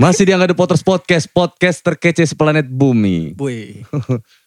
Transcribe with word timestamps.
Masih 0.00 0.26
di 0.26 0.32
The 0.34 0.56
Potters 0.56 0.82
Podcast, 0.82 1.30
podcast 1.30 1.78
terkece 1.84 2.26
seplanet 2.26 2.66
bumi. 2.66 3.38
Wih, 3.38 3.86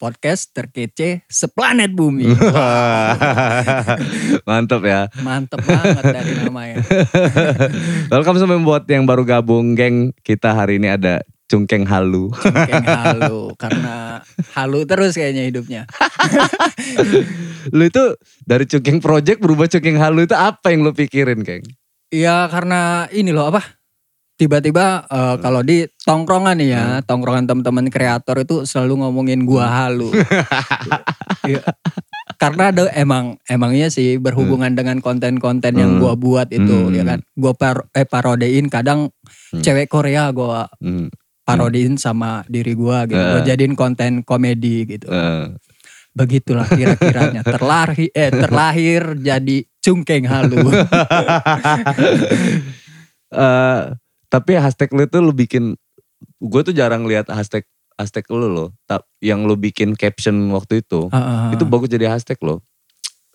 podcast 0.01 0.51
terkece 0.51 1.23
seplanet 1.29 1.93
bumi. 1.93 2.27
Mantap 4.47 4.81
ya. 4.83 5.07
Mantep 5.23 5.63
banget 5.63 6.03
dari 6.03 6.33
namanya. 6.41 6.83
Welcome 8.11 8.39
semua 8.41 8.59
buat 8.59 8.83
yang 8.89 9.07
baru 9.07 9.23
gabung, 9.23 9.77
geng. 9.77 10.11
Kita 10.25 10.51
hari 10.51 10.81
ini 10.81 10.91
ada 10.91 11.23
Cungkeng 11.47 11.87
Halu. 11.87 12.33
Cungkeng 12.35 12.87
halu, 13.05 13.55
karena 13.55 14.19
halu 14.51 14.83
terus 14.83 15.15
kayaknya 15.15 15.47
hidupnya. 15.47 15.81
lu 17.71 17.87
itu 17.87 18.03
dari 18.43 18.67
Cungkeng 18.67 18.99
Project 18.99 19.39
berubah 19.39 19.71
Cungkeng 19.71 20.01
Halu 20.01 20.27
itu 20.27 20.35
apa 20.35 20.75
yang 20.75 20.83
lu 20.83 20.91
pikirin, 20.91 21.45
Keng? 21.47 21.63
Ya 22.11 22.47
karena 22.47 23.11
ini 23.11 23.35
loh 23.35 23.51
apa, 23.51 23.76
tiba-tiba 24.37 25.03
eh, 25.03 25.35
kalau 25.41 25.65
di 25.65 25.83
tongkrongan 26.05 26.55
nih 26.61 26.69
ya, 26.71 26.85
tongkrongan 27.03 27.49
teman-teman 27.49 27.89
kreator 27.89 28.37
itu 28.39 28.63
selalu 28.63 29.03
ngomongin 29.03 29.43
gua 29.43 29.65
halu. 29.85 30.13
Iya. 31.47 31.63
Karena 32.35 32.75
ada 32.75 32.91
emang 32.91 33.39
emangnya 33.47 33.87
sih 33.87 34.19
berhubungan 34.19 34.75
dengan 34.75 34.99
konten-konten 34.99 35.73
yang 35.73 35.95
Hmm. 35.95 36.01
gua 36.01 36.13
buat 36.13 36.51
itu 36.51 36.91
Hmm. 36.91 36.91
ya 36.91 37.03
kan. 37.03 37.19
Gua 37.33 37.55
par 37.55 37.87
eh 37.91 38.03
parodein 38.03 38.67
kadang 38.67 39.09
Hmm. 39.49 39.63
cewek 39.63 39.87
Korea 39.87 40.27
gua 40.35 40.67
Hmm. 40.77 41.07
parodiin 41.47 41.95
sama 41.95 42.43
diri 42.45 42.75
gua 42.75 43.07
gitu. 43.07 43.15
Gua 43.15 43.39
Eh. 43.41 43.47
jadiin 43.47 43.79
konten 43.79 44.27
komedi 44.27 44.83
gitu. 44.85 45.07
eh. 45.07 45.55
Begitulah 46.11 46.67
kira-kiranya 46.67 47.47
terlahir 47.47 48.11
eh 48.11 48.27
terlahir 48.29 49.01
jadi 49.17 49.57
cungkeng 49.79 50.27
halu. 50.27 50.57
Eh, 53.27 53.81
tapi 54.27 54.55
hashtag 54.55 54.89
lu 54.89 55.01
itu 55.01 55.17
lu 55.17 55.31
bikin, 55.31 55.75
gue 56.37 56.61
tuh 56.61 56.71
jarang 56.71 57.03
lihat 57.03 57.27
hashtag 57.27 57.63
hashtag 57.93 58.27
lu 58.27 58.45
loh. 58.45 58.69
Yang 59.17 59.39
lu 59.43 59.55
bikin 59.55 59.93
caption 59.93 60.35
waktu 60.51 60.79
itu, 60.79 61.07
Heeh. 61.07 61.53
itu 61.53 61.63
bagus 61.63 61.87
jadi 61.87 62.09
hashtag 62.09 62.37
loh. 62.41 62.59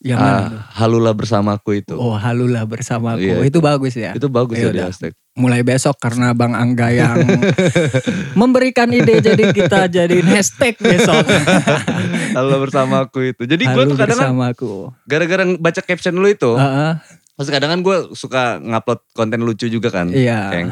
yang 0.02 0.18
mana 0.18 0.34
Ah, 0.34 0.42
tuh? 0.50 0.60
halulah 0.82 1.14
bersamaku 1.14 1.78
itu. 1.78 1.94
Oh 1.94 2.18
halulah 2.18 2.66
bersamaku. 2.66 3.22
Iya. 3.22 3.46
Itu 3.46 3.62
bagus 3.62 3.94
ya. 3.94 4.10
Itu 4.10 4.26
bagus 4.26 4.58
Ya 4.58 4.74
hashtag. 4.82 5.14
Mulai 5.32 5.62
besok 5.62 5.94
karena 5.96 6.34
Bang 6.34 6.52
Angga 6.52 6.90
yang 6.90 7.22
memberikan 8.34 8.90
ide 8.90 9.22
jadi 9.22 9.54
kita 9.54 9.86
jadiin 9.86 10.26
hashtag 10.26 10.74
besok. 10.76 11.22
Halulah 12.36 12.58
bersamaku 12.58 13.30
itu. 13.30 13.42
Jadi 13.46 13.62
gue 13.62 13.84
tuh 13.86 13.96
kadang 13.96 14.18
bersamaku. 14.34 14.90
gara-gara 15.04 15.46
baca 15.54 15.80
caption 15.80 16.18
lu 16.18 16.26
itu, 16.26 16.50
Heeh, 16.50 16.92
terus 17.34 17.48
kadang 17.48 17.70
kan 17.70 17.80
gue 17.80 17.96
suka 18.12 18.42
ngupload 18.58 19.00
konten 19.10 19.40
lucu 19.40 19.66
juga 19.66 19.88
kan. 19.88 20.08
iya. 20.08 20.48
Keng. 20.48 20.68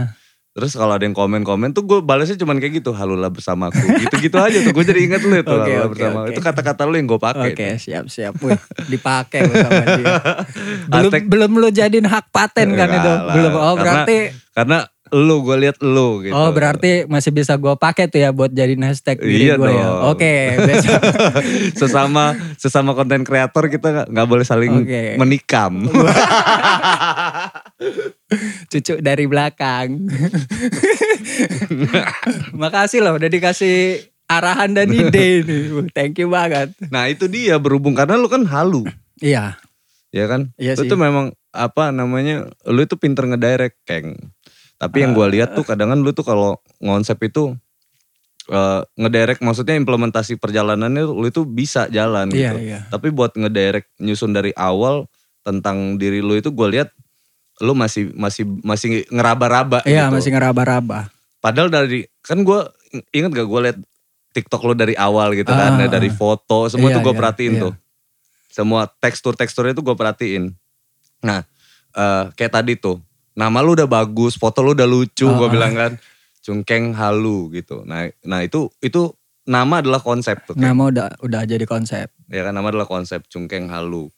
Terus 0.51 0.75
kalau 0.75 0.93
ada 0.93 1.03
yang 1.03 1.15
komen-komen 1.15 1.71
tuh 1.71 1.87
gue 1.87 1.99
balasnya 2.01 2.35
cuman 2.35 2.59
kayak 2.59 2.83
gitu, 2.83 2.91
halulah 2.91 3.31
bersamaku. 3.31 3.79
Gitu-gitu 4.03 4.35
aja 4.35 4.59
tuh, 4.61 4.73
gue 4.73 4.83
jadi 4.85 5.01
inget 5.01 5.23
lu 5.23 5.33
itu, 5.33 5.47
halulah 5.47 5.87
oke, 5.87 5.93
bersamaku. 5.95 6.19
oke. 6.21 6.33
Itu 6.33 6.41
kata-kata 6.43 6.83
lu 6.85 6.95
yang 6.95 7.07
gue 7.07 7.21
pakai. 7.23 7.51
Oke 7.51 7.69
siap 7.77 8.05
siap. 8.07 8.35
Wih, 8.41 8.59
dipakai 8.89 9.47
sama 9.47 9.85
dia. 9.95 10.15
Belum 10.91 11.11
belum 11.25 11.51
lu 11.57 11.69
jadiin 11.71 12.03
hak 12.05 12.29
paten 12.29 12.67
kan 12.73 12.83
Enggak 12.83 12.99
itu. 12.99 13.09
lah, 13.09 13.23
Belum. 13.31 13.53
Oh 13.53 13.63
karena- 13.73 13.79
berarti 14.03 14.19
Karena 14.51 14.79
lu, 15.13 15.41
gue 15.41 15.57
liat 15.59 15.79
lu 15.81 16.23
gitu. 16.23 16.33
Oh 16.33 16.51
berarti 16.51 17.05
masih 17.05 17.31
bisa 17.31 17.55
gue 17.55 17.75
pakai 17.75 18.07
tuh 18.07 18.19
ya 18.19 18.31
buat 18.31 18.49
jadiin 18.49 18.81
hashtag 18.81 19.19
diri 19.19 19.47
Iya 19.47 19.55
gue 19.55 19.69
ya. 19.69 19.87
Oke 20.07 20.33
besok. 20.59 21.01
sesama 21.81 22.25
sesama 22.57 22.91
konten 22.93 23.21
kreator 23.21 23.67
kita 23.67 24.07
nggak- 24.07 24.27
boleh 24.27 24.43
saling 24.43 24.83
Oke. 24.83 25.15
menikam. 25.17 25.87
Cucu 28.69 28.95
dari 28.99 29.27
belakang. 29.27 30.07
Makasih 32.61 33.01
loh 33.01 33.17
udah 33.17 33.27
dikasih 33.27 33.99
arahan 34.27 34.71
dan 34.73 34.89
ide 34.89 35.43
ini. 35.43 35.59
Thank 35.91 36.19
you 36.19 36.29
banget. 36.29 36.71
nah 36.87 37.07
itu 37.07 37.27
dia 37.27 37.57
berhubung 37.57 37.93
karena 37.93 38.15
lu 38.15 38.27
kan 38.27 38.45
halu, 38.45 38.87
Iya. 39.19 39.59
ya 40.09 40.25
kan? 40.27 40.55
Iya 40.55 40.75
lu 40.75 40.83
sih. 40.83 40.89
tuh 40.89 40.95
memang 40.97 41.35
apa 41.51 41.91
namanya, 41.91 42.47
lu 42.63 42.79
itu 42.79 42.95
pinter 42.95 43.27
ngedirect, 43.27 43.83
Keng. 43.83 44.15
Tapi 44.81 45.05
yang 45.05 45.13
gua 45.13 45.29
lihat 45.29 45.53
tuh 45.53 45.63
kadang 45.63 45.93
lu 45.93 46.11
tuh 46.11 46.25
kalau 46.25 46.57
ngonsep 46.81 47.21
itu 47.21 47.53
eh 48.51 48.81
ngedirect 48.99 49.45
maksudnya 49.45 49.77
implementasi 49.77 50.41
perjalanannya 50.41 51.05
lu 51.07 51.23
itu 51.29 51.45
bisa 51.45 51.87
jalan 51.87 52.33
Iya 52.33 52.51
gitu. 52.51 52.59
iya. 52.65 52.81
Tapi 52.89 53.13
buat 53.13 53.37
ngedirect 53.37 53.93
nyusun 54.01 54.33
dari 54.33 54.51
awal 54.57 55.07
tentang 55.45 56.01
diri 56.01 56.19
lu 56.19 56.35
itu 56.35 56.51
gue 56.51 56.69
lihat 56.73 56.89
lu 57.61 57.77
masih 57.77 58.11
masih 58.17 58.49
masih 58.65 59.05
ngeraba-raba 59.13 59.85
Iya 59.85 60.09
gitu. 60.09 60.17
masih 60.17 60.31
ngeraba-raba. 60.35 61.13
Padahal 61.39 61.69
dari 61.69 62.09
kan 62.25 62.41
gue 62.41 62.61
inget 63.13 63.31
gak 63.31 63.47
gue 63.47 63.61
liat 63.69 63.79
TikTok 64.31 64.63
lo 64.63 64.75
dari 64.75 64.95
awal 64.95 65.35
gitu 65.35 65.51
kan, 65.51 65.75
Ah. 65.77 65.87
dari 65.87 66.09
foto 66.09 66.67
semua 66.67 66.89
Iya, 66.91 66.97
tuh 66.99 67.03
gue 67.07 67.15
iya, 67.15 67.21
perhatiin 67.21 67.55
iya. 67.55 67.63
tuh, 67.67 67.73
semua 68.49 68.87
tekstur-teksturnya 68.87 69.75
tuh 69.75 69.85
gue 69.85 69.95
perhatiin. 69.95 70.55
Nah 71.23 71.43
eh, 71.93 72.25
kayak 72.35 72.53
tadi 72.55 72.75
tuh, 72.75 72.99
nama 73.33 73.59
lu 73.61 73.73
udah 73.73 73.87
bagus, 73.87 74.35
foto 74.35 74.61
lu 74.61 74.73
udah 74.73 74.85
lucu, 74.85 75.25
gue 75.25 75.47
Ah. 75.47 75.53
bilang 75.53 75.73
kan, 75.73 75.93
cungkeng 76.41 76.93
halu 76.93 77.51
gitu. 77.53 77.83
Nah, 77.83 78.09
nah 78.23 78.41
itu 78.41 78.69
itu 78.79 79.13
nama 79.45 79.79
adalah 79.79 79.99
konsep 79.99 80.41
tuh, 80.45 80.55
Nama 80.55 80.79
udah 80.81 81.07
udah 81.21 81.43
jadi 81.45 81.65
konsep. 81.65 82.11
ya 82.27 82.43
kan 82.43 82.53
nama 82.53 82.69
adalah 82.69 82.85
konsep 82.85 83.25
cungkeng 83.27 83.67
halu. 83.67 84.09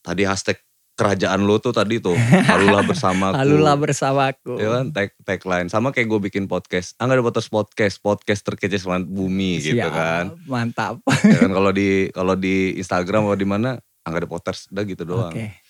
Tadi 0.00 0.22
hashtag 0.22 0.60
kerajaan 0.94 1.44
lu 1.44 1.58
tuh 1.58 1.70
tadi 1.70 1.98
tuh, 1.98 2.16
halulah 2.46 2.80
bersamaku. 2.88 3.36
Halulah 3.36 3.76
bersamaku. 3.76 4.56
Ya 4.56 4.68
kan 4.70 4.84
tag 4.90 5.12
tagline 5.22 5.68
sama 5.68 5.90
kayak 5.90 6.08
gue 6.08 6.20
bikin 6.26 6.44
podcast. 6.46 6.96
Ah 6.96 7.04
nggak 7.04 7.20
ada 7.20 7.24
podcast 7.26 7.50
podcast, 7.50 7.96
podcast 8.00 8.40
terkece 8.42 8.78
selanjut 8.78 9.04
bumi 9.06 9.60
gitu 9.60 9.76
Siap, 9.76 9.92
kan. 9.92 10.24
Mantap. 10.46 11.04
Ya 11.22 11.36
kan 11.38 11.50
kalau 11.50 11.68
di 11.68 12.08
kalau 12.10 12.32
di 12.32 12.76
Instagram 12.76 13.26
atau 13.26 13.36
di 13.36 13.44
mana 13.44 13.76
ah 13.76 14.06
nggak 14.06 14.22
ada 14.24 14.30
podcast, 14.30 14.70
udah 14.70 14.84
gitu 14.84 15.02
doang. 15.04 15.34
Oke. 15.34 15.65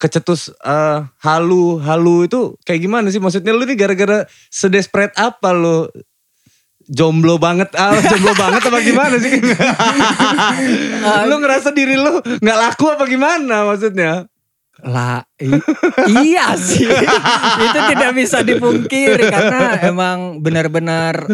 Kecetus 0.00 0.48
eh, 0.56 0.98
halu 1.20 1.76
halu 1.78 2.24
itu 2.24 2.56
kayak 2.64 2.80
gimana 2.80 3.12
sih? 3.12 3.20
Maksudnya 3.20 3.52
lu 3.52 3.68
nih 3.68 3.76
gara-gara 3.76 4.24
sedesperate 4.48 5.12
apa 5.14 5.52
lu? 5.52 5.84
Jomblo 6.90 7.38
banget 7.38 7.70
ah 7.78 7.94
jomblo 8.10 8.34
banget 8.34 8.66
apa 8.66 8.78
gimana 8.82 9.14
sih? 9.14 9.30
Lu 11.30 11.38
ngerasa 11.38 11.70
diri 11.70 11.94
lu 11.94 12.18
nggak 12.18 12.58
laku 12.58 12.90
apa 12.90 13.04
gimana 13.06 13.62
maksudnya? 13.62 14.26
Lah, 14.80 15.20
i- 15.38 15.60
iya 16.08 16.56
sih. 16.56 16.88
itu 17.68 17.78
tidak 17.94 18.10
bisa 18.16 18.40
dipungkiri 18.40 19.28
karena 19.28 19.86
emang 19.86 20.40
benar-benar 20.40 21.28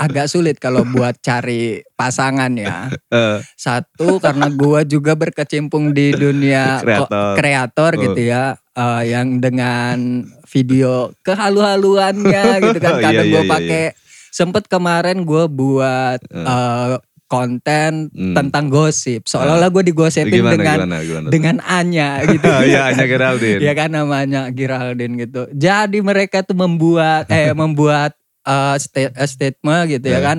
agak 0.00 0.26
sulit 0.26 0.56
kalau 0.56 0.80
buat 0.82 1.20
cari 1.20 1.84
pasangan 1.92 2.48
ya. 2.52 2.88
Eh, 3.06 3.38
Satu 3.52 4.16
karena 4.16 4.48
gua 4.48 4.80
juga 4.82 5.12
berkecimpung 5.12 5.92
di 5.92 6.10
dunia 6.10 6.80
Kreator. 6.80 7.36
kreator 7.36 7.92
Oh. 7.92 8.00
gitu 8.02 8.20
ya, 8.24 8.44
eh, 8.56 9.02
yang 9.06 9.38
dengan 9.38 10.24
video 10.46 11.12
kehalu-haluannya 11.20 12.44
gitu 12.64 12.78
kan. 12.78 12.92
Oh, 12.96 12.98
iya, 12.98 13.04
Kadang 13.06 13.26
iya, 13.26 13.32
gua 13.32 13.42
iya, 13.42 13.50
pakai 13.50 13.84
sempet 14.30 14.64
kemarin 14.66 15.22
gua 15.22 15.44
buat 15.46 16.20
eh, 16.24 16.96
konten 17.26 18.10
Hmm. 18.10 18.34
tentang 18.34 18.66
gosip. 18.66 19.22
Seolah-olah 19.22 19.70
gue 19.70 19.86
digosipin 19.86 20.34
gimana, 20.34 20.50
dengan 20.50 20.76
gimana 20.82 20.96
gimana 20.98 21.26
dengan 21.30 21.56
Anya 21.62 22.10
gitu. 22.26 22.42
Iya, 22.42 22.90
Anya 22.90 23.06
Geraldine. 23.06 23.60
ya 23.62 23.72
kan 23.72 23.90
namanya 23.94 24.50
Giraldin 24.50 25.14
gitu. 25.14 25.46
Jadi 25.54 26.02
mereka 26.02 26.42
tuh 26.42 26.58
membuat 26.58 27.30
eh 27.30 27.54
membuat 27.62 28.18
eh, 28.42 28.76
sta- 28.76 29.12
eh, 29.12 29.28
statement 29.28 29.88
gitu 29.88 30.06
ya 30.06 30.18
Eh, 30.18 30.22
kan. 30.22 30.38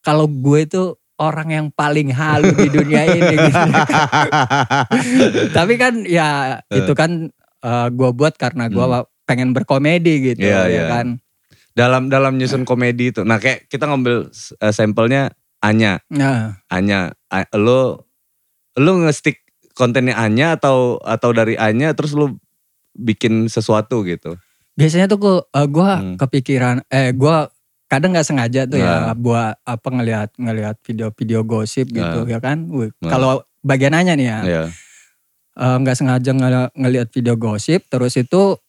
Kalau 0.00 0.26
gue 0.26 0.60
itu 0.62 0.82
orang 1.16 1.48
yang 1.48 1.66
paling 1.70 2.10
halu 2.10 2.52
di 2.52 2.68
dunia 2.68 3.02
ini 3.06 3.34
gitu. 3.40 3.62
Tapi 5.56 5.74
kan 5.74 6.04
ya 6.04 6.28
itu 6.68 6.92
kan 6.92 7.30
eh, 7.62 7.88
gue 7.90 8.10
buat 8.12 8.34
karena 8.34 8.68
gue 8.68 8.84
pengen 9.24 9.50
berkomedi 9.50 10.32
gitu 10.32 10.40
Hmm. 10.40 10.52
Iya, 10.52 10.60
ya 10.62 10.70
iya. 10.70 10.84
kan. 10.88 11.06
dalam 11.72 12.08
dalam 12.08 12.36
nyusun 12.36 12.64
komedi 12.64 13.10
itu. 13.10 13.20
Nah 13.20 13.36
kayak 13.36 13.68
kita 13.68 13.84
ngambil 13.84 14.32
uh, 14.32 14.72
sampelnya 14.72 15.28
Anya, 15.58 16.00
Nah, 16.08 16.56
Anya, 16.68 17.12
A- 17.28 17.52
lo 17.52 18.08
lo 18.74 18.92
nge-stick 18.96 19.44
kontennya 19.72 20.16
Anya 20.16 20.56
atau 20.56 20.96
atau 20.98 21.30
dari 21.32 21.52
Anya 21.56 21.92
terus 21.92 22.12
lo 22.12 22.32
bikin 22.94 23.48
sesuatu 23.48 24.00
gitu. 24.04 24.40
Biasanya 24.76 25.06
tuh 25.06 25.18
gue 25.18 25.36
gue 25.66 25.90
Hmm. 25.90 26.14
kepikiran 26.16 26.84
eh 26.86 27.10
gue 27.10 27.36
kadang 27.86 28.12
nggak 28.12 28.24
sengaja 28.24 28.62
tuh 28.64 28.76
Nah. 28.76 29.10
ya 29.10 29.14
buat 29.14 29.56
apa 29.62 29.88
ngelihat 29.90 30.28
ngelihat 30.36 30.76
video-video 30.80 31.40
gosip 31.42 31.88
gitu 31.88 32.20
Nah. 32.22 32.28
ya 32.28 32.38
kan. 32.38 32.66
Nah. 32.66 32.90
Kalau 33.02 33.32
bagian 33.60 33.92
Anya 33.92 34.14
nih 34.14 34.26
ya. 34.26 34.38
Iya. 34.42 34.62
eh, 35.56 35.76
nggak 35.78 35.96
sengaja 35.96 36.30
ngel- 36.30 36.72
ngelihat 36.74 37.08
video 37.08 37.32
gosip 37.34 37.88
terus 37.88 38.12
itu 38.14 38.60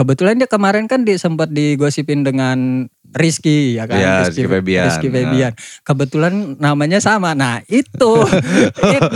kebetulan 0.00 0.34
dia 0.34 0.48
kemarin 0.48 0.88
kan 0.88 1.04
di, 1.04 1.14
sempat 1.14 1.48
digosipin 1.48 2.24
dengan 2.24 2.88
Rizky 3.10 3.74
ya 3.74 3.84
kan 3.84 3.98
Iya, 3.98 4.12
Rizky 4.24 4.46
Febian. 4.46 4.84
Rizky 4.86 5.08
Febian. 5.08 5.52
kebetulan 5.82 6.32
namanya 6.56 6.96
sama 6.98 7.34
nah 7.34 7.60
itu 7.66 8.12
it- 8.96 9.12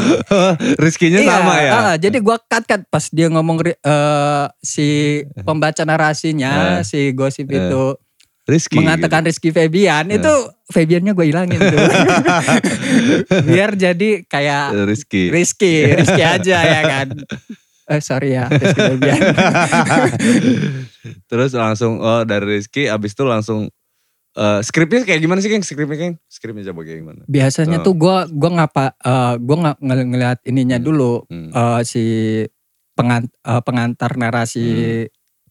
Rizkinya 0.76 1.19
iya, 1.19 1.31
sama 1.32 1.54
ya. 1.56 1.70
ah, 1.72 1.94
jadi 1.94 2.19
gua 2.19 2.36
cut 2.38 2.62
cut 2.62 2.84
pas 2.84 3.08
dia 3.08 3.26
ngomong 3.28 3.64
eh, 3.64 3.75
si 4.60 4.88
pembaca 5.40 5.81
narasinya 5.82 6.52
Eh. 6.75 6.82
si 6.82 7.10
gosip 7.10 7.48
Eh. 7.48 7.56
itu 7.62 7.96
Rizky. 8.44 8.76
mengatakan 8.76 9.25
Rizky 9.25 9.48
Febian 9.48 10.04
Nah. 10.04 10.20
itu 10.20 10.34
Febiannya 10.66 11.12
gue 11.12 11.26
hilangin 11.26 11.60
tuh. 11.60 11.76
Biar 13.46 13.72
jadi 13.75 14.25
kayak 14.25 14.64
gitu. 14.66 14.81
Rizky. 14.84 15.22
Rizky, 15.28 15.75
Rizky 15.94 16.20
aja 16.20 16.56
ya 16.58 16.81
kan. 16.82 17.08
Eh 17.84 18.00
sorry 18.00 18.32
ya 18.32 18.48
Rizky 18.48 18.81
Febian. 18.81 19.20
Terus 21.28 21.52
langsung 21.52 22.00
oh 22.00 22.22
dari 22.25 22.58
Rizky 22.58 22.88
abis 22.88 23.12
itu 23.12 23.25
langsung 23.25 23.60
eh, 24.34 24.60
skripnya 24.62 25.04
kayak 25.04 25.20
gimana 25.20 25.38
sih 25.38 25.48
Keng? 25.48 25.60
Skripnya 25.60 25.96
Keng? 25.96 26.14
Skripnya 26.26 26.72
coba 26.72 26.81
kayak 26.82 26.98
gimana? 27.00 27.22
Biasanya 27.26 27.78
Oh. 27.81 27.84
tuh 27.84 27.94
gue 27.94 28.16
gua 28.32 28.50
ngapa 28.54 28.84
eh 28.96 29.34
gue 29.36 29.56
nggak 29.58 29.76
ngel- 29.81 30.08
ngeliat 30.10 30.38
ininya 30.44 30.76
Hmm. 30.76 30.86
dulu 30.86 31.12
Hmm. 31.28 31.50
eh, 31.50 31.81
si 31.82 32.04
pengan- 32.94 33.28
eh, 33.28 33.62
pengantar 33.62 34.16
narasi 34.16 34.66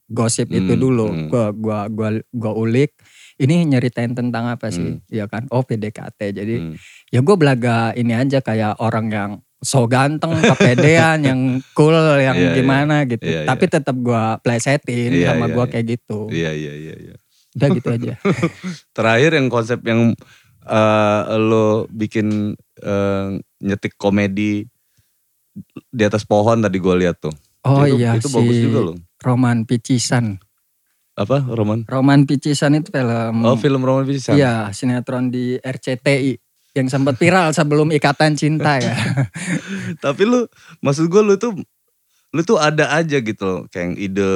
gosip 0.05 0.49
itu 0.49 0.73
Hmm, 0.73 0.81
dulu. 0.81 1.07
hmm. 1.09 1.27
Gua 1.27 1.45
gua 1.51 1.79
gua 1.87 2.09
gua 2.29 2.51
ulik. 2.53 2.93
Ini 3.33 3.65
nyeritain 3.65 4.13
tentang 4.13 4.45
apa 4.47 4.69
sih? 4.69 4.93
Hmm. 4.93 5.05
Ya 5.07 5.25
kan? 5.25 5.49
Oh 5.49 5.61
PDKT. 5.61 6.19
Jadi 6.33 6.55
Hmm. 6.59 6.75
ya 7.09 7.19
gue 7.19 7.33
belaga 7.33 7.93
ini 7.93 8.13
aja 8.13 8.39
kayak 8.39 8.77
orang 8.77 9.09
yang 9.09 9.31
so 9.63 9.87
ganteng, 9.87 10.35
kepedean, 10.43 11.23
yang 11.29 11.41
cool, 11.73 11.95
yang 12.19 12.35
Iya, 12.35 12.51
iya. 12.51 12.55
gimana 12.55 12.95
gitu. 13.07 13.23
Iya, 13.23 13.47
Tapi 13.47 13.65
tetap 13.71 13.95
gue 13.95 14.23
plesetin 14.43 15.11
Iya, 15.15 15.33
sama 15.33 15.47
iya, 15.49 15.53
gue 15.55 15.65
iya. 15.65 15.71
kayak 15.71 15.85
gitu. 15.87 16.19
Iya 16.29 16.51
iya 16.51 16.73
iya. 16.75 16.95
iya. 16.99 17.15
Udah 17.55 17.67
gitu 17.73 17.87
aja. 17.89 18.13
Terakhir 18.97 19.31
yang 19.39 19.47
konsep 19.47 19.79
yang 19.87 20.13
eh, 20.67 21.21
lo 21.39 21.87
bikin 21.89 22.53
eh, 22.83 23.27
nyetik 23.63 23.95
komedi 23.95 24.67
di 25.93 26.03
atas 26.03 26.25
pohon 26.27 26.61
tadi 26.61 26.77
gue 26.77 26.95
lihat 26.99 27.23
tuh. 27.23 27.33
Oh 27.63 27.87
itu, 27.87 28.03
iya 28.03 28.19
itu 28.19 28.27
si 28.27 28.35
bagus 28.35 28.57
juga 28.59 28.79
loh. 28.91 28.95
Roman 29.23 29.63
Picisan. 29.63 30.35
Apa 31.15 31.45
Roman? 31.45 31.87
Roman 31.87 32.27
Picisan 32.27 32.75
itu 32.75 32.91
film. 32.91 33.45
Oh 33.47 33.55
film 33.55 33.81
Roman 33.85 34.03
Pisan. 34.03 34.35
Iya 34.35 34.73
sinetron 34.75 35.31
di 35.31 35.55
RCTI. 35.61 36.42
Yang 36.73 36.87
sempat 36.89 37.15
viral 37.21 37.53
sebelum 37.53 37.93
Ikatan 37.93 38.33
Cinta 38.33 38.81
ya. 38.81 38.97
Tapi 40.03 40.21
lu 40.25 40.49
maksud 40.81 41.05
gue 41.05 41.21
lu 41.21 41.37
tuh 41.37 41.53
lu 42.33 42.41
tuh 42.41 42.57
ada 42.57 42.89
aja 42.97 43.21
gitu 43.21 43.45
loh 43.45 43.61
kayak 43.69 43.93
ide 43.93 44.31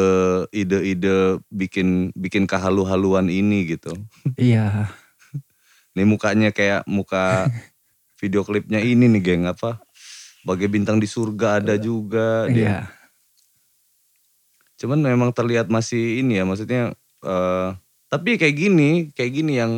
ide 0.54 0.78
ide 0.86 1.42
bikin 1.50 2.14
bikin 2.14 2.46
kehalu-haluan 2.46 3.26
ini 3.26 3.74
gitu. 3.74 3.90
iya. 4.38 4.94
Nih 5.98 6.06
mukanya 6.06 6.54
kayak 6.54 6.86
muka 6.86 7.50
video 8.22 8.46
klipnya 8.46 8.78
ini 8.86 9.10
nih 9.10 9.22
geng 9.22 9.50
apa? 9.50 9.82
Bagai 10.46 10.70
bintang 10.70 11.02
di 11.02 11.10
surga 11.10 11.58
ada 11.58 11.74
juga 11.82 12.46
dia. 12.46 12.62
Iya. 12.62 12.80
Cuman 14.78 15.02
memang 15.02 15.34
terlihat 15.34 15.74
masih 15.74 16.22
ini 16.22 16.38
ya 16.38 16.46
maksudnya 16.46 16.94
eh 17.26 17.70
tapi 18.08 18.40
kayak 18.40 18.56
gini, 18.56 18.90
kayak 19.12 19.32
gini 19.36 19.54
yang 19.60 19.74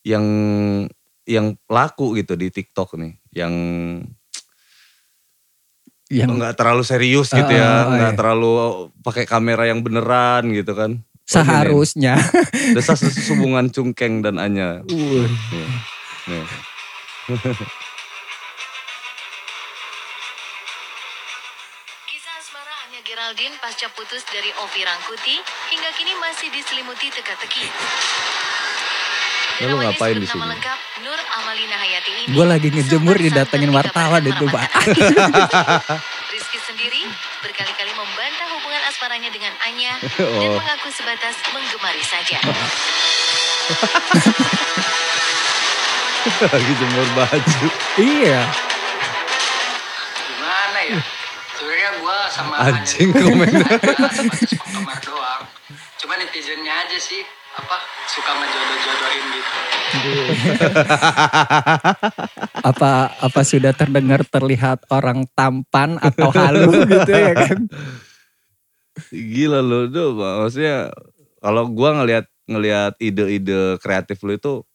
yang 0.00 0.26
yang 1.26 1.58
laku 1.66 2.14
gitu 2.14 2.38
di 2.38 2.48
TikTok 2.48 2.94
nih, 2.96 3.12
yang 3.34 3.54
Yang 6.06 6.38
nggak 6.38 6.54
terlalu 6.54 6.86
serius 6.86 7.34
gitu 7.34 7.50
Oh, 7.50 7.58
ya, 7.58 7.66
oh, 7.82 7.90
nggak 7.90 8.12
iya. 8.14 8.18
terlalu 8.18 8.50
pakai 9.02 9.26
kamera 9.26 9.66
yang 9.66 9.82
beneran 9.82 10.54
gitu 10.54 10.70
kan. 10.78 11.02
seharusnya. 11.26 12.14
Desas 12.78 13.02
hubungan 13.26 13.66
Cungkeng 13.74 14.22
dan 14.22 14.38
Anya. 14.38 14.86
Uh, 14.86 15.26
Nih, 15.26 15.66
nih. 16.30 16.46
Kisah 22.06 22.34
asmara 22.38 22.74
Anya 22.86 23.02
Geraldine 23.02 23.58
pasca 23.58 23.90
putus 23.90 24.22
dari 24.30 24.54
Ovi 24.62 24.86
Rangkuti 24.86 25.42
hingga 25.74 25.90
kini 25.98 26.14
masih 26.22 26.54
diselimuti 26.54 27.10
teka-teki. 27.10 27.66
Ya, 29.56 29.66
lu 29.66 29.76
ngapain 29.80 30.16
di 30.16 30.26
sini? 30.26 30.52
gue 32.26 32.44
lagi 32.44 32.68
ngejemur 32.68 33.16
didatengin 33.16 33.70
wartawan 33.70 34.20
itu 34.20 34.44
pak. 34.46 34.68
Rizky 36.34 36.58
sendiri 36.60 37.08
berkali-kali 37.40 37.92
membantah 37.94 38.48
hubungan 38.52 38.82
asmaranya 38.84 39.30
dengan 39.30 39.54
Anya 39.64 39.96
dan 40.18 40.26
Oh. 40.26 40.58
mengaku 40.58 40.88
sebatas 40.90 41.34
menggemari 41.50 42.02
saja. 42.02 42.36
Lagi 46.26 46.72
jemur 46.74 47.06
baju. 47.14 47.68
iya. 47.96 48.42
gimana 50.26 50.80
ya 50.84 50.98
sebenarnya 51.56 51.90
gue 51.96 52.18
sama 52.28 52.54
Anjing, 52.60 53.08
komen. 53.10 53.52
cuma 55.96 56.14
netizennya 56.18 56.74
aja 56.84 56.98
sih 56.98 57.22
apa 57.56 57.76
suka 58.06 58.32
ngejodoh-jodohin 58.36 59.24
gitu. 59.32 59.58
Apa 62.66 63.14
apa 63.16 63.40
sudah 63.46 63.70
terdengar 63.72 64.26
terlihat 64.26 64.82
orang 64.90 65.24
tampan 65.32 65.96
atau 66.02 66.28
halu 66.34 66.68
gitu 66.90 67.12
ya 67.14 67.32
kan? 67.32 67.60
Gila 69.08 69.62
lu 69.62 69.86
tuh 69.88 70.18
maksudnya 70.18 70.90
kalau 71.38 71.70
gua 71.70 72.02
ngelihat 72.02 72.26
ngelihat 72.46 72.98
ide-ide 72.98 73.78
kreatif 73.78 74.18
lu 74.26 74.34
itu 74.34 74.66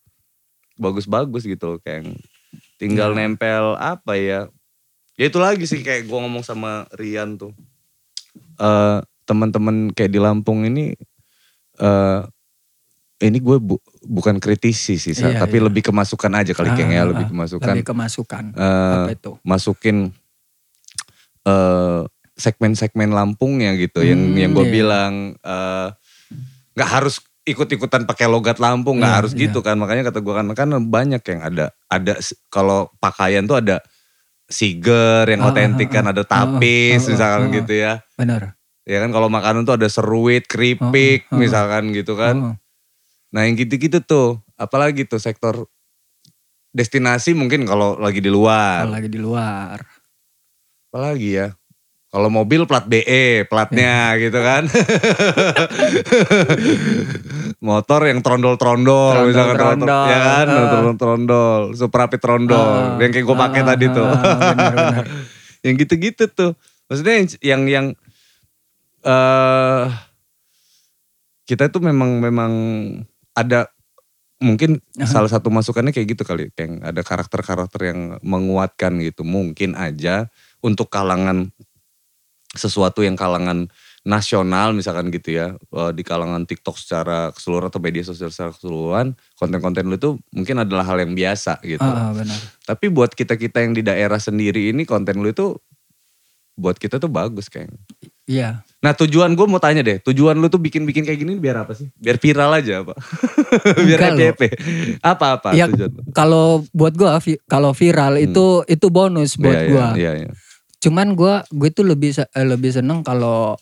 bagus-bagus 0.75 1.44
gitu 1.44 1.77
kayak 1.84 2.07
tinggal 2.80 3.12
Ya. 3.12 3.27
nempel 3.27 3.75
apa 3.77 4.16
ya? 4.16 4.48
Ya 5.19 5.25
itu 5.27 5.38
lagi 5.38 5.68
sih 5.68 5.84
kayak 5.84 6.07
gua 6.07 6.24
ngomong 6.25 6.42
sama 6.42 6.88
Rian 6.95 7.36
tuh. 7.36 7.51
Eh 8.57 9.00
teman-teman 9.27 9.92
kayak 9.92 10.12
di 10.12 10.19
Lampung 10.24 10.63
ini 10.66 10.95
eh 11.77 12.22
ini 13.21 13.38
gue 13.38 13.57
bu- 13.57 13.79
bukan 14.01 14.38
kritisi 14.38 14.97
sih 14.97 15.13
Iya, 15.13 15.38
tapi 15.38 15.57
iya. 15.57 15.65
lebih 15.65 15.81
kemasukan 15.83 16.31
aja 16.33 16.51
kali 16.51 16.69
ya 16.69 16.75
Ah, 16.97 17.07
lebih 17.07 17.25
ah, 17.25 17.29
kemasukan 17.29 17.68
Lebih 17.71 17.85
kemasukan. 17.85 18.44
eh, 18.51 18.95
apa 18.97 19.12
itu? 19.12 19.31
masukin 19.41 19.97
eh 21.44 22.01
segmen-segmen 22.33 23.09
Lampungnya 23.12 23.73
gitu 23.75 24.01
yang 24.01 24.18
Hmm, 24.19 24.35
yang 24.35 24.51
gue 24.51 24.65
iya. 24.65 24.73
bilang 24.73 25.13
eh, 25.38 25.88
nggak 26.73 26.89
harus 26.89 27.15
ikut-ikutan 27.44 28.06
pakai 28.06 28.25
logat 28.25 28.57
Lampung 28.57 28.97
nggak 28.97 29.07
Iya, 29.07 29.19
harus 29.19 29.31
gitu 29.33 29.59
kan 29.59 29.75
makanya 29.75 30.09
kata 30.09 30.19
gue 30.19 30.33
kan 30.33 30.45
kan 30.51 30.67
banyak 30.83 31.21
yang 31.21 31.41
ada 31.44 31.65
ada 31.88 32.13
kalau 32.47 32.89
pakaian 32.97 33.45
tuh 33.45 33.57
ada 33.57 33.81
siger 34.45 35.25
yang 35.25 35.41
Ah, 35.41 35.50
otentik 35.50 35.88
ah, 35.88 35.94
kan 35.94 36.06
ada 36.07 36.24
tapis 36.24 37.01
misalkan 37.03 37.47
ah. 37.47 37.53
gitu 37.56 37.74
ya 37.75 37.94
Benar. 38.13 38.57
ya 38.83 38.97
kan 39.00 39.09
kalau 39.09 39.27
makanan 39.27 39.63
tuh 39.63 39.74
ada 39.74 39.88
seruit 39.88 40.44
keripik 40.44 41.29
misalkan 41.31 41.89
gitu 41.91 42.13
kan 42.13 42.61
nah 43.31 43.48
yang 43.48 43.56
gitu-gitu 43.56 44.04
tuh 44.04 44.39
apalagi 44.55 45.08
tuh 45.08 45.17
sektor 45.17 45.65
destinasi 46.72 47.32
mungkin 47.32 47.63
kalau 47.63 47.96
lagi 47.96 48.20
di 48.20 48.27
luar 48.27 48.84
kalau 48.84 48.96
lagi 48.96 49.10
di 49.10 49.20
luar. 49.20 49.77
apalagi 50.88 51.29
ya 51.36 51.48
kalau 52.12 52.27
mobil 52.27 52.67
plat 52.67 52.84
BE 52.84 53.48
platnya 53.48 54.15
Iya. 54.15 54.22
gitu 54.22 54.39
kan 54.39 54.63
motor 57.62 58.01
yang 58.03 58.20
trondol-trondol 58.20 59.32
misalkan 59.32 59.55
Trondol-trondol, 59.55 60.05
ya 60.10 60.20
kan 60.20 60.46
eh. 60.48 60.67
trondol-trondol 60.72 61.62
superapi 61.72 62.17
trondol 62.17 62.60
Ah, 62.60 63.00
yang 63.00 63.12
kayak 63.13 63.25
gue 63.25 63.38
pakai 63.38 63.62
ah, 63.62 63.67
tadi 63.72 63.86
tuh 63.88 64.08
ah, 64.08 64.22
benar, 64.51 64.74
benar. 64.75 65.03
yang 65.65 65.75
gitu-gitu 65.77 66.24
tuh 66.27 66.51
maksudnya 66.89 67.13
yang 67.15 67.27
yang, 67.39 67.62
yang 67.67 67.86
eh 69.01 69.86
kita 71.46 71.67
itu 71.67 71.79
memang 71.79 72.20
memang 72.20 72.51
ada 73.38 73.71
mungkin 74.41 74.81
Aha. 74.97 75.05
salah 75.05 75.29
satu 75.29 75.53
masukannya 75.53 75.93
kayak 75.93 76.17
gitu 76.17 76.23
kali 76.25 76.50
kayak 76.51 76.81
ada 76.81 77.01
karakter-karakter 77.05 77.93
yang 77.93 78.00
menguatkan 78.25 78.97
gitu 79.00 79.21
mungkin 79.21 79.77
aja 79.77 80.27
untuk 80.65 80.89
kalangan 80.89 81.53
sesuatu 82.51 83.05
yang 83.05 83.13
kalangan 83.15 83.69
nasional 84.01 84.73
misalkan 84.73 85.13
gitu 85.13 85.38
ya 85.38 85.53
eh, 85.53 85.91
di 85.93 86.01
kalangan 86.01 86.50
TikTok 86.50 86.73
secara 86.73 87.29
keseluruhan 87.29 87.69
atau 87.69 87.77
media 87.77 88.01
sosial 88.01 88.33
secara 88.33 88.50
keseluruhan 88.50 89.13
konten-konten 89.38 89.85
lu 89.85 89.95
itu 89.95 90.17
mungkin 90.33 90.65
adalah 90.65 90.89
hal 90.89 90.97
yang 91.05 91.13
biasa 91.13 91.61
gitu 91.61 91.85
ah, 91.85 92.09
benar. 92.09 92.39
tapi 92.65 92.89
buat 92.89 93.13
kita-kita 93.13 93.61
yang 93.61 93.77
di 93.77 93.85
daerah 93.85 94.17
sendiri 94.17 94.73
ini 94.73 94.89
konten 94.89 95.21
lu 95.21 95.29
itu 95.29 95.53
buat 96.61 96.77
kita 96.77 97.00
tuh 97.00 97.09
bagus 97.11 97.47
kayaknya. 97.50 97.79
Iya. 98.31 98.50
Nah 98.79 98.95
tujuan 98.95 99.35
gue 99.35 99.45
mau 99.45 99.59
tanya 99.59 99.83
deh, 99.83 100.00
tujuan 100.00 100.33
lu 100.33 100.47
tuh 100.47 100.57
bikin-bikin 100.57 101.03
kayak 101.03 101.19
gini 101.19 101.35
biar 101.35 101.61
apa 101.61 101.75
sih? 101.75 101.91
Biar 101.93 102.17
viral 102.17 102.50
aja 102.55 102.81
apa? 102.81 102.95
biar. 103.88 104.00
FYP. 104.15 104.41
Apa-apa 104.97 105.51
Ya, 105.51 105.67
tujuan? 105.67 106.01
Kalau 106.11 106.63
buat 106.71 106.95
vi- 107.19 107.38
kalau 107.45 107.75
viral 107.75 108.15
Hmm. 108.15 108.25
itu 108.25 108.45
itu 108.65 108.88
bonus 108.88 109.35
buat 109.35 109.53
Iya, 109.53 109.67
gua. 109.67 109.88
Iya, 109.93 110.11
iya. 110.17 110.29
Cuman 110.79 111.13
gua 111.13 111.45
gue 111.51 111.69
tuh 111.69 111.85
lebih 111.85 112.15
eh, 112.15 112.47
lebih 112.47 112.71
seneng 112.71 113.03
kalau 113.03 113.53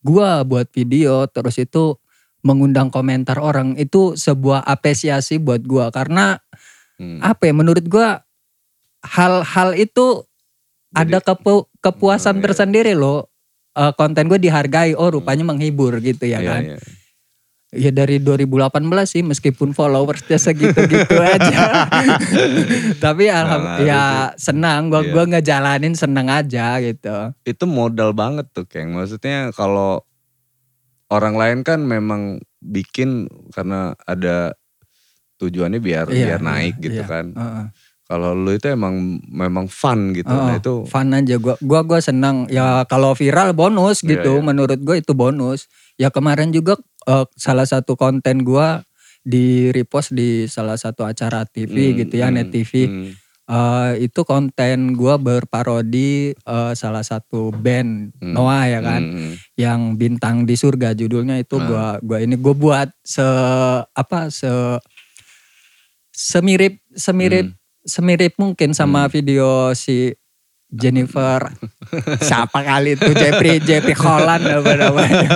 gua 0.00 0.40
buat 0.42 0.70
video 0.70 1.26
terus 1.26 1.58
itu 1.58 1.98
mengundang 2.40 2.88
komentar 2.88 3.36
orang 3.36 3.76
itu 3.76 4.14
sebuah 4.14 4.62
apresiasi 4.62 5.36
buat 5.36 5.60
gua 5.62 5.90
karena 5.90 6.40
Hmm. 6.96 7.18
apa 7.20 7.44
ya 7.44 7.52
menurut 7.52 7.84
gua 7.84 8.22
hal-hal 9.02 9.74
itu 9.74 10.22
Jadi- 10.92 11.08
ada 11.08 11.18
kepu- 11.20 11.64
Oh, 11.64 11.68
kepuasan 11.82 12.38
iya. 12.38 12.42
tersendiri 12.42 12.92
loh 12.92 13.31
Eh, 13.72 13.92
konten 13.96 14.28
gue 14.28 14.36
dihargai 14.36 14.92
oh 14.92 15.08
rupanya 15.08 15.48
menghibur 15.48 15.96
gitu 15.98 16.28
ya 16.28 16.38
Iya, 16.38 16.50
kan 16.52 16.62
iya. 16.64 16.78
Ya 17.72 17.88
dari 17.88 18.20
2018 18.20 18.68
sih 19.08 19.24
meskipun 19.24 19.72
followersnya 19.72 20.36
segitu-gitu 20.36 21.16
aja. 21.24 21.88
Tapi 23.00 23.32
alham 23.32 23.64
ngaruh 23.64 23.88
ya 23.88 24.02
senang 24.36 24.92
gua 24.92 25.00
Iya. 25.00 25.08
gua 25.08 25.24
ngejalanin 25.24 25.96
senang 25.96 26.28
aja 26.28 26.76
gitu. 26.84 27.32
Itu 27.48 27.64
modal 27.64 28.12
banget 28.12 28.44
tuh 28.52 28.68
Keng. 28.68 28.92
Maksudnya 28.92 29.56
kalau 29.56 30.04
orang 31.08 31.32
lain 31.32 31.58
kan 31.64 31.80
memang 31.80 32.44
bikin 32.60 33.32
karena 33.56 33.96
ada 34.04 34.52
tujuannya 35.40 35.80
biar 35.80 36.12
Iya, 36.12 36.36
biar 36.36 36.40
naik 36.44 36.76
iya, 36.76 36.84
gitu 36.92 37.02
iya. 37.02 37.08
kan. 37.08 37.26
Heeh. 37.32 37.64
Kalau 38.02 38.34
lu 38.34 38.50
itu 38.50 38.66
emang 38.66 38.98
memang 39.24 39.66
fun 39.66 40.12
gitu. 40.12 40.28
Oh, 40.28 40.44
Nah 40.44 40.58
itu 40.58 40.84
fun 40.84 41.08
aja 41.10 41.36
gua 41.36 41.54
gua 41.58 41.80
gua 41.80 41.98
senang 41.98 42.44
ya 42.46 42.82
kalau 42.84 43.14
viral 43.14 43.52
bonus 43.52 44.02
Iya, 44.02 44.18
gitu 44.18 44.32
iya. 44.36 44.44
menurut 44.44 44.78
gua 44.78 44.96
itu 44.96 45.12
bonus 45.12 45.66
ya 45.94 46.08
kemarin 46.08 46.50
juga 46.50 46.76
eh, 47.06 47.24
salah 47.34 47.64
satu 47.64 47.94
konten 47.94 48.42
gua 48.42 48.82
di 49.22 49.70
repost 49.70 50.10
di 50.10 50.44
salah 50.44 50.74
satu 50.74 51.02
acara 51.02 51.46
TV 51.46 51.70
Hmm, 51.70 51.96
gitu 51.96 52.14
ya 52.16 52.26
hmm, 52.26 52.34
net 52.34 52.48
TV 52.50 52.72
hmm. 52.84 53.10
Eh, 53.42 54.06
itu 54.06 54.22
konten 54.22 54.94
gua 54.94 55.18
berparodi 55.18 56.30
eh, 56.32 56.72
salah 56.72 57.02
satu 57.02 57.50
band 57.50 58.14
Hmm. 58.18 58.32
Noah 58.32 58.64
ya 58.66 58.80
kan 58.80 59.02
Hmm, 59.02 59.32
yang 59.54 59.80
bintang 59.94 60.42
di 60.42 60.54
surga 60.54 60.90
judulnya 60.92 61.36
itu 61.36 61.54
Ah. 61.56 61.64
gua 61.64 61.86
gua 62.00 62.18
ini 62.18 62.34
gua 62.34 62.54
buat 62.54 62.88
se 63.00 63.24
apa 63.88 64.26
se 64.28 64.50
semirip 66.12 66.78
semirip 66.92 67.46
Hmm. 67.48 67.60
Semirip 67.82 68.38
mungkin 68.38 68.72
sama 68.72 69.10
video 69.10 69.74
si 69.74 70.14
Jennifer 70.72 71.52
siapa 72.28 72.64
kali 72.64 72.96
itu 72.96 73.10
Jeffrey 73.12 73.60
Jeffrey 73.60 73.96
Holland 73.98 74.44
apa 74.48 74.72
namanya 74.78 75.28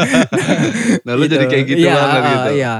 Nah 1.06 1.12
lu 1.12 1.28
jadi 1.28 1.44
kayak 1.44 1.64
gitu 1.68 1.86
iya, 1.86 1.94
banget 1.94 2.22
gitu. 2.24 2.50
iya 2.56 2.74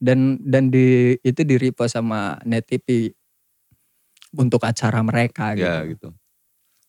dan 0.00 0.40
dan 0.40 0.72
di 0.72 1.14
itu 1.20 1.44
di 1.44 1.60
repost 1.60 1.94
sama 1.94 2.40
Net 2.48 2.64
TV 2.66 3.12
untuk 4.34 4.64
acara 4.64 5.04
mereka 5.04 5.52
gitu. 5.54 5.68
Ya 5.68 5.84
gitu. 5.84 6.08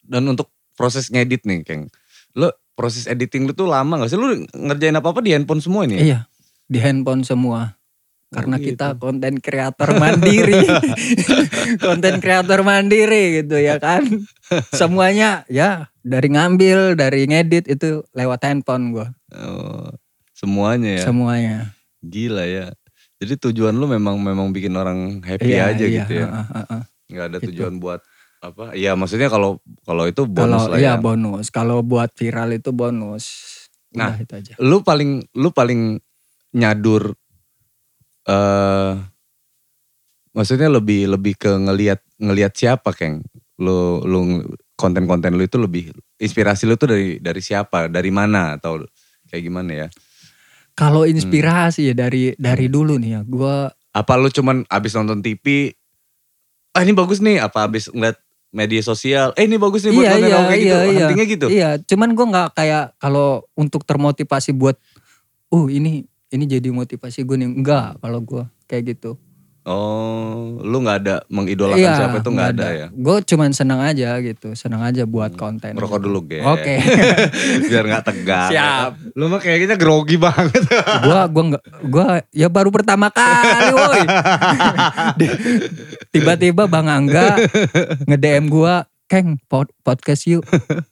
Dan 0.02 0.32
untuk 0.32 0.50
proses 0.80 1.12
ngedit 1.12 1.44
nih 1.44 1.62
Keng. 1.68 1.92
Lu 2.40 2.48
proses 2.74 3.06
editing 3.06 3.46
lu 3.46 3.54
tuh 3.54 3.68
lama 3.68 4.02
gak 4.02 4.10
sih? 4.16 4.18
Lu 4.18 4.32
ngerjain 4.56 4.96
apa-apa 4.96 5.20
di 5.20 5.36
handphone 5.36 5.62
semua 5.62 5.86
ini? 5.86 6.00
ya? 6.00 6.02
Iya, 6.02 6.20
di 6.72 6.80
handphone 6.80 7.28
semua. 7.28 7.76
Karena 8.32 8.56
Oh, 8.56 8.62
gitu. 8.64 8.70
kita 8.80 8.88
konten 8.96 9.34
kreator 9.38 9.92
mandiri. 10.00 10.64
konten 11.86 12.24
kreator 12.24 12.64
mandiri 12.64 13.44
gitu 13.44 13.60
ya 13.60 13.76
kan. 13.76 14.08
Semuanya 14.72 15.44
ya 15.48 15.92
dari 16.00 16.32
ngambil, 16.32 16.96
dari 16.96 17.28
ngedit 17.28 17.68
itu 17.68 18.08
lewat 18.16 18.40
handphone 18.42 18.96
gua. 18.96 19.08
Oh, 19.36 19.92
semuanya 20.32 21.04
ya. 21.04 21.06
Semuanya. 21.06 21.58
Gila 22.00 22.48
ya. 22.48 22.72
Jadi 23.20 23.38
tujuan 23.38 23.76
lu 23.76 23.86
memang 23.86 24.16
memang 24.18 24.50
bikin 24.50 24.74
orang 24.74 25.22
happy 25.22 25.52
Iya, 25.52 25.70
aja 25.70 25.86
iya, 25.86 25.96
gitu 26.02 26.14
ya. 26.16 26.28
heeh, 26.32 26.46
heeh. 26.58 26.82
Nggak 27.12 27.26
ada 27.28 27.38
Gitu. 27.38 27.46
tujuan 27.52 27.74
buat 27.78 28.00
apa? 28.42 28.74
Iya 28.74 28.96
maksudnya 28.96 29.28
kalau 29.28 29.60
kalau 29.84 30.08
itu 30.08 30.24
bonus 30.24 30.66
Kalau 30.66 30.72
lah 30.72 30.80
iya 30.80 30.96
ya. 30.96 30.98
bonus. 30.98 31.46
Kalau 31.52 31.84
buat 31.84 32.10
viral 32.16 32.56
itu 32.56 32.72
bonus. 32.72 33.26
Nah. 33.92 34.16
Udah 34.16 34.24
itu 34.24 34.34
aja. 34.34 34.54
Lu 34.58 34.82
paling 34.82 35.22
lu 35.36 35.52
paling 35.52 36.00
nyadur 36.52 37.12
eh 38.28 38.92
maksudnya 40.32 40.70
lebih 40.72 41.12
lebih 41.12 41.34
ke 41.36 41.52
ngelihat 41.52 42.00
ngelihat 42.22 42.54
siapa 42.56 42.94
Keng? 42.94 43.24
Lu 43.60 44.02
lu 44.06 44.42
konten-konten 44.78 45.38
lu 45.38 45.44
itu 45.46 45.62
lebih 45.62 45.94
inspirasi 46.18 46.66
lu 46.66 46.78
tuh 46.80 46.90
dari 46.94 47.18
dari 47.22 47.42
siapa? 47.42 47.86
Dari 47.92 48.10
mana 48.10 48.58
atau 48.58 48.82
kayak 49.30 49.44
gimana 49.44 49.72
ya? 49.86 49.88
Kalau 50.74 51.04
Hmm. 51.04 51.14
inspirasi 51.14 51.92
ya 51.92 51.96
dari 51.96 52.32
dari 52.40 52.72
dulu 52.72 52.96
nih 52.98 53.12
ya. 53.20 53.22
Gua 53.28 53.70
Apa 53.92 54.16
lu 54.16 54.32
cuman 54.32 54.64
abis 54.72 54.96
nonton 54.96 55.20
TV, 55.20 55.76
ah 56.72 56.80
ini 56.80 56.96
bagus 56.96 57.20
nih, 57.20 57.44
apa 57.44 57.68
abis 57.68 57.92
ngeliat 57.92 58.16
media 58.56 58.80
sosial, 58.80 59.36
eh 59.36 59.44
ini 59.44 59.60
bagus 59.60 59.84
nih 59.84 59.92
buat 59.92 60.04
Iya, 60.08 60.12
konten 60.16 60.28
iya, 60.32 60.40
kayak 60.48 60.60
gitu, 60.64 60.78
iya, 60.80 61.08
iya. 61.12 61.26
gitu. 61.28 61.46
Iya, 61.52 61.70
cuman 61.92 62.10
gue 62.16 62.26
nggak 62.32 62.50
kayak 62.56 62.96
kalau 62.96 63.44
untuk 63.60 63.84
termotivasi 63.84 64.56
buat, 64.56 64.80
uh 65.52 65.68
ini 65.68 66.08
ini 66.32 66.48
jadi 66.48 66.72
motivasi 66.72 67.28
gue 67.28 67.36
nih, 67.36 67.50
enggak 67.52 68.00
kalau 68.00 68.20
gue 68.24 68.44
kayak 68.66 68.96
gitu. 68.96 69.20
Oh, 69.62 70.58
lu 70.66 70.82
nggak 70.82 70.98
ada 71.06 71.16
mengidolakan 71.30 71.78
siapa 71.94 72.18
itu 72.18 72.30
nggak 72.34 72.50
ada, 72.58 72.68
ya? 72.74 72.88
Gue 72.90 73.22
cuman 73.22 73.54
senang 73.54 73.78
aja 73.78 74.18
gitu, 74.18 74.58
senang 74.58 74.82
aja 74.82 75.06
buat 75.06 75.38
konten. 75.38 75.78
Rokok 75.78 76.02
gitu. 76.02 76.06
dulu, 76.10 76.20
Ge. 76.26 76.42
Oke. 76.42 76.82
Biar 77.70 77.86
nggak 77.86 78.06
tegang. 78.10 78.50
Siap. 78.50 79.14
Lu 79.14 79.30
mah 79.30 79.38
kayaknya 79.38 79.78
grogi 79.78 80.18
banget. 80.18 80.66
gua 81.06 81.30
gua 81.30 81.44
nggak 81.54 81.64
gua 81.94 82.26
ya 82.34 82.50
baru 82.50 82.74
pertama 82.74 83.14
kali 83.14 83.70
woi. 83.78 84.02
Tiba-tiba 86.18 86.66
Bang 86.66 86.90
Angga 86.90 87.38
nge-DM 88.10 88.50
gua, 88.50 88.90
"Keng, 89.06 89.38
pod- 89.46 89.78
podcast 89.86 90.26
yuk." 90.26 90.42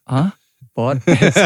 Hah? 0.05 0.37
Podcast. 0.77 1.41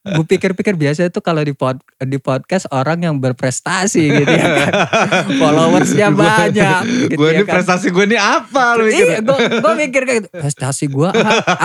Gue 0.00 0.26
pikir-pikir 0.26 0.74
biasa 0.78 1.12
itu 1.12 1.20
kalau 1.20 1.44
di 1.44 1.52
pod, 1.52 1.80
di 2.00 2.16
podcast 2.16 2.64
orang 2.72 3.04
yang 3.04 3.14
berprestasi 3.20 4.02
gitu 4.22 4.32
ya 4.32 4.46
kan. 4.46 4.72
Followersnya 5.40 6.08
banyak 6.14 6.82
gitu 7.10 7.20
gue 7.20 7.28
ya 7.28 7.36
ini 7.40 7.44
kan. 7.44 7.54
prestasi 7.60 7.86
gue 7.92 8.04
ini 8.08 8.18
apa 8.18 8.64
lu 8.78 8.88
mikir? 8.88 9.06
Iya, 9.06 9.18
gue 9.20 9.38
gue 9.60 9.72
mikir 9.88 10.02
kayak 10.06 10.18
gitu. 10.24 10.28
Prestasi 10.32 10.84
gue 10.88 11.08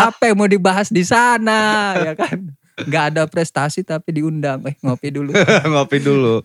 apa 0.08 0.22
yang 0.26 0.38
mau 0.38 0.50
dibahas 0.50 0.90
di 0.90 1.04
sana 1.06 1.94
ya 2.02 2.14
kan? 2.18 2.56
Gak 2.76 3.16
ada 3.16 3.24
prestasi 3.24 3.88
tapi 3.88 4.12
diundang. 4.12 4.60
Eh 4.68 4.76
ngopi 4.84 5.08
dulu. 5.08 5.32
Ngopi 5.72 6.04
dulu. 6.04 6.44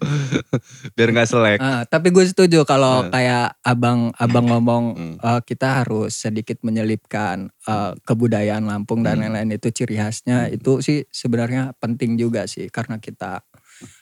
Biar 0.95 1.11
nggak 1.11 1.27
selek. 1.27 1.59
Ah, 1.59 1.83
tapi 1.83 2.15
gue 2.15 2.23
setuju 2.23 2.63
kalau 2.63 3.03
Hmm. 3.03 3.11
kayak 3.11 3.59
abang 3.67 4.15
abang 4.15 4.47
ngomong 4.47 4.85
Hmm. 4.95 5.15
eh, 5.19 5.41
kita 5.43 5.83
harus 5.83 6.15
sedikit 6.15 6.63
menyelipkan 6.63 7.51
eh, 7.67 7.93
kebudayaan 8.07 8.63
Lampung 8.63 9.03
dan 9.03 9.19
Hmm. 9.19 9.35
lain-lain 9.35 9.59
itu 9.59 9.75
ciri 9.75 9.99
khasnya 9.99 10.47
itu 10.47 10.79
sih 10.81 11.03
sebenarnya 11.11 11.75
penting 11.77 12.15
juga 12.15 12.47
sih 12.47 12.71
karena 12.71 13.03
kita 13.03 13.43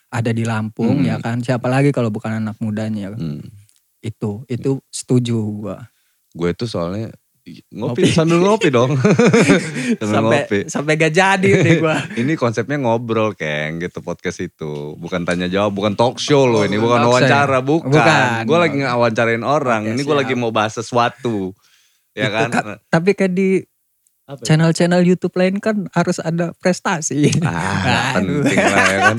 ada 0.08 0.30
di 0.30 0.44
Lampung 0.44 1.00
Hmm. 1.00 1.08
ya 1.08 1.16
kan 1.18 1.40
siapa 1.40 1.68
lagi 1.68 1.92
kalau 1.92 2.12
bukan 2.12 2.44
anak 2.44 2.60
mudanya 2.60 3.12
Hmm. 3.12 3.40
itu 4.00 4.44
itu 4.46 4.84
setuju 4.88 5.36
gue 5.64 5.78
Gue 6.36 6.52
tuh 6.52 6.68
soalnya 6.68 7.08
ngopi, 7.70 8.02
sambil 8.08 8.38
ngopi 8.38 8.68
dong. 8.68 8.96
sambil 10.00 10.08
sampai 10.10 10.38
ngopi. 10.42 10.58
sampai 10.66 10.92
gak 10.94 11.12
jadi 11.12 11.50
nih 11.58 11.74
gue 11.78 11.96
Ini 12.20 12.32
konsepnya 12.34 12.76
ngobrol 12.76 13.32
Keng 13.32 13.78
gitu 13.78 14.00
podcast 14.00 14.40
itu. 14.40 14.94
Bukan 14.94 15.22
tanya 15.22 15.46
jawab, 15.46 15.72
bukan 15.72 15.92
talk 15.92 16.16
show 16.16 16.44
loh 16.44 16.62
ini. 16.62 16.76
Bukan 16.76 16.98
Talk 16.98 17.04
ya? 17.04 17.10
wawancara, 17.10 17.58
bukan. 17.60 17.90
Bukan. 17.90 18.40
Gue 18.44 18.58
lagi 18.58 18.76
ngawancarain 18.78 19.42
orang. 19.42 19.82
Oke, 19.84 19.90
ini 19.90 20.00
gue 20.00 20.10
siap. 20.10 20.20
lagi 20.20 20.34
mau 20.34 20.50
bahas 20.50 20.74
sesuatu. 20.74 21.52
Ya 22.12 22.26
Itu 22.26 22.34
kan? 22.34 22.48
ka- 22.50 22.80
tapi 22.88 23.12
kan 23.12 23.30
di 23.30 23.62
Apa 24.24 24.38
ya? 24.38 24.44
channel-channel 24.44 25.02
YouTube 25.02 25.32
lain 25.34 25.56
kan 25.56 25.88
harus 25.90 26.18
ada 26.18 26.52
prestasi. 26.54 27.32
Ah, 27.40 28.12
Aduh. 28.20 28.42
penting 28.42 28.58
lah 28.58 28.84
ya 28.84 28.98
kan. 29.06 29.16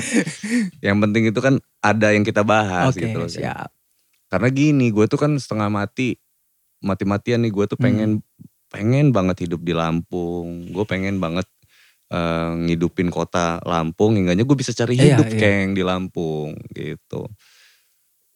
Yang 0.80 0.98
penting 1.00 1.24
itu 1.26 1.40
kan 1.40 1.54
ada 1.80 2.08
yang 2.12 2.22
kita 2.22 2.44
bahas 2.44 2.94
Oke, 2.94 3.04
gitu 3.04 3.18
loh. 3.18 3.26
Siap. 3.26 3.70
Karena 4.30 4.48
gini, 4.52 4.94
gue 4.94 5.10
tuh 5.10 5.18
kan 5.18 5.34
setengah 5.34 5.74
mati, 5.74 6.14
mati-matian 6.82 7.44
nih 7.44 7.52
gue 7.52 7.66
tuh 7.68 7.78
Hmm. 7.80 7.86
pengen 7.86 8.12
pengen 8.70 9.10
banget 9.10 9.50
hidup 9.50 9.62
di 9.66 9.74
Lampung. 9.74 10.70
Gue 10.70 10.86
pengen 10.86 11.18
banget 11.18 11.46
eh, 12.10 12.52
ngidupin 12.66 13.14
kota 13.14 13.62
Lampung, 13.62 14.18
hingganya 14.18 14.42
gue 14.42 14.58
bisa 14.58 14.74
cari 14.74 14.98
Iya, 14.98 15.22
hidup 15.22 15.30
iya. 15.30 15.40
keng 15.40 15.78
di 15.78 15.84
Lampung 15.86 16.58
gitu. 16.74 17.30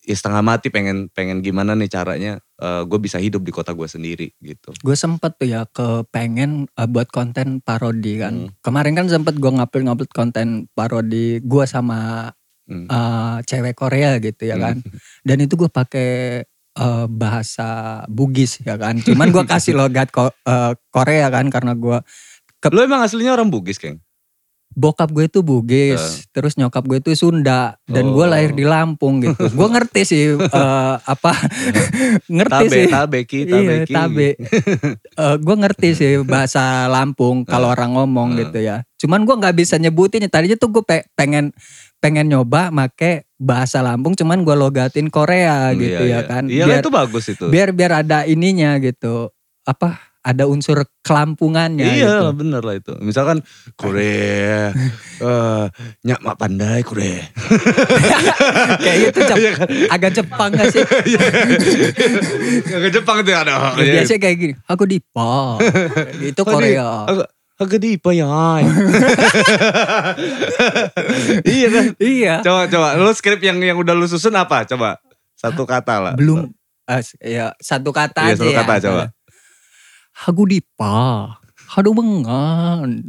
Ya 0.04 0.14
setengah 0.20 0.44
mati 0.44 0.68
pengen 0.68 1.08
pengen 1.16 1.40
gimana 1.40 1.74
nih 1.80 1.88
caranya 1.88 2.34
gue 2.64 3.00
bisa 3.00 3.20
hidup 3.20 3.44
di 3.44 3.52
kota 3.52 3.72
gue 3.72 3.88
sendiri 3.88 4.32
gitu. 4.40 4.76
Gue 4.84 4.96
sempet 4.96 5.36
tuh 5.40 5.48
ya 5.48 5.64
ke 5.68 6.04
pengen 6.12 6.68
uh, 6.76 6.88
buat 6.88 7.08
konten 7.08 7.60
parodi 7.64 8.20
kan. 8.20 8.48
Hmm. 8.48 8.56
Kemarin 8.60 8.94
kan 9.00 9.08
sempet 9.08 9.40
gue 9.40 9.48
ngupload 9.52 9.84
ngupload 9.84 10.12
konten 10.12 10.68
parodi 10.76 11.40
gue 11.42 11.66
sama 11.66 12.32
Hmm. 12.64 12.88
uh, 12.88 13.44
cewek 13.44 13.76
Korea 13.76 14.24
gitu 14.24 14.48
ya 14.48 14.56
kan. 14.56 14.80
Dan 15.28 15.44
itu 15.44 15.60
gue 15.60 15.68
pakai 15.68 16.44
uh, 16.75 17.06
bahasa 17.06 17.70
Bugis 18.08 18.60
ya 18.60 18.75
kan. 18.75 18.98
Cuman 18.98 19.30
gue 19.30 19.44
kasih 19.44 19.74
logat 19.74 20.10
ko- 20.10 20.34
uh, 20.44 20.72
Korea 20.89 21.27
kan 21.27 21.48
karena 21.48 21.74
gue 21.74 22.00
Lo 22.65 22.80
emang 22.80 23.01
aslinya 23.01 23.32
orang 23.32 23.48
Bugis 23.48 23.75
keng? 23.75 24.00
bokap 24.74 25.13
gue 25.13 25.30
itu 25.30 25.46
Bugis, 25.46 26.25
terus 26.34 26.58
nyokap 26.58 26.82
gue 26.84 26.98
itu 26.98 27.13
Sunda 27.13 27.77
dan 27.86 28.10
gue 28.10 28.18
Oh. 28.18 28.25
lahir 28.25 28.58
di 28.58 28.65
Lampung 28.65 29.22
gitu. 29.22 29.46
gue 29.53 29.68
ngerti 29.70 30.01
sih 30.01 30.24
uh, 30.34 30.98
apa 30.98 31.30
ngerti 32.34 32.65
Tabe, 32.65 32.74
sih. 32.74 32.86
tabe 32.89 33.20
ki, 33.24 33.39
tabe 33.46 33.62
Iya, 33.70 33.86
ki. 33.86 33.94
tabe. 33.94 34.30
gue 35.46 35.56
ngerti 35.62 35.89
sih 35.94 36.12
bahasa 36.24 36.89
Lampung 36.89 37.46
kalau 37.46 37.70
orang 37.70 37.94
ngomong 37.94 38.34
Hmm. 38.34 38.39
gitu 38.42 38.60
ya. 38.60 38.82
Cuman 38.98 39.22
gue 39.24 39.36
nggak 39.36 39.53
bisa 39.53 39.77
nyebutin. 39.77 40.25
Tadinya 40.25 40.58
tuh 40.58 40.72
gue 40.72 40.84
pengen 41.13 41.53
pengen 42.00 42.27
nyoba 42.27 42.74
make 42.74 43.30
bahasa 43.44 43.84
Lampung, 43.84 44.16
cuman 44.16 44.42
gue 44.42 44.56
logatin 44.56 45.12
Korea 45.12 45.76
gitu 45.76 46.00
Iya, 46.00 46.08
ya 46.08 46.20
iya. 46.20 46.22
kan. 46.24 46.44
Iya 46.48 46.64
kan 46.64 46.70
biar 46.72 46.80
itu 46.80 46.90
bagus 46.90 47.26
itu. 47.28 47.46
biar 47.52 47.70
biar 47.70 47.92
ada 48.00 48.24
ininya 48.24 48.80
gitu. 48.80 49.28
Apa 49.64 50.00
ada 50.24 50.48
unsur 50.48 50.80
kelampungannya 51.04 51.84
iya 51.84 52.24
gitu. 52.24 52.32
bener 52.32 52.64
lah 52.64 52.80
itu. 52.80 52.96
Misalkan 52.98 53.44
Korea, 53.76 54.72
eh 55.28 55.64
nyak 56.02 56.20
mak 56.24 56.40
pandai 56.40 56.80
Korea. 56.80 57.28
Kayak 58.84 58.98
gitu 59.12 59.20
Jep. 59.22 59.36
Iya 59.36 59.52
kan? 59.54 59.68
agak 59.92 60.12
Jepang 60.16 60.50
gak 60.56 60.72
sih? 60.72 60.80
Ke 62.64 62.88
Jepang 62.88 63.20
itu 63.20 63.32
ada. 63.32 63.76
Ya, 63.76 64.00
biasanya 64.00 64.20
kayak 64.20 64.38
gini, 64.40 64.54
aku 64.64 64.84
dipa. 64.88 65.60
itu 66.24 66.42
Korea. 66.42 67.04
Agak 67.63 67.72
agak 67.72 67.79
di 67.79 67.91
apa 67.96 68.12
ya? 68.12 68.27
iya 71.46 71.67
kan? 71.70 71.86
Iya. 71.96 72.36
Coba 72.43 72.62
coba 72.67 72.88
lu 73.00 73.12
skrip 73.13 73.39
yang 73.39 73.58
yang 73.60 73.77
udah 73.77 73.96
lu 73.96 74.03
susun 74.03 74.36
apa? 74.36 74.67
Coba 74.67 75.00
satu 75.34 75.63
kata 75.63 75.96
lah. 76.00 76.13
Belum 76.15 76.51
eh, 76.84 77.01
ya 77.24 77.55
satu 77.58 77.96
kata 77.96 78.27
Iya, 78.27 78.36
aja 78.36 78.38
satu 78.38 78.51
ya. 78.51 78.58
kata, 78.60 78.74
coba. 78.84 79.03
Aku 80.27 80.43
dipa. 80.43 81.39
Hadu 81.63 81.96
mengan. 81.96 82.86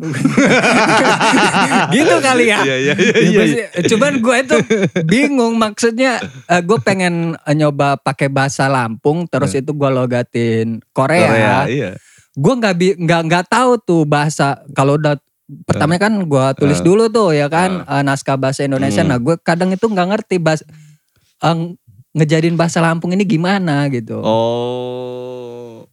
gitu 1.93 2.15
kali 2.17 2.49
ya. 2.49 2.65
Iya 2.65 2.77
iya 2.81 2.95
iya. 2.97 2.97
Ya, 2.97 3.17
iya, 3.21 3.43
pasti- 3.69 3.93
Cuman 3.93 4.13
gue 4.25 4.37
itu 4.41 4.57
bingung 5.05 5.55
maksudnya 5.59 6.17
gue 6.49 6.79
pengen 6.81 7.37
eh, 7.37 7.53
nyoba 7.53 7.99
pakai 7.99 8.31
bahasa 8.33 8.71
Lampung 8.71 9.29
terus 9.29 9.53
itu 9.53 9.69
gue 9.69 9.91
logatin 9.91 10.81
Korea. 10.97 11.29
Korea, 11.29 11.57
iya. 11.69 11.91
Gue 12.35 12.55
nggak 12.55 12.75
bi- 12.75 12.97
nggak 12.97 13.21
nggak 13.25 13.45
tahu 13.47 13.79
tuh 13.79 14.03
bahasa 14.05 14.47
kalau 14.73 14.95
udah 14.95 15.15
pertama 15.65 15.95
kan 15.97 16.11
gue 16.19 16.47
tulis 16.57 16.79
Eh. 16.79 16.83
dulu 16.83 17.07
tuh 17.07 17.31
ya 17.31 17.47
kan 17.47 17.83
eh, 17.83 18.03
naskah 18.03 18.35
bahasa 18.35 18.63
Indonesia. 18.63 19.01
Hmm. 19.01 19.11
Nah 19.11 19.19
gue 19.19 19.35
kadang 19.39 19.71
itu 19.71 19.85
nggak 19.85 20.09
ngerti 20.11 20.37
bahasa 20.37 20.67
eh, 21.41 21.57
ngejadiin 22.13 22.55
bahasa 22.55 22.79
Lampung 22.81 23.11
ini 23.11 23.23
gimana 23.23 23.87
gitu. 23.89 24.19
Oh. 24.19 25.87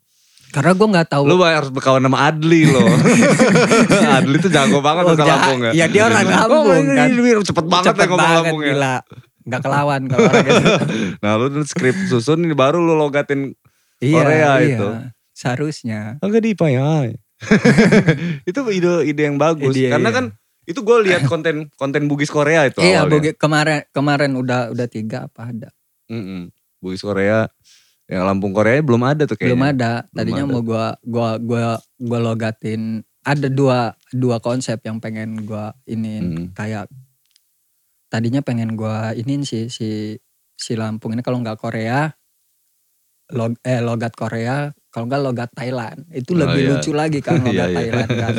Karena 0.50 0.74
gue 0.74 0.88
nggak 0.90 1.08
tahu. 1.10 1.24
Lu 1.26 1.40
harus 1.40 1.70
berkawan 1.70 2.02
sama 2.02 2.28
Adli 2.28 2.68
loh. 2.68 2.84
Adli 4.18 4.36
tuh 4.38 4.50
jago 4.50 4.80
banget 4.80 5.04
Oh, 5.04 5.10
bahasa 5.10 5.24
Lampung 5.26 5.60
ya. 5.64 5.72
ya, 5.74 5.86
dia 5.88 6.02
orang 6.04 6.28
Lampung, 6.28 6.66
Oh, 6.68 6.76
kan. 6.92 7.08
ini 7.08 7.30
cepet 7.42 7.66
banget 7.66 7.88
Cepet 7.88 8.02
ya 8.02 8.10
ngomong 8.10 8.32
Lampung 8.36 8.60
ya. 8.60 8.68
gila. 8.68 8.96
Nggak 9.42 9.62
kelawan 9.62 10.02
kalau 10.06 10.28
orang 10.28 10.44
gitu. 10.44 10.72
Nah 11.24 11.32
lu 11.36 11.62
skrip 11.64 11.96
susun 12.06 12.40
ini 12.42 12.54
baru 12.54 12.78
lu 12.78 12.94
logatin 12.94 13.56
Iya, 13.98 14.16
Korea 14.18 14.52
iya. 14.58 14.68
itu. 14.68 14.88
Seharusnya. 15.42 16.22
Agak 16.22 16.46
di 16.46 16.54
ya. 16.54 17.10
itu 18.46 18.60
ide 18.70 18.94
ide 19.04 19.22
yang 19.26 19.42
bagus 19.42 19.74
Ide, 19.74 19.90
karena 19.90 20.08
iya. 20.08 20.16
kan 20.16 20.26
itu 20.62 20.78
gue 20.78 20.98
lihat 21.10 21.26
konten 21.26 21.74
konten 21.74 22.06
Bugis 22.06 22.30
Korea 22.30 22.70
itu 22.70 22.78
Iya, 22.78 23.02
awalnya. 23.02 23.18
Bogi- 23.18 23.34
kemarin 23.36 23.80
kemarin 23.90 24.32
udah 24.38 24.70
udah 24.70 24.86
tiga 24.86 25.26
apa 25.26 25.50
ada? 25.50 25.70
Mm-mm. 26.06 26.54
Bugis 26.78 27.02
Korea 27.02 27.50
yang 28.06 28.30
Lampung 28.30 28.54
Korea 28.54 28.78
belum 28.78 29.02
ada 29.02 29.26
tuh 29.26 29.34
kayaknya. 29.34 29.50
Belum 29.50 29.66
ada. 29.66 29.92
Tadinya 30.08 30.46
ada. 30.46 30.52
mau 30.52 30.62
gua 30.62 30.86
gua 31.02 31.30
gua 31.42 31.62
gua 31.98 32.20
logatin 32.22 33.02
ada 33.22 33.50
dua 33.50 33.98
dua 34.12 34.38
konsep 34.38 34.78
yang 34.82 35.02
pengen 35.02 35.42
gua 35.42 35.74
iniin 35.86 36.26
Hmm. 36.26 36.46
kayak 36.54 36.86
tadinya 38.06 38.42
pengen 38.42 38.78
gua 38.78 39.14
iniin 39.14 39.42
sih 39.42 39.66
si 39.66 40.14
si 40.54 40.74
Lampung 40.76 41.14
ini 41.14 41.24
kalau 41.24 41.42
nggak 41.42 41.58
Korea 41.58 42.14
log 43.32 43.56
eh 43.64 43.80
logat 43.80 44.14
Korea 44.14 44.70
kalau 44.92 45.08
nggak 45.08 45.24
logat 45.24 45.50
Thailand 45.56 46.04
itu 46.12 46.36
Oh, 46.36 46.44
lebih 46.44 46.62
iya. 46.62 46.70
lucu 46.76 46.92
lagi 46.92 47.20
kan 47.20 47.40
Iya, 47.42 47.48
logat 47.48 47.68
iya. 47.68 47.76
Thailand 47.80 48.10
kan 48.12 48.34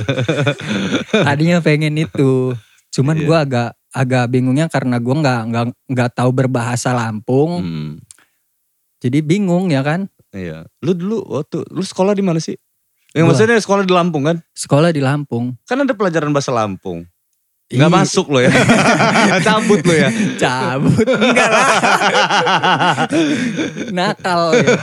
tadinya 1.26 1.58
pengen 1.58 1.96
itu 1.96 2.52
cuman 2.92 3.16
Iya. 3.16 3.24
gua 3.24 3.38
agak 3.42 3.68
agak 3.90 4.24
bingungnya 4.28 4.68
karena 4.68 4.96
gua 4.96 5.16
nggak 5.18 5.40
nggak 5.48 5.64
nggak 5.90 6.10
tahu 6.12 6.30
berbahasa 6.30 6.92
Lampung 6.92 7.50
Hmm, 7.58 7.90
jadi 9.00 9.18
bingung 9.20 9.68
ya 9.68 9.80
kan 9.80 10.06
iya. 10.30 10.64
Lu 10.80 10.92
dulu 10.92 11.24
waktu 11.26 11.64
lu 11.68 11.80
sekolah 11.80 12.12
di 12.12 12.22
mana 12.22 12.38
sih? 12.38 12.56
Yang 13.12 13.24
Gua. 13.24 13.30
maksudnya 13.36 13.58
sekolah 13.58 13.82
di 13.82 13.92
Lampung 13.92 14.22
kan? 14.24 14.36
sekolah 14.52 14.88
di 14.88 15.00
Lampung 15.00 15.52
Kan 15.64 15.80
ada 15.80 15.92
pelajaran 15.92 16.32
bahasa 16.32 16.48
Lampung. 16.48 17.04
Nggak 17.72 17.88
Ih, 17.88 17.94
masuk 17.94 18.26
lo 18.28 18.38
ya. 18.38 18.52
Cabut 19.46 19.80
lo 19.80 19.94
ya. 19.94 20.08
cabut 20.36 21.06
enggak 21.06 21.48
lah 21.48 21.66
nakal 23.90 24.42
ya. 24.52 24.64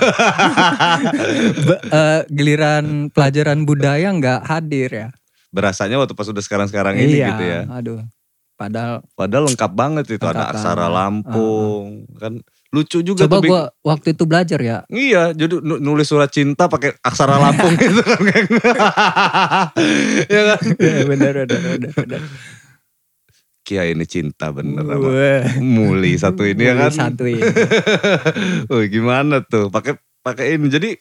Be- 1.63 1.81
eh, 1.87 2.21
giliran 2.29 2.85
pelajaran 3.09 3.63
budaya 3.63 4.09
nggak 4.09 4.39
hadir 4.43 4.89
ya 4.89 5.07
Berasanya 5.49 5.97
waktu 5.97 6.13
pas 6.13 6.25
udah 6.25 6.39
sekarang-sekarang 6.39 6.93
ini 6.95 7.13
iya 7.15 7.27
gitu 7.27 7.43
ya. 7.43 7.61
aduh 7.67 7.99
padahal 8.55 9.01
Padahal 9.13 9.43
lengkap 9.47 9.71
banget 9.71 10.05
itu 10.07 10.21
ada 10.21 10.45
Lengkap 10.45 10.53
aksara 10.53 10.77
banget. 10.83 10.95
Lampung 10.95 11.85
kan 12.15 12.33
lucu 12.69 13.01
juga 13.01 13.25
coba 13.25 13.37
gua 13.41 13.61
waktu 13.83 14.13
itu 14.13 14.23
belajar 14.23 14.59
ya 14.59 14.77
Iya, 14.85 15.33
jadi 15.33 15.57
nu- 15.57 15.77
nulis 15.79 16.05
surat 16.05 16.29
cinta 16.29 16.65
pakai 16.65 16.93
aksara 16.99 17.35
Lampung 17.35 17.73
gitu 17.81 17.97
kan. 17.99 18.43
ya 20.27 20.41
kan? 20.47 20.61
bener 21.07 21.33
bener 21.39 21.57
bener 21.57 21.91
bener 21.91 22.21
Kia 23.69 23.85
ini 23.85 24.01
cinta 24.09 24.49
bener 24.49 24.81
sama. 24.81 25.13
Muli 25.61 26.17
satu 26.17 26.41
ini 26.41 26.65
ya 26.65 26.73
kan. 26.73 26.89
satu 26.89 27.29
ini 27.29 27.37
Wih, 28.73 28.89
gimana 28.89 29.45
tuh? 29.45 29.69
Pakai 29.69 29.93
pakai 30.25 30.57
ini. 30.57 30.73
Jadi 30.73 30.97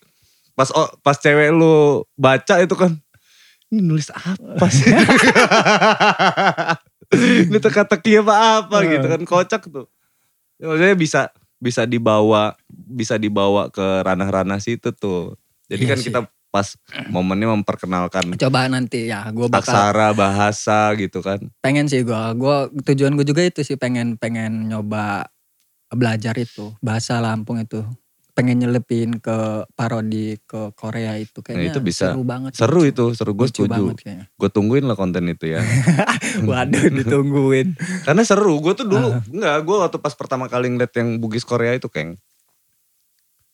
pas 0.53 0.69
oh, 0.77 0.85
pas 1.01 1.17
cewek 1.17 1.49
lu 1.49 2.05
baca 2.13 2.61
itu 2.61 2.77
kan 2.77 2.93
ini 3.73 3.81
nulis 3.81 4.13
apa 4.13 4.69
sih? 4.69 4.85
ini 7.49 7.57
teka-teki 7.57 8.21
apa 8.21 8.35
apa 8.61 8.77
gitu 8.85 9.07
kan 9.09 9.21
kocak 9.25 9.65
tuh. 9.73 9.89
Ya, 10.61 10.69
maksudnya 10.69 10.93
bisa 10.93 11.33
bisa 11.57 11.89
dibawa 11.89 12.53
bisa 12.69 13.17
dibawa 13.17 13.73
ke 13.73 14.05
ranah-ranah 14.05 14.61
situ 14.61 14.93
tuh. 14.93 15.41
Jadi 15.73 15.85
Iya 15.85 15.89
kan 15.89 15.97
sih. 15.97 16.05
kita 16.13 16.21
pas 16.49 16.65
momennya 17.13 17.53
memperkenalkan 17.61 18.35
coba 18.41 18.69
nanti 18.73 19.13
ya 19.13 19.29
gua 19.37 19.53
bakal 19.53 19.69
aksara 19.69 20.17
bahasa 20.17 20.97
gitu 20.97 21.21
kan. 21.21 21.39
pengen 21.61 21.85
sih 21.87 22.01
gua 22.03 22.33
gua 22.33 22.73
tujuan 22.89 23.13
gue 23.21 23.27
juga 23.29 23.45
itu 23.45 23.61
sih 23.61 23.77
pengen 23.77 24.17
pengen 24.17 24.73
nyoba 24.73 25.29
belajar 25.93 26.37
itu 26.41 26.73
bahasa 26.81 27.21
Lampung 27.21 27.61
itu 27.61 27.85
pengen 28.39 28.63
nyelepin 28.63 29.19
ke 29.19 29.67
parodi 29.75 30.39
ke 30.47 30.71
Korea 30.79 31.19
itu 31.19 31.43
kayaknya 31.43 31.75
itu 31.75 31.83
bisa. 31.83 32.15
seru 32.15 32.23
banget 32.23 32.55
Seru 32.55 32.87
itu, 32.87 33.11
seru 33.11 33.35
gue 33.35 33.51
setuju. 33.51 33.91
Gue 34.39 34.47
tungguin 34.55 34.87
lah 34.87 34.95
konten 34.95 35.27
itu 35.27 35.59
ya. 35.59 35.59
waduh 36.47 36.87
ditungguin 36.87 37.75
Karena 38.07 38.23
seru, 38.23 38.63
gue 38.63 38.79
tuh 38.79 38.87
dulu 38.87 39.11
Ah. 39.11 39.27
enggak, 39.27 39.57
gue 39.67 39.77
waktu 39.83 39.99
pas 39.99 40.15
pertama 40.15 40.47
kali 40.47 40.71
ngeliat 40.71 40.95
yang 40.95 41.19
Bugis 41.19 41.43
Korea 41.43 41.75
itu 41.75 41.91
keng. 41.91 42.15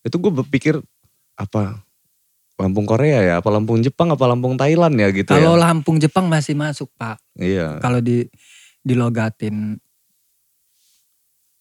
Itu 0.05 0.21
gue 0.21 0.33
berpikir 0.45 0.85
apa 1.41 1.81
Lampung 2.55 2.85
Korea 2.85 3.19
ya, 3.21 3.35
apa 3.38 3.49
Lampung 3.49 3.79
Jepang, 3.79 4.09
apa 4.09 4.25
Lampung 4.25 4.55
Thailand 4.55 4.95
ya 4.95 5.11
gitu 5.11 5.27
kalau 5.29 5.55
ya. 5.55 5.62
Lampung 5.64 5.99
Jepang 5.99 6.27
masih 6.27 6.55
masuk 6.55 6.87
pak 6.95 7.19
Iya. 7.35 7.79
kalau 7.79 7.99
di 7.99 8.31
dilogatin 8.81 9.79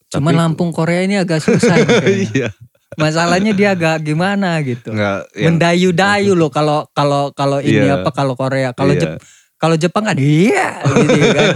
cuman 0.08 0.30
Tapi- 0.30 0.40
Lampung 0.40 0.70
Korea 0.70 1.02
ini 1.02 1.18
agak 1.18 1.42
susah. 1.42 1.74
Iya. 2.30 2.54
masalahnya 2.94 3.52
dia 3.52 3.74
agak 3.74 4.06
gimana 4.06 4.62
gitu 4.62 4.94
Enggak. 4.94 5.26
yang- 5.34 5.58
mendayu-dayu 5.58 6.38
loh 6.38 6.48
kalau 6.48 6.86
kalau 6.92 7.34
kalau 7.34 7.58
ini 7.58 7.90
Iya. 7.90 8.06
apa 8.06 8.14
kalau 8.14 8.38
Korea 8.38 8.70
kalau 8.72 8.94
Iya. 8.94 9.18
Jep- 9.18 9.22
kalau 9.64 9.80
Jepang 9.80 10.04
kan 10.04 10.20
iya 10.20 10.84
gitu 10.84 11.28
kan 11.32 11.48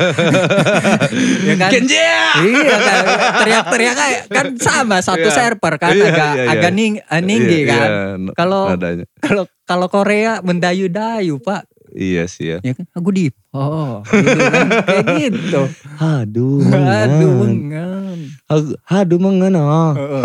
ya 1.43 1.56
kan 1.58 1.70
Genja! 1.76 2.15
iya 2.39 2.76
kan 2.80 3.04
teriak-teriak 3.38 3.96
kayak 3.96 4.22
kan 4.28 4.46
sama 4.56 4.98
satu 4.98 5.28
Iya. 5.28 5.36
server 5.36 5.74
kan 5.76 5.91
Iya, 5.91 6.08
agak 6.08 6.32
iya, 6.32 6.39
iya. 6.39 6.52
agak 6.54 6.72
ning, 6.72 6.93
eh, 6.98 7.20
ninggi 7.22 7.60
Iya, 7.60 7.70
kan 7.70 7.89
iya, 7.89 8.32
Kalau- 8.32 8.67
nadanya. 8.72 9.06
kalau 9.20 9.43
kalau 9.62 9.88
Korea 9.88 10.39
mendayu-dayu 10.39 11.36
pak 11.38 11.67
Iya 11.89 12.28
sih 12.28 12.46
ya. 12.48 12.58
ya 12.62 12.72
kan 12.72 12.86
aku 12.93 13.10
di 13.10 13.28
oh 13.52 14.04
gitu 14.06 14.39
kan 14.46 14.67
kayak 14.86 15.04
gitu 15.17 15.62
Haduh, 15.96 16.60
aduh 16.62 17.32
mengen. 17.34 17.72
mengan 17.74 18.20
Haduh, 18.46 18.76
Haduh 18.86 19.20
oh. 19.58 19.91
Heeh. 19.96 20.24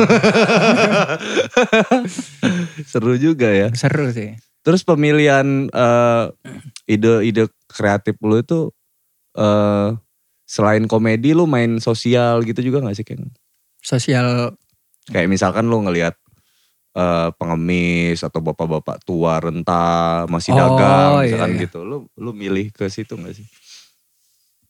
Seru 2.85 3.15
juga 3.17 3.49
ya. 3.49 3.69
seru 3.73 4.11
sih 4.11 4.37
Terus 4.63 4.87
pemilihan 4.87 5.67
eh, 5.67 6.25
ide-ide 6.87 7.51
kreatif 7.73 8.15
lu 8.23 8.39
itu 8.39 8.71
eh 9.35 9.89
selain 10.45 10.85
komedi 10.85 11.33
lu 11.33 11.49
main 11.49 11.81
sosial 11.81 12.45
gitu 12.45 12.61
juga 12.61 12.85
gak 12.85 12.97
sih 12.97 13.07
Ken? 13.09 13.33
sosial 13.81 14.53
Kayak 15.09 15.33
misalkan 15.33 15.67
lu 15.67 15.83
ngelihat 15.83 16.15
eh, 16.95 17.29
pengemis 17.35 18.21
atau 18.23 18.39
bapak-bapak 18.39 19.03
tua 19.03 19.41
renta 19.41 20.23
masih 20.29 20.53
Oh, 20.53 20.59
dagang 20.61 21.11
iya, 21.19 21.25
misalkan 21.27 21.51
iya. 21.57 21.63
gitu. 21.67 21.79
Lu 21.83 21.97
lu 22.15 22.31
milih 22.31 22.71
ke 22.71 22.87
situ 22.87 23.17
gak 23.17 23.35
sih? 23.35 23.47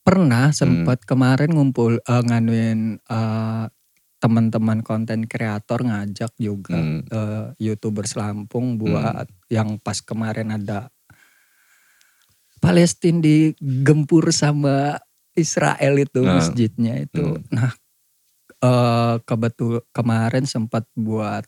pernah 0.03 0.51
Hmm. 0.51 0.59
sempat 0.59 1.07
kemarin 1.07 1.55
ngumpul 1.55 2.03
eh, 2.03 2.23
nganuin 2.23 2.99
eh, 2.99 3.65
teman-teman 4.19 4.87
konten 4.87 5.27
kreator 5.27 5.83
ngajak 5.83 6.31
juga 6.39 6.79
Hmm. 6.79 7.03
eh, 7.07 7.47
youtubers 7.59 8.15
Lampung 8.19 8.79
buat 8.79 9.27
yang 9.47 9.79
pas 9.79 9.99
kemarin 10.03 10.55
ada 10.55 10.91
Palestina 12.63 13.19
digempur 13.19 14.31
sama 14.31 15.03
Israel 15.35 15.99
itu 15.99 16.23
Nah. 16.23 16.39
masjidnya 16.39 16.95
itu. 17.03 17.37
Hmm. 17.37 17.43
Nah 17.51 17.73
eh, 18.63 19.15
kebetul 19.27 19.83
kemarin 19.91 20.47
sempat 20.47 20.87
buat 20.95 21.43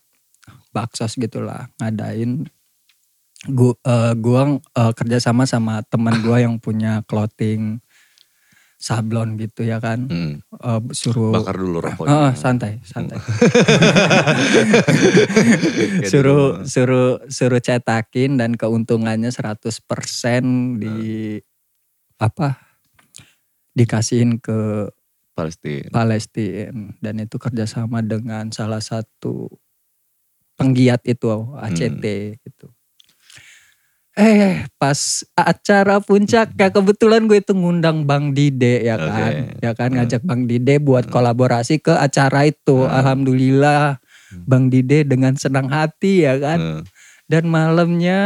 baksos 0.75 1.15
gitulah 1.15 1.71
ngadain 1.79 2.45
gua 3.47 3.73
eh, 3.87 4.13
gua 4.19 4.59
eh, 4.59 4.93
kerjasama 4.93 5.47
sama 5.47 5.79
teman 5.87 6.19
gua 6.19 6.43
yang 6.43 6.59
punya 6.59 7.01
clothing 7.07 7.79
sablon 8.75 9.35
gitu 9.35 9.63
ya 9.63 9.79
kan. 9.79 10.05
Hmm. 10.05 10.33
Eh, 10.41 10.79
suruh 10.91 11.31
Bakar 11.33 11.55
dulu 11.55 11.79
Eh, 11.79 11.83
rokoknya. 11.87 12.33
santai, 12.33 12.79
santai. 12.83 13.17
Kayak 15.95 16.09
suruh 16.09 16.59
dulu. 16.59 16.67
suruh 16.67 17.09
suruh 17.27 17.59
cetakin 17.59 18.35
dan 18.35 18.53
keuntungannya 18.53 19.29
100% 19.29 19.79
di 20.77 21.39
apa? 22.17 22.59
dikasihin 23.71 24.39
ke 24.39 24.87
Palestina. 25.31 25.91
Palestina 25.91 26.71
dan 26.97 27.15
itu 27.19 27.35
kerjasama 27.35 27.99
dengan 27.99 28.47
salah 28.49 28.79
satu 28.79 29.51
penggiat 30.55 31.03
itu 31.03 31.27
ACT 31.53 31.99
Hmm. 31.99 32.39
gitu. 32.39 32.67
Eh 34.15 34.63
pas 34.75 35.23
acara 35.35 35.99
puncak 35.99 36.51
ya 36.55 36.67
kebetulan 36.69 37.25
gue 37.25 37.37
itu 37.37 37.51
ngundang 37.51 38.03
Bang 38.03 38.31
Dide 38.31 38.81
ya 38.81 38.95
kan, 38.95 39.31
ya 39.59 39.71
kan 39.71 39.89
Hmm. 39.91 39.95
ngajak 39.99 40.21
Bang 40.23 40.45
Dide 40.45 40.79
buat 40.79 41.05
kolaborasi 41.05 41.77
ke 41.77 41.91
acara 41.91 42.45
itu. 42.45 42.81
Hmm. 42.81 42.91
Alhamdulillah 42.95 43.99
Bang 44.47 44.67
Dide 44.67 45.03
dengan 45.03 45.35
senang 45.35 45.67
hati 45.67 46.23
ya 46.23 46.35
kan. 46.37 46.59
Hmm. 46.59 46.81
Dan 47.25 47.49
malamnya 47.49 48.17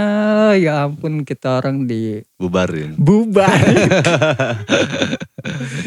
ya 0.54 0.84
ampun 0.84 1.24
kita 1.24 1.58
orang 1.58 1.88
di 1.88 2.20
Bubarin. 2.36 2.94
bubar. 2.94 3.48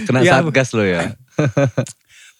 Kena 0.08 0.18
Ya, 0.20 0.40
satgas 0.40 0.72
lo 0.72 0.82
ya. 0.82 1.12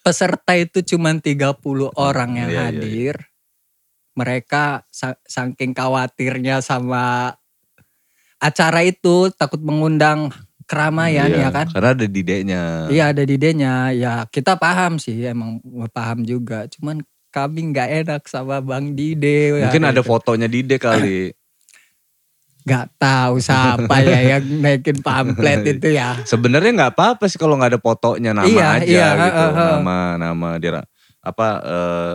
peserta 0.03 0.57
itu 0.57 0.81
cuma 0.83 1.13
30 1.15 1.93
orang 1.95 2.31
yang 2.35 2.49
Iya, 2.51 2.51
iya, 2.51 2.59
iya. 2.59 2.67
hadir. 2.73 3.15
Mereka 4.13 4.85
sa- 4.89 5.21
saking 5.23 5.73
khawatirnya 5.73 6.59
sama 6.59 7.37
acara 8.43 8.83
itu 8.83 9.31
takut 9.31 9.63
mengundang 9.63 10.35
keramaian 10.67 11.31
Iya, 11.31 11.47
ya 11.47 11.49
kan. 11.53 11.67
Karena 11.71 11.91
ada 11.95 12.07
dideknya. 12.07 12.63
Iya 12.91 13.05
ada 13.15 13.23
didenya. 13.23 13.75
Ya 13.95 14.27
kita 14.27 14.59
paham 14.59 14.99
sih 14.99 15.15
emang 15.23 15.63
paham 15.89 16.27
juga. 16.27 16.67
Cuman 16.67 17.01
kami 17.31 17.71
nggak 17.71 17.89
enak 18.05 18.23
sama 18.27 18.59
Bang 18.59 18.93
Dide. 18.93 19.57
ya 19.57 19.69
Mungkin 19.69 19.85
ada 19.87 20.01
itu. 20.01 20.09
fotonya 20.09 20.49
dide 20.51 20.77
kali. 20.77 21.31
Gak 22.63 22.95
tahu 22.95 23.43
siapa 23.43 24.07
ya 24.07 24.39
yang 24.39 24.63
naikin 24.63 25.03
pamflet 25.03 25.67
itu 25.75 25.99
ya. 25.99 26.15
Sebenarnya 26.23 26.71
nggak 26.71 26.93
apa-apa 26.95 27.27
sih 27.27 27.35
kalau 27.35 27.59
nggak 27.59 27.75
ada 27.75 27.81
fotonya 27.83 28.31
nama 28.31 28.47
Iya, 28.47 28.67
aja 28.79 28.87
iya, 28.87 29.09
gitu. 29.19 29.19
heeh, 29.19 29.51
heeh. 29.51 29.73
Nama 29.83 29.99
nama 30.15 30.49
dia 30.63 30.79
apa 31.19 31.49
eh, 31.59 32.13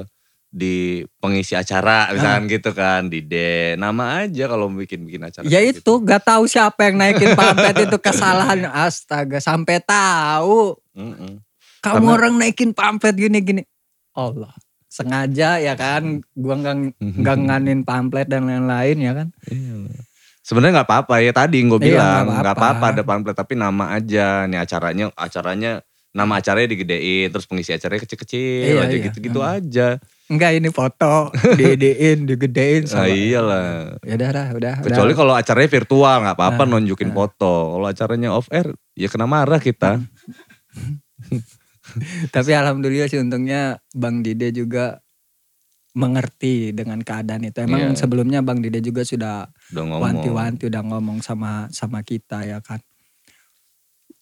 di 0.58 0.78
pengisi 1.16 1.54
acara 1.54 2.10
misalkan 2.10 2.50
gitu 2.50 2.70
kan 2.72 3.06
dide. 3.06 3.78
Nama 3.78 4.26
aja 4.26 4.44
kalau 4.48 4.68
bikin-bikin 4.68 5.22
acara. 5.22 5.46
Ya 5.46 5.62
itu 5.62 5.78
gitu. 5.78 6.02
gak 6.02 6.26
tahu 6.26 6.44
siapa 6.44 6.82
yang 6.84 6.98
naikin 6.98 7.32
pamflet 7.32 7.78
itu 7.80 7.98
kesalahan 8.08 8.66
astaga 8.68 9.38
sampai 9.38 9.78
tahu 9.80 10.74
Mm-mm. 10.92 11.38
kamu 11.80 11.94
Karena- 12.02 12.12
orang 12.12 12.34
naikin 12.36 12.72
pamflet 12.72 13.14
gini 13.14 13.38
gini 13.40 13.62
Allah 14.12 14.50
sengaja 14.88 15.60
ya 15.60 15.74
kan 15.74 16.26
gua 16.34 16.58
nggak 16.58 16.76
nggak 16.98 17.38
nganin 17.46 17.82
pamflet 17.82 18.26
dan 18.26 18.46
lain-lain 18.46 18.98
ya 18.98 19.14
kan 19.14 19.28
Iya. 19.46 19.94
Sebenarnya 20.42 20.80
nggak 20.80 20.88
apa-apa 20.88 21.16
ya 21.20 21.32
tadi 21.32 21.60
gue 21.62 21.76
Iya, 21.76 21.86
bilang 21.86 22.24
nggak 22.32 22.56
apa-apa. 22.56 22.86
ada 22.90 23.04
pamflet 23.04 23.36
tapi 23.36 23.54
nama 23.54 23.92
aja 23.92 24.44
nih 24.44 24.58
acaranya 24.58 25.06
acaranya 25.14 25.84
nama 26.10 26.34
acaranya 26.36 26.66
digedein 26.68 27.28
terus 27.28 27.44
pengisi 27.44 27.70
acaranya 27.70 28.02
kecil-kecil 28.02 28.74
Iya, 28.74 28.82
aja 28.82 28.96
iya. 28.96 29.04
gitu-gitu 29.06 29.40
aja. 29.40 29.88
Enggak 30.28 30.52
ini 30.56 30.70
foto 30.70 31.32
digedein 31.56 32.24
digedein 32.24 32.84
Nah, 32.84 32.92
sama 33.00 33.08
iyalah. 33.08 33.96
ya 34.02 34.14
udah 34.16 34.30
dah, 34.30 34.48
udah 34.54 34.74
Kecuali 34.82 35.12
udah. 35.12 35.18
kalau 35.18 35.34
acaranya 35.34 35.70
virtual 35.72 36.16
nggak 36.22 36.36
apa-apa 36.36 36.64
Nah, 36.64 36.70
nunjukin 36.76 37.10
nah. 37.10 37.16
foto. 37.18 37.54
Kalau 37.74 37.88
acaranya 37.88 38.30
off 38.32 38.48
air 38.50 38.68
ya 38.94 39.08
kena 39.08 39.24
marah 39.26 39.58
kita. 39.58 39.98
tapi 42.30 42.52
alhamdulillah 42.52 43.08
sih 43.08 43.18
untungnya 43.18 43.80
Bang 43.92 44.20
Dide 44.20 44.52
juga 44.52 45.00
mengerti 45.98 46.70
dengan 46.72 47.02
keadaan 47.02 47.42
itu 47.42 47.58
emang 47.58 47.90
Iya. 47.90 47.98
sebelumnya 47.98 48.46
Bang 48.46 48.62
Dide 48.62 48.80
juga 48.80 49.02
sudah 49.02 49.50
Udah 49.74 49.98
wanti-wanti 49.98 50.70
udah 50.70 50.84
ngomong 50.84 51.24
sama 51.24 51.72
sama 51.72 52.04
kita 52.04 52.44
ya 52.44 52.60
kan. 52.60 52.78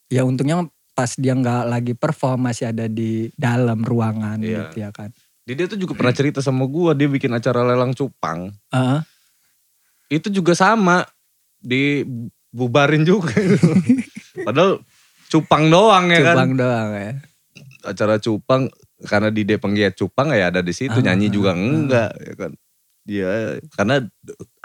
Ya 0.07 0.23
untungnya 0.23 0.63
pas 0.93 1.11
dia 1.19 1.35
nggak 1.35 1.63
lagi 1.67 1.91
perform 1.91 2.47
masih 2.47 2.71
ada 2.71 2.87
di 2.87 3.27
dalam 3.35 3.83
ruangan 3.83 4.39
Iya. 4.39 4.71
gitu 4.71 4.75
ya 4.79 4.89
kan. 4.93 5.11
Dia 5.45 5.69
tuh 5.69 5.77
juga 5.77 5.93
pernah 5.93 6.09
cerita 6.09 6.41
sama 6.41 6.65
gua 6.65 6.97
dia 6.97 7.05
bikin 7.05 7.29
acara 7.29 7.61
lelang 7.61 7.93
cupang. 7.93 8.49
Heeh. 8.73 8.99
Itu 10.09 10.33
juga 10.33 10.57
sama 10.57 11.05
dibubarin 11.61 13.05
juga. 13.05 13.29
Padahal 14.45 14.81
cupang 15.29 15.69
doang 15.69 16.09
ya 16.09 16.21
kan. 16.25 16.35
Cupang 16.35 16.53
doang 16.57 16.89
ya. 16.97 17.11
Acara 17.85 18.17
cupang 18.17 18.73
karena 19.05 19.29
di 19.29 19.45
dia 19.45 19.61
penggiat 19.61 19.93
cupang 19.93 20.33
ya 20.33 20.49
ada 20.49 20.65
di 20.65 20.73
situ 20.73 20.97
Ah, 20.97 21.03
nyanyi 21.05 21.29
ah, 21.29 21.33
juga 21.33 21.49
ah. 21.53 21.57
enggak 21.57 22.11
ya 22.17 22.33
kan. 22.33 22.51
Dia 23.05 23.31
karena 23.77 23.95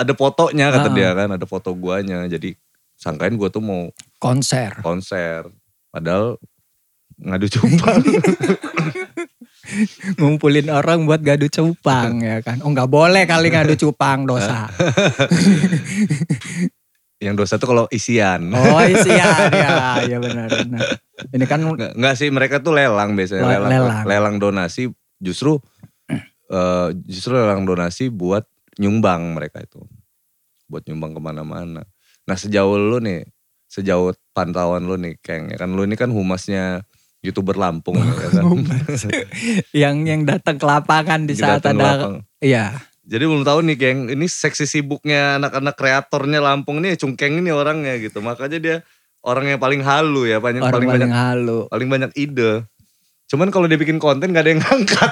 ada 0.01 0.13
fotonya 0.17 0.67
kata 0.73 0.89
Ah. 0.89 0.95
dia 0.97 1.09
kan 1.13 1.29
ada 1.37 1.45
foto 1.45 1.77
guanya 1.77 2.25
jadi 2.25 2.57
sangkain 2.97 3.37
gua 3.37 3.53
tuh 3.53 3.61
mau 3.61 3.93
Konser. 4.17 4.81
konser. 4.81 5.45
Padahal 5.93 6.41
ngadu 7.21 7.53
cupang. 7.53 8.01
Ngumpulin 10.17 10.69
orang 10.69 11.07
buat 11.07 11.21
gadu 11.21 11.47
cupang 11.47 12.21
ya 12.21 12.41
kan. 12.43 12.61
Oh 12.63 12.71
nggak 12.71 12.91
boleh 12.91 13.25
kali 13.25 13.51
ngadu 13.51 13.75
cupang 13.79 14.25
dosa. 14.25 14.69
Yang 17.21 17.37
dosa 17.37 17.55
tuh 17.61 17.69
kalau 17.69 17.85
isian. 17.93 18.49
Oh 18.57 18.81
isian 18.97 19.53
ya. 19.53 20.01
Ya 20.09 20.17
benar 20.17 20.49
benar. 20.49 20.81
Ini 21.29 21.45
kan 21.45 21.61
Nggak, 21.61 21.93
nggak 22.01 22.15
sih 22.17 22.33
mereka 22.33 22.65
tuh 22.65 22.73
lelang 22.73 23.13
biasanya 23.13 23.45
Le- 23.45 23.53
lelang, 23.61 23.69
lelang. 23.69 24.05
lelang 24.09 24.35
donasi 24.41 24.89
justru 25.21 25.61
eh, 26.57 26.89
justru 27.05 27.37
lelang 27.37 27.69
donasi 27.69 28.09
buat 28.09 28.49
nyumbang 28.81 29.37
mereka 29.37 29.61
itu 29.61 29.85
buat 30.65 30.81
nyumbang 30.89 31.13
ke 31.13 31.21
mana-mana. 31.21 31.85
Nah 32.25 32.37
sejauh 32.41 32.81
lu 32.81 33.05
nih 33.05 33.29
sejauh 33.69 34.17
pantauan 34.33 34.83
lu 34.83 34.97
nih 34.97 35.21
Keng 35.21 35.53
ya 35.53 35.61
kan 35.61 35.77
lu 35.77 35.85
ini 35.85 36.01
kan 36.01 36.09
humasnya 36.09 36.89
youtuber 37.21 37.57
Lampung 37.57 38.01
ya 38.01 38.29
kan. 38.33 38.45
yang 39.85 39.97
yang 40.09 40.23
datang 40.25 40.57
ke 40.57 40.65
lapangan 40.65 41.29
di 41.29 41.37
saat 41.37 41.65
ada 41.65 42.21
iya 42.41 42.81
Jadi 43.11 43.27
belum 43.27 43.43
tahu 43.43 43.67
nih 43.67 43.77
Keng 43.77 44.01
ini 44.15 44.31
seksi 44.31 44.71
sibuknya 44.71 45.35
anak-anak 45.43 45.75
kreatornya 45.75 46.39
Lampung 46.39 46.79
nih 46.79 46.95
cungkeng 46.95 47.43
ini 47.43 47.51
orangnya 47.51 47.99
gitu 47.99 48.23
makanya 48.23 48.59
dia 48.63 48.77
orang 49.27 49.51
yang 49.51 49.61
paling 49.61 49.83
halu 49.85 50.31
ya 50.31 50.39
paling 50.39 50.63
orang 50.63 50.73
paling 50.73 50.89
paling 50.89 51.03
banyak 51.05 51.13
halu. 51.13 51.59
paling 51.69 51.89
banyak 51.91 52.11
ide. 52.17 52.53
Cuman 53.31 53.55
kalau 53.55 53.71
dia 53.71 53.79
bikin 53.79 54.03
konten 54.03 54.35
gak 54.35 54.43
ada 54.43 54.51
yang 54.51 54.59
ngangkat. 54.59 55.11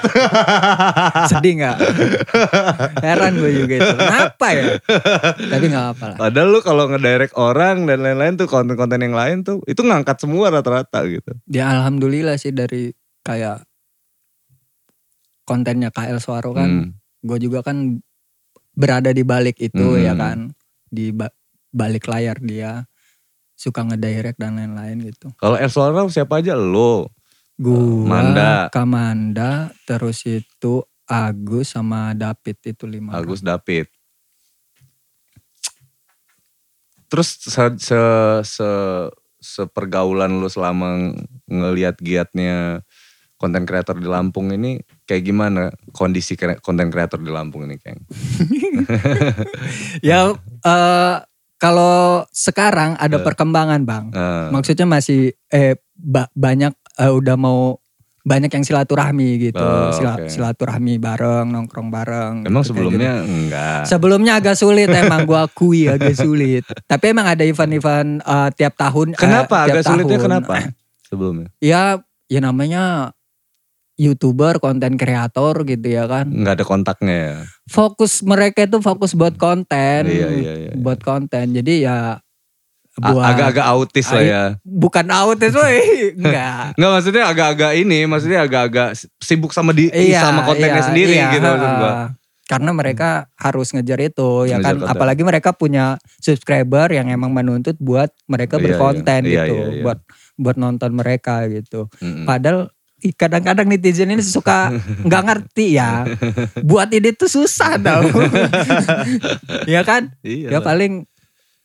Sedih 1.31 1.63
nggak? 1.63 1.77
Heran 2.99 3.39
gue 3.39 3.51
juga 3.63 3.73
itu. 3.79 3.93
Kenapa 3.95 4.47
ya? 4.51 4.63
Tapi 5.39 5.65
nggak 5.71 5.85
apa 5.95 6.05
lah. 6.11 6.17
Padahal 6.19 6.47
lu 6.51 6.59
kalau 6.59 6.91
ngedirect 6.91 7.31
orang 7.39 7.87
dan 7.87 8.03
lain-lain 8.03 8.35
tuh 8.35 8.51
konten-konten 8.51 8.99
yang 8.99 9.15
lain 9.15 9.47
tuh 9.47 9.63
itu 9.63 9.79
ngangkat 9.79 10.19
semua 10.19 10.51
rata-rata 10.51 10.99
gitu. 11.07 11.31
Ya 11.47 11.71
alhamdulillah 11.71 12.35
sih 12.35 12.51
dari 12.51 12.91
kayak 13.23 13.63
kontennya 15.47 15.87
KL 15.87 16.19
Suaro 16.19 16.51
kan. 16.51 16.67
Hmm. 16.67 16.87
Gue 17.23 17.39
juga 17.39 17.63
kan 17.63 18.03
berada 18.75 19.15
di 19.15 19.23
balik 19.23 19.63
itu 19.63 19.95
Hmm. 19.95 20.03
ya 20.03 20.13
kan. 20.19 20.51
Di 20.91 21.15
ba- 21.15 21.31
balik 21.71 22.03
layar 22.03 22.35
dia. 22.43 22.83
Suka 23.55 23.83
ngedirect 23.83 24.39
dan 24.39 24.59
lain-lain 24.59 25.07
gitu. 25.07 25.31
Kalau 25.35 25.55
El 25.55 25.71
Suara 25.71 26.03
siapa 26.07 26.43
aja 26.43 26.55
lo? 26.55 27.07
Gua, 27.59 28.07
Manda. 28.07 28.71
Kamanda, 28.71 29.67
terus 29.83 30.23
itu 30.23 30.79
Agus 31.03 31.69
sama 31.69 32.13
David 32.13 32.57
itu 32.63 32.85
lima. 32.85 33.11
orang. 33.11 33.17
Agus 33.19 33.41
David. 33.41 33.85
Terus 37.09 37.27
se, 37.41 37.63
se, 37.75 37.99
se, 38.45 38.69
sepergaulan 39.39 40.31
lu 40.31 40.45
selama 40.45 41.09
ngelihat 41.43 41.97
giatnya 41.97 42.79
konten 43.35 43.63
kreator 43.63 43.95
di 43.95 44.03
Lampung 44.05 44.51
ini 44.51 44.77
kayak 45.03 45.23
gimana 45.23 45.71
kondisi 45.89 46.35
konten 46.59 46.87
kreator 46.87 47.17
di 47.17 47.27
Lampung 47.27 47.65
ini 47.65 47.75
Keng? 47.75 47.97
Ya 50.05 50.29
eh, 50.61 51.15
kalau 51.57 52.23
sekarang 52.29 52.93
ada 52.95 53.17
Eh. 53.17 53.23
perkembangan 53.25 53.81
bang. 53.83 54.05
Eh, 54.11 54.47
Maksudnya 54.53 54.85
masih 54.85 55.33
eh 55.49 55.75
ba- 55.91 56.29
banyak 56.31 56.71
eh, 56.99 57.09
udah 57.09 57.35
mau 57.35 57.79
banyak 58.19 58.51
yang 58.51 58.61
silaturahmi 58.61 59.29
gitu. 59.41 59.57
Oh, 59.57 59.89
Sila- 59.89 60.21
silaturahmi 60.21 60.99
bareng, 60.99 61.49
nongkrong 61.49 61.89
bareng. 61.89 62.33
emang 62.43 62.61
gitu, 62.61 62.75
sebelumnya 62.75 63.13
gitu. 63.17 63.31
enggak. 63.31 63.81
Sebelumnya 63.87 64.33
agak 64.37 64.53
sulit 64.53 64.85
emang 64.87 65.23
gua 65.23 65.47
akui 65.47 65.87
agak 65.87 66.13
sulit. 66.13 66.61
Tapi 66.85 67.05
emang 67.09 67.25
ada 67.25 67.41
event-event 67.41 68.19
eh, 68.21 68.49
tiap 68.53 68.75
tahun. 68.75 69.15
eh, 69.15 69.17
Kenapa? 69.17 69.65
tiap 69.65 69.73
Agak 69.73 69.83
sulitnya 69.87 70.17
tahun. 70.17 70.25
kenapa? 70.27 70.53
Sebelumnya. 71.01 71.47
Ya, 71.57 71.97
ya 72.27 72.39
namanya 72.39 73.15
youtuber, 73.95 74.59
konten 74.59 74.95
kreator 74.95 75.65
gitu 75.65 75.87
ya 75.89 76.05
kan. 76.05 76.29
nggak 76.29 76.55
ada 76.55 76.65
kontaknya 76.65 77.15
ya. 77.15 77.37
Fokus 77.65 78.21
mereka 78.21 78.63
itu 78.63 78.79
fokus 78.79 79.11
buat 79.11 79.35
konten, 79.35 80.01
Iya, 80.05 80.27
iya, 80.31 80.53
iya. 80.57 80.71
buat 80.75 81.01
konten. 81.01 81.51
Jadi 81.51 81.83
ya 81.83 82.19
buat 82.99 83.25
Agak-agak 83.25 83.65
autis 83.65 84.07
lah 84.11 84.23
ya. 84.23 84.43
bukan 84.61 85.05
autis 85.09 85.55
woi, 85.55 85.79
enggak. 86.19 86.75
Nggak 86.75 86.91
maksudnya 86.91 87.23
agak-agak 87.27 87.71
ini, 87.75 87.99
maksudnya 88.05 88.39
agak-agak 88.43 88.93
sibuk 89.17 89.51
sama 89.51 89.71
di 89.71 89.87
sama 90.13 90.43
kontennya 90.43 90.79
iya, 90.79 90.87
sendiri 90.87 91.13
iya, 91.15 91.31
gitu 91.31 91.47
maksud 91.47 91.71
gua. 91.79 91.93
Karena 92.49 92.73
mereka 92.73 93.09
harus 93.37 93.69
ngejar 93.71 94.01
itu 94.01 94.49
ya 94.49 94.57
Ngejar 94.57 94.73
kan. 94.73 94.75
konten. 94.81 94.89
Apalagi 94.89 95.21
mereka 95.21 95.49
punya 95.53 96.01
subscriber 96.17 96.89
yang 96.89 97.05
emang 97.07 97.29
menuntut 97.29 97.77
buat 97.77 98.09
mereka 98.25 98.57
Iya, 98.57 98.63
berkonten 98.65 99.21
iya. 99.21 99.29
Iya, 99.29 99.43
gitu, 99.45 99.53
iya, 99.53 99.65
iya. 99.69 99.83
buat 99.85 99.99
buat 100.33 100.57
nonton 100.57 100.91
mereka 100.97 101.45
gitu. 101.45 101.85
Mm-mm. 102.01 102.25
Padahal 102.25 102.73
kadang-kadang 103.15 103.69
netizen 103.69 104.11
ini 104.11 104.25
suka 104.25 104.73
nggak 105.07 105.23
ngerti 105.29 105.77
ya. 105.77 106.09
Buat 106.65 106.89
ini 106.89 107.13
tuh 107.13 107.29
susah 107.29 107.77
tau. 107.77 108.01
ya 109.73 109.85
kan? 109.85 110.11
Iya. 110.25 110.57
Ya 110.57 110.59
paling 110.59 111.05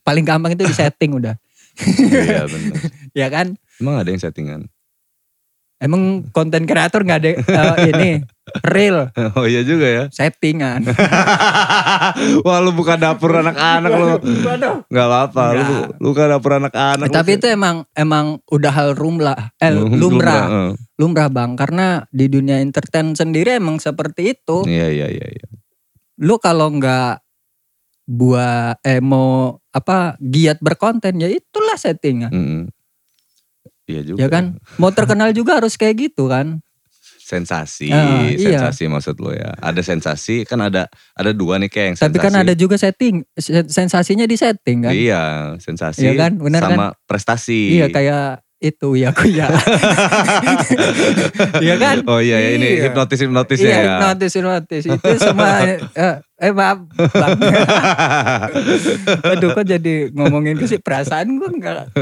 paling 0.05 0.23
gampang 0.23 0.53
itu 0.53 0.62
di 0.69 0.77
setting 0.77 1.17
udah. 1.17 1.35
Iya 1.83 2.47
benar. 2.47 2.77
Ya 3.14 3.31
kan? 3.31 3.55
Emang 3.79 3.95
ada 4.03 4.11
yang 4.11 4.19
settingan? 4.19 4.67
Emang 5.79 6.27
konten 6.35 6.67
kreator 6.67 7.03
nggak 7.07 7.19
ada 7.23 7.31
eh, 7.35 7.77
ini 7.95 8.11
real 8.67 9.11
Oh 9.38 9.47
iya 9.47 9.62
juga 9.62 9.87
ya. 9.87 10.05
settingan. 10.11 10.87
Wah 12.47 12.59
lu 12.62 12.75
buka 12.75 12.99
dapur 12.99 13.38
anak-anak 13.38 13.90
lu. 13.90 14.07
Gak 14.90 15.07
apa-apa. 15.07 15.45
Lu, 15.55 15.64
buka 16.11 16.31
dapur 16.31 16.59
anak-anak. 16.59 17.11
Tapi 17.11 17.38
itu 17.38 17.47
emang 17.51 17.87
emang 17.95 18.38
udah 18.51 18.73
hal 18.75 18.99
rumlah, 18.99 19.55
eh, 19.62 19.75
lumrah, 19.75 20.45
eh. 20.47 20.71
lumrah 20.99 21.31
bang. 21.31 21.55
Karena 21.59 22.03
di 22.11 22.27
dunia 22.31 22.59
entertain 22.62 23.14
sendiri 23.14 23.59
emang 23.59 23.79
seperti 23.79 24.35
itu. 24.35 24.67
Iya 24.67 24.90
iya 24.90 25.07
iya. 25.11 25.27
iya. 25.27 25.47
Lu 26.23 26.38
kalau 26.38 26.71
nggak 26.71 27.23
buat 28.05 28.77
eh 28.85 29.01
mau 29.01 29.57
apa 29.73 30.14
giat 30.21 30.61
berkonten 30.61 31.17
ya 31.19 31.29
itulah 31.29 31.77
settingan. 31.77 32.31
Mm-mm. 32.31 32.62
Iya 33.88 34.01
juga. 34.05 34.19
Ya 34.25 34.29
kan? 34.29 34.61
Mau 34.77 34.93
terkenal 34.97 35.33
juga 35.33 35.61
harus 35.61 35.77
kayak 35.77 36.12
gitu 36.12 36.29
kan? 36.29 36.61
Sensasi, 37.25 37.88
iya. 37.88 38.61
sensasi 38.61 38.85
maksud 38.85 39.17
lo 39.17 39.33
ya. 39.33 39.57
Ada 39.57 39.81
sensasi 39.81 40.45
kan 40.45 40.61
ada 40.61 40.93
ada 41.17 41.33
dua 41.33 41.57
nih 41.57 41.73
kayak 41.73 41.87
yang 41.88 41.97
sensasi. 41.97 42.12
Tapi 42.12 42.19
kan 42.21 42.35
ada 42.37 42.53
juga 42.53 42.77
setting, 42.77 43.25
se- 43.33 43.64
sensasinya 43.73 44.29
di 44.29 44.37
setting 44.37 44.85
kan? 44.85 44.93
Iya, 44.93 45.57
sensasi 45.57 46.05
Iya 46.05 46.12
kan? 46.21 46.37
Sama 46.61 46.93
prestasi. 47.09 47.81
Iya 47.81 47.88
kayak 47.88 48.43
itu 48.64 48.96
ya 48.96 49.12
aku 49.12 49.29
ya. 49.29 49.53
Iya 51.64 51.74
kan? 51.77 51.96
Oh 52.09 52.18
iya, 52.18 52.40
ya, 52.40 52.50
ini 52.57 52.81
Iya. 52.81 52.88
hipnotis 52.88 53.20
hipnotis 53.20 53.59
Iya 53.61 53.68
ya. 53.68 53.83
hipnotis 54.00 54.33
hipnotis 54.33 54.85
itu 54.88 55.11
sama 55.20 55.61
eh, 55.68 56.16
eh 56.40 56.53
maaf 56.53 56.81
bang. 56.96 57.38
Aduh 59.37 59.53
kok 59.53 59.64
jadi 59.64 60.09
ngomongin 60.11 60.57
ke 60.57 60.64
sih 60.64 60.81
perasaan 60.81 61.37
gue 61.37 61.50
enggak 61.50 61.92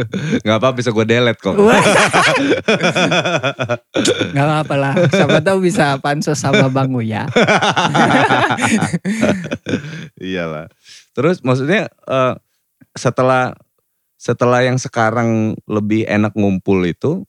Gak 0.40 0.56
apa 0.62 0.70
bisa 0.72 0.94
gue 0.94 1.04
delete 1.04 1.42
kok. 1.42 1.58
Gak 4.32 4.48
apa 4.66 4.74
lah 4.78 4.94
Siapa 5.10 5.42
tahu 5.42 5.66
bisa 5.66 5.98
pansos 5.98 6.38
sama 6.38 6.70
Bang 6.70 6.94
Uya 6.94 7.26
Iyalah. 10.18 10.70
Terus 11.12 11.42
maksudnya 11.42 11.90
eh, 12.06 12.34
setelah 12.94 13.52
setelah 14.22 14.62
yang 14.62 14.78
sekarang 14.78 15.58
lebih 15.66 16.06
enak 16.06 16.30
ngumpul 16.38 16.78
itu 16.86 17.26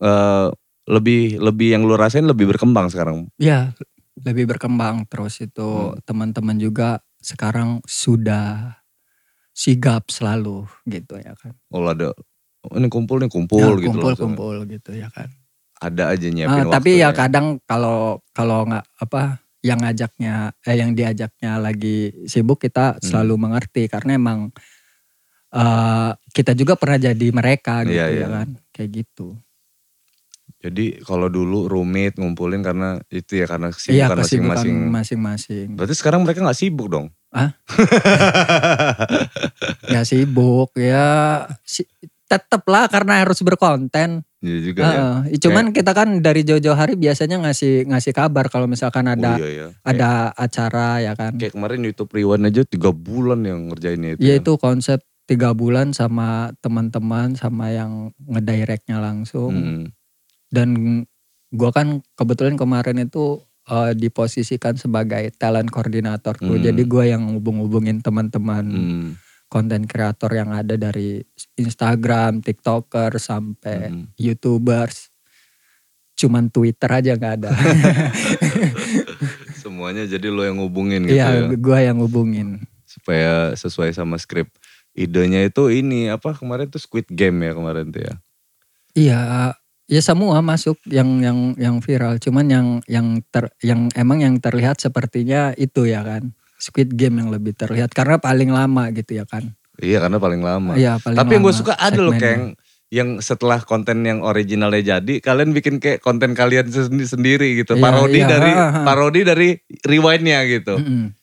eh 0.00 0.48
lebih 0.88 1.36
lebih 1.36 1.76
yang 1.76 1.82
lu 1.84 2.00
rasain 2.00 2.24
lebih 2.24 2.48
berkembang 2.48 2.88
sekarang. 2.88 3.28
Ya 3.36 3.76
lebih 4.18 4.48
berkembang 4.50 5.04
terus 5.06 5.38
itu 5.38 5.62
Hmm. 5.62 6.00
teman-teman 6.08 6.56
juga 6.58 6.98
sekarang 7.22 7.84
sudah 7.86 8.78
sigap 9.54 10.08
selalu 10.10 10.66
gitu 10.86 11.18
ya 11.18 11.34
kan 11.38 11.54
Oh 11.70 11.82
ada 11.86 12.10
oh, 12.66 12.74
ini 12.78 12.86
kumpul 12.90 13.22
nih 13.22 13.30
kumpul 13.30 13.78
Ya, 13.78 13.86
gitu 13.86 13.90
kumpul 13.94 14.10
langsung. 14.14 14.32
kumpul 14.34 14.56
gitu 14.66 14.90
ya 14.94 15.06
kan 15.10 15.28
Ada 15.78 16.14
aja 16.14 16.26
nyiapin 16.30 16.66
tapi 16.66 16.98
ya 16.98 17.10
kadang 17.14 17.62
kalau 17.62 18.18
kalau 18.34 18.66
nggak 18.66 18.86
apa 18.98 19.38
yang 19.62 19.78
ngajaknya 19.82 20.50
eh 20.66 20.76
yang 20.78 20.94
diajaknya 20.98 21.58
lagi 21.62 22.10
sibuk 22.26 22.58
kita 22.58 22.98
Hmm. 22.98 23.02
selalu 23.02 23.34
mengerti 23.38 23.86
karena 23.86 24.18
emang 24.18 24.50
eh, 25.50 26.10
kita 26.32 26.52
juga 26.52 26.76
pernah 26.76 26.98
jadi 27.00 27.26
mereka 27.32 27.82
gitu 27.88 27.96
Iya, 27.96 28.06
ya 28.08 28.16
iya. 28.16 28.26
kan 28.28 28.48
kayak 28.72 28.90
gitu. 29.04 29.36
Jadi 30.58 30.98
kalau 31.06 31.30
dulu 31.30 31.70
rumit 31.70 32.18
ngumpulin 32.18 32.66
karena 32.66 32.98
itu 33.14 33.38
ya 33.38 33.46
karena 33.46 33.70
Iya 33.70 34.10
kesibukan 34.10 34.18
kesibukan 34.18 34.48
masing-masing. 34.58 34.76
masing-masing. 34.90 35.66
Berarti 35.78 35.94
sekarang 35.94 36.26
mereka 36.26 36.42
nggak 36.42 36.58
sibuk 36.58 36.90
dong? 36.90 37.14
Ya 39.86 40.02
sibuk 40.08 40.74
ya 40.74 41.06
si, 41.62 41.86
tetep 42.26 42.62
lah 42.66 42.90
karena 42.90 43.22
harus 43.22 43.38
berkonten. 43.40 44.26
Iya 44.38 44.58
juga 44.62 44.82
ya. 44.82 44.90
Heeh. 45.26 45.38
Cuman 45.42 45.70
kita 45.70 45.94
kan 45.94 46.18
dari 46.22 46.42
jauh-jauh 46.42 46.74
hari 46.74 46.94
biasanya 46.98 47.38
ngasih 47.42 47.86
ngasih 47.86 48.12
kabar 48.14 48.50
kalau 48.50 48.66
misalkan 48.66 49.06
ada 49.06 49.34
oh, 49.34 49.42
iya, 49.42 49.48
iya. 49.50 49.66
ada 49.86 50.34
acara 50.34 50.98
ya 51.02 51.14
kan. 51.14 51.34
Kayak 51.38 51.54
kemarin 51.54 51.86
YouTube 51.86 52.10
Rewind 52.10 52.46
aja 52.46 52.62
tiga 52.66 52.90
bulan 52.90 53.46
yang 53.46 53.70
ngerjainnya 53.70 54.18
itu. 54.18 54.26
Ya 54.26 54.38
kan. 54.38 54.42
itu 54.42 54.52
konsep 54.58 54.98
tiga 55.28 55.52
bulan 55.52 55.92
sama 55.92 56.56
teman-teman 56.64 57.36
sama 57.36 57.68
yang 57.68 58.10
ngedirectnya 58.18 58.96
langsung. 58.96 59.52
Hmm. 59.52 59.84
Dan 60.48 61.04
gua 61.52 61.70
kan 61.70 62.00
kebetulan 62.16 62.56
kemarin 62.56 62.98
itu 62.98 63.44
eh, 63.68 63.92
diposisikan 63.92 64.74
sebagai 64.74 65.28
talent 65.36 65.68
koordinator 65.68 66.32
tuh. 66.32 66.56
Hmm. 66.56 66.64
Jadi 66.64 66.82
gua 66.88 67.04
yang 67.04 67.36
hubung-hubungin 67.36 68.00
teman-teman 68.00 68.64
Hmm. 68.64 69.08
konten 69.48 69.84
kreator 69.84 70.32
yang 70.32 70.52
ada 70.52 70.74
dari 70.74 71.24
Instagram, 71.54 72.40
TikToker 72.40 73.12
sampai 73.16 73.92
Hmm. 73.92 74.04
YouTubers. 74.16 75.12
Cuman 76.16 76.48
Twitter 76.48 76.90
aja 76.90 77.12
nggak 77.14 77.34
ada. 77.38 77.50
Semuanya 79.62 80.04
jadi 80.04 80.28
lo 80.28 80.42
yang 80.42 80.58
ngubungin 80.58 81.04
gitu 81.04 81.14
Iya, 81.14 81.46
ya. 81.46 81.54
gua 81.54 81.78
yang 81.78 82.00
hubungin. 82.00 82.64
Supaya 82.88 83.52
sesuai 83.54 83.92
sama 83.92 84.16
skrip. 84.16 84.48
Idenya 84.98 85.46
itu 85.46 85.70
ini 85.70 86.10
apa 86.10 86.34
kemarin 86.34 86.66
tuh 86.66 86.82
Squid 86.82 87.06
Game 87.06 87.38
ya 87.46 87.54
kemarin 87.54 87.94
tuh 87.94 88.02
ya. 88.02 88.14
Iya, 88.98 89.20
ya 89.86 90.00
semua 90.02 90.42
masuk 90.42 90.74
yang 90.90 91.22
yang 91.22 91.54
yang 91.54 91.78
viral. 91.78 92.18
Cuman 92.18 92.50
yang 92.50 92.66
yang 92.90 93.22
ter 93.30 93.46
yang 93.62 93.86
emang 93.94 94.26
yang 94.26 94.34
terlihat 94.42 94.82
sepertinya 94.82 95.54
itu 95.54 95.86
ya 95.86 96.02
kan. 96.02 96.34
Squid 96.58 96.98
Game 96.98 97.22
yang 97.22 97.30
lebih 97.30 97.54
terlihat 97.54 97.94
karena 97.94 98.18
paling 98.18 98.50
lama 98.50 98.90
gitu 98.90 99.22
ya 99.22 99.22
kan. 99.22 99.54
Iya 99.78 100.02
karena 100.02 100.18
paling 100.18 100.42
lama. 100.42 100.74
Iya, 100.74 100.98
paling 100.98 101.14
Tapi 101.14 101.30
yang 101.38 101.42
gue 101.46 101.54
lama 101.54 101.60
suka 101.62 101.74
ada 101.78 102.00
loh 102.02 102.10
kayak 102.18 102.34
yang, 102.34 102.46
yang 102.90 103.08
setelah 103.22 103.62
konten 103.62 104.02
yang 104.02 104.26
originalnya 104.26 104.98
jadi, 104.98 105.22
kalian 105.22 105.54
bikin 105.54 105.78
kayak 105.78 106.02
konten 106.02 106.34
kalian 106.34 106.66
sendi- 106.66 107.06
sendiri 107.06 107.62
gitu. 107.62 107.78
Iya, 107.78 107.82
parodi 107.86 108.18
iya, 108.18 108.26
dari 108.26 108.50
ha, 108.50 108.66
ha. 108.74 108.82
parodi 108.82 109.20
dari 109.22 109.48
rewindnya 109.86 110.42
gitu. 110.50 110.82
Mm-mm. 110.82 111.14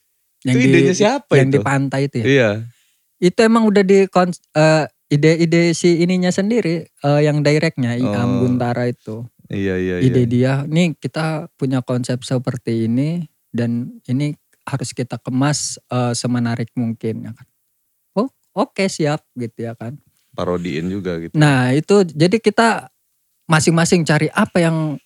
Itu 0.46 0.56
idenya 0.56 0.94
siapa 0.96 1.36
yang 1.36 1.52
itu? 1.52 1.60
di 1.60 1.60
pantai 1.60 2.00
itu 2.08 2.16
ya. 2.22 2.24
Iya. 2.24 2.50
Itu 3.16 3.38
emang 3.44 3.64
udah 3.64 3.82
di 3.82 4.04
eh, 4.04 4.84
ide-ide 5.08 5.72
si 5.72 6.02
ininya 6.02 6.28
sendiri 6.28 6.84
eh, 6.84 7.20
yang 7.24 7.40
directnya 7.40 7.96
Iam 7.96 8.40
Oh. 8.40 8.48
Guntara 8.48 8.90
itu. 8.90 9.24
Iya 9.46 9.78
iya 9.78 9.96
ide 10.02 10.26
iya. 10.26 10.26
dia 10.26 10.52
nih 10.66 10.98
kita 10.98 11.46
punya 11.54 11.78
konsep 11.78 12.18
seperti 12.26 12.90
ini 12.90 13.30
dan 13.54 13.94
ini 14.10 14.34
harus 14.66 14.90
kita 14.90 15.22
kemas 15.22 15.78
eh, 15.86 16.12
semenarik 16.12 16.74
mungkin 16.74 17.30
ya 17.30 17.32
kan. 17.32 17.46
Oh, 18.18 18.28
oke 18.52 18.84
siap 18.90 19.22
gitu 19.38 19.70
ya 19.70 19.78
kan. 19.78 19.96
Parodiin 20.36 20.90
juga 20.92 21.16
gitu. 21.16 21.32
Nah, 21.32 21.72
itu 21.72 22.04
jadi 22.12 22.36
kita 22.36 22.92
masing-masing 23.48 24.04
cari 24.04 24.28
apa 24.34 24.60
yang 24.60 25.00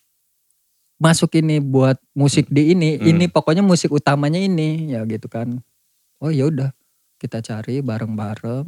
masuk 1.01 1.33
ini 1.39 1.63
buat 1.63 1.95
musik 2.13 2.51
di 2.51 2.75
ini. 2.75 2.99
Hmm. 2.99 3.07
Ini 3.15 3.25
pokoknya 3.31 3.63
musik 3.63 3.89
utamanya 3.93 4.37
ini 4.37 4.91
ya 4.91 5.01
gitu 5.07 5.31
kan. 5.31 5.61
Oh 6.21 6.29
ya 6.29 6.45
udah, 6.51 6.69
kita 7.21 7.37
cari 7.45 7.85
bareng-bareng 7.85 8.65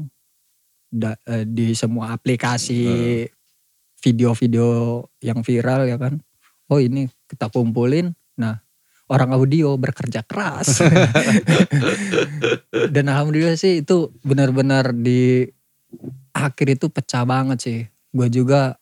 eh, 1.26 1.46
di 1.50 1.74
semua 1.74 2.14
aplikasi 2.14 2.86
Hmm. 2.86 3.32
video-video 3.98 4.68
yang 5.24 5.42
viral 5.42 5.90
ya 5.90 5.98
kan. 5.98 6.22
Oh 6.70 6.78
ini 6.78 7.08
kita 7.26 7.48
kumpulin. 7.50 8.12
Nah, 8.36 8.60
orang 9.08 9.32
audio 9.32 9.80
bekerja 9.80 10.22
keras. 10.28 10.84
Dan 12.94 13.08
alhamdulillah 13.08 13.56
sih 13.56 13.82
itu 13.82 14.12
benar-benar 14.22 14.92
di 14.92 15.48
akhir 16.36 16.68
itu 16.78 16.92
pecah 16.92 17.24
banget 17.24 17.58
sih. 17.64 17.80
Gue 18.12 18.28
juga 18.28 18.76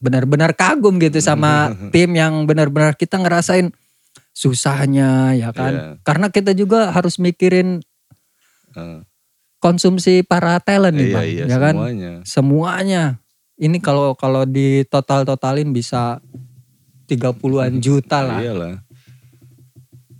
benar-benar 0.00 0.56
kagum 0.56 0.96
gitu 1.04 1.20
sama 1.20 1.72
tim 1.94 2.16
yang 2.16 2.48
benar-benar 2.48 2.96
kita 2.96 3.20
ngerasain 3.20 3.70
susahnya 4.32 5.36
ya 5.36 5.52
kan. 5.52 5.72
Iya. 5.72 5.86
Karena 6.00 6.26
kita 6.32 6.56
juga 6.56 6.92
harus 6.96 7.20
mikirin 7.20 7.84
Eh, 8.76 9.00
konsumsi 9.56 10.20
para 10.20 10.60
talent 10.60 10.94
nih 10.94 11.08
iya 11.08 11.16
Bang, 11.16 11.26
iya 11.26 11.44
ya 11.48 11.56
kan. 11.58 11.74
semuanya. 11.74 12.12
Semuanya. 12.22 13.02
Ini 13.56 13.80
kalau 13.80 14.12
kalau 14.12 14.44
di 14.44 14.84
total-totalin 14.84 15.72
bisa 15.72 16.20
30-an 17.08 17.80
juta 17.80 18.20
lah. 18.20 18.38
Iyalah. 18.44 18.84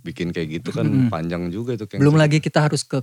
Bikin 0.01 0.33
kayak 0.33 0.61
gitu 0.61 0.69
kan 0.73 0.89
Mm-mm. 0.89 1.13
panjang 1.13 1.53
juga 1.53 1.77
itu 1.77 1.85
kayak 1.85 2.01
Belum 2.01 2.17
lagi 2.17 2.41
kita 2.41 2.65
harus 2.65 2.81
ke 2.81 2.97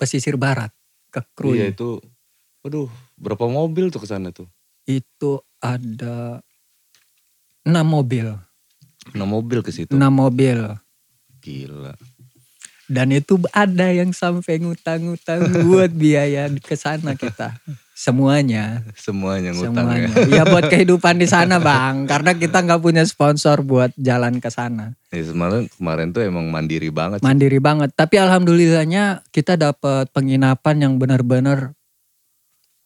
pesisir 0.00 0.40
barat, 0.40 0.72
ke 1.12 1.20
Krui. 1.36 1.60
Iya 1.60 1.76
itu. 1.76 2.00
Waduh, 2.64 2.88
berapa 3.20 3.44
mobil 3.46 3.92
tuh 3.92 4.00
ke 4.00 4.08
sana 4.08 4.32
tuh? 4.32 4.48
Itu 4.88 5.44
ada 5.60 6.40
6 7.68 7.84
mobil. 7.84 8.32
6 9.12 9.28
mobil 9.28 9.60
ke 9.60 9.68
situ. 9.68 9.92
6 9.92 10.08
mobil. 10.08 10.56
Gila. 11.44 11.92
Dan 12.88 13.12
itu 13.12 13.36
ada 13.52 13.92
yang 13.92 14.10
sampai 14.10 14.58
ngutang-ngutang 14.58 15.44
buat 15.68 15.92
biaya 15.92 16.48
ke 16.56 16.72
sana 16.72 17.12
kita. 17.12 17.52
Semuanya. 17.92 18.80
Semuanya 18.94 19.52
ngutang 19.52 19.74
Semuanya. 19.84 20.08
ya. 20.24 20.40
Ya 20.40 20.42
buat 20.46 20.66
kehidupan 20.66 21.18
di 21.18 21.26
sana 21.26 21.58
bang. 21.58 22.06
Karena 22.06 22.32
kita 22.32 22.62
nggak 22.62 22.80
punya 22.80 23.04
sponsor 23.04 23.60
buat 23.60 23.92
jalan 23.94 24.38
ke 24.38 24.48
sana. 24.48 24.94
Ya, 25.10 25.20
kemarin 25.20 25.66
kemarin 25.68 26.06
tuh 26.10 26.22
emang 26.22 26.46
mandiri 26.46 26.88
banget. 26.88 27.20
sih. 27.20 27.26
Mandiri 27.26 27.58
banget. 27.58 27.90
Tapi 27.92 28.16
alhamdulillahnya 28.16 29.26
kita 29.28 29.54
dapat 29.54 30.08
penginapan 30.08 30.76
yang 30.80 30.94
benar-benar 30.96 31.74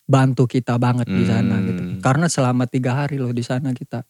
bantu 0.03 0.45
kita 0.45 0.77
banget 0.77 1.07
di 1.07 1.25
sana 1.25 1.57
Hmm. 1.57 1.65
gitu. 1.65 1.83
Karena 2.01 2.27
selama 2.27 2.67
tiga 2.67 2.97
hari 2.97 3.17
loh 3.17 3.31
di 3.31 3.41
sana 3.41 3.71
kita. 3.71 4.03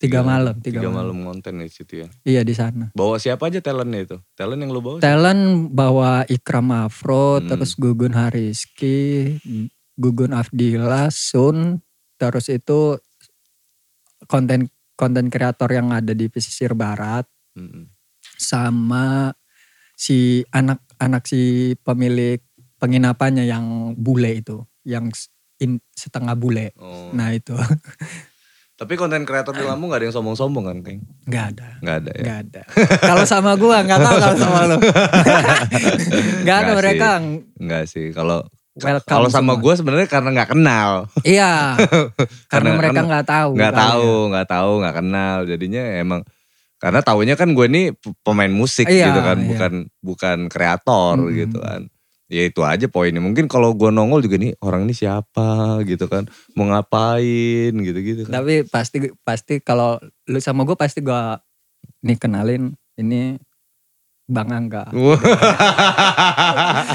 Tiga, 0.00 0.24
malam. 0.24 0.56
Tiga, 0.56 0.80
Tiga 0.80 0.88
malam. 0.88 1.12
malam 1.12 1.36
konten 1.36 1.60
di 1.60 1.68
situ 1.68 2.00
ya. 2.00 2.08
Iya 2.24 2.40
di 2.40 2.50
sana. 2.50 2.88
Bawa 2.90 3.20
siapa 3.20 3.46
aja 3.46 3.60
talentnya 3.60 4.00
itu? 4.02 4.16
Talent 4.32 4.56
yang 4.58 4.72
lu 4.72 4.80
bawa? 4.80 4.96
siapa? 4.96 5.04
Talent 5.06 5.42
bawa 5.68 6.10
Ikram 6.26 6.72
Afro, 6.72 7.36
Hmm. 7.36 7.46
terus 7.46 7.76
Gugun 7.76 8.12
Hariski, 8.12 9.36
Gugun 9.94 10.32
Afdila, 10.32 11.12
Sun, 11.12 11.84
terus 12.16 12.48
itu 12.48 12.96
konten 14.24 14.68
konten 14.94 15.28
kreator 15.28 15.68
yang 15.68 15.90
ada 15.90 16.12
di 16.12 16.28
pesisir 16.28 16.72
barat 16.72 17.24
Mm-mm. 17.52 17.88
sama 18.36 19.32
si 19.92 20.44
anak-anak 20.46 21.24
si 21.24 21.40
pemilik 21.78 22.40
penginapannya 22.76 23.44
yang 23.44 23.64
bule 23.94 24.32
itu, 24.34 24.60
yang 24.82 25.08
in- 25.58 25.84
setengah 25.90 26.32
bule. 26.32 26.72
Oh. 26.76 27.12
Nah 27.12 27.32
itu 27.32 27.52
Tapi 28.80 28.96
konten 28.96 29.28
kreator 29.28 29.52
di 29.52 29.60
Lampung 29.60 29.92
gak 29.92 30.00
ada 30.00 30.06
yang 30.08 30.16
sombong-sombong 30.16 30.64
kan, 30.64 30.78
Keng? 30.80 31.04
nggak 31.28 31.44
ada. 31.52 31.68
Gak 31.78 31.96
ada 32.00 32.10
ya. 32.16 32.22
Nggak 32.24 32.38
ada. 32.40 32.62
kalau 33.04 33.24
sama 33.28 33.52
gua 33.54 33.84
nggak 33.84 34.00
tahu 34.00 34.16
kalau 34.16 34.36
sama 34.40 34.58
lu. 34.64 34.76
Nggak 36.44 36.56
ada 36.56 36.72
mereka. 36.74 37.08
Enggak 37.60 37.84
sih. 37.86 38.08
Kalau 38.10 38.40
Welcome 38.70 39.04
kalau 39.04 39.28
sama 39.28 39.58
gue 39.58 39.74
sebenarnya 39.74 40.08
karena 40.08 40.30
nggak 40.32 40.50
kenal. 40.56 40.90
Iya. 41.20 41.74
karena 41.76 42.00
Karena- 42.48 42.70
mereka 42.72 42.92
karena 42.96 43.08
nggak 43.12 43.26
tahu. 43.28 43.50
nggak 43.52 43.74
tahu, 43.74 44.08
ya. 44.08 44.28
nggak 44.32 44.48
tahu, 44.48 44.70
nggak 44.80 44.96
kenal. 44.96 45.36
Jadinya 45.44 45.82
emang 46.00 46.20
karena 46.80 47.00
taunya 47.04 47.34
kan 47.36 47.52
gue 47.52 47.66
ini 47.68 47.82
pemain 48.24 48.48
musik 48.48 48.88
Iya, 48.88 49.12
gitu 49.12 49.20
kan, 49.20 49.36
iya. 49.36 49.48
bukan 49.52 49.72
bukan 50.00 50.38
kreator 50.48 51.14
Mm-mm. 51.20 51.36
gitu 51.36 51.58
kan. 51.60 51.80
Ya 52.30 52.46
itu 52.46 52.62
aja 52.62 52.86
poinnya. 52.86 53.18
Mungkin 53.18 53.50
kalau 53.50 53.74
gue 53.74 53.90
nongol 53.90 54.22
juga 54.22 54.38
nih 54.38 54.54
orang 54.62 54.86
ini 54.86 54.94
siapa 54.94 55.82
gitu 55.82 56.06
kan, 56.06 56.30
mau 56.54 56.70
ngapain 56.70 57.74
gitu-gitu 57.74 58.24
kan. 58.24 58.38
Tapi 58.38 58.62
pasti 58.64 59.10
pasti 59.20 59.58
kalau 59.58 59.98
lu 60.24 60.38
sama 60.38 60.62
gue 60.62 60.78
pasti 60.78 61.02
gua 61.02 61.34
nih 62.00 62.16
kenalin 62.16 62.70
ini 62.94 63.34
Bang 64.30 64.54
Angga. 64.54 64.86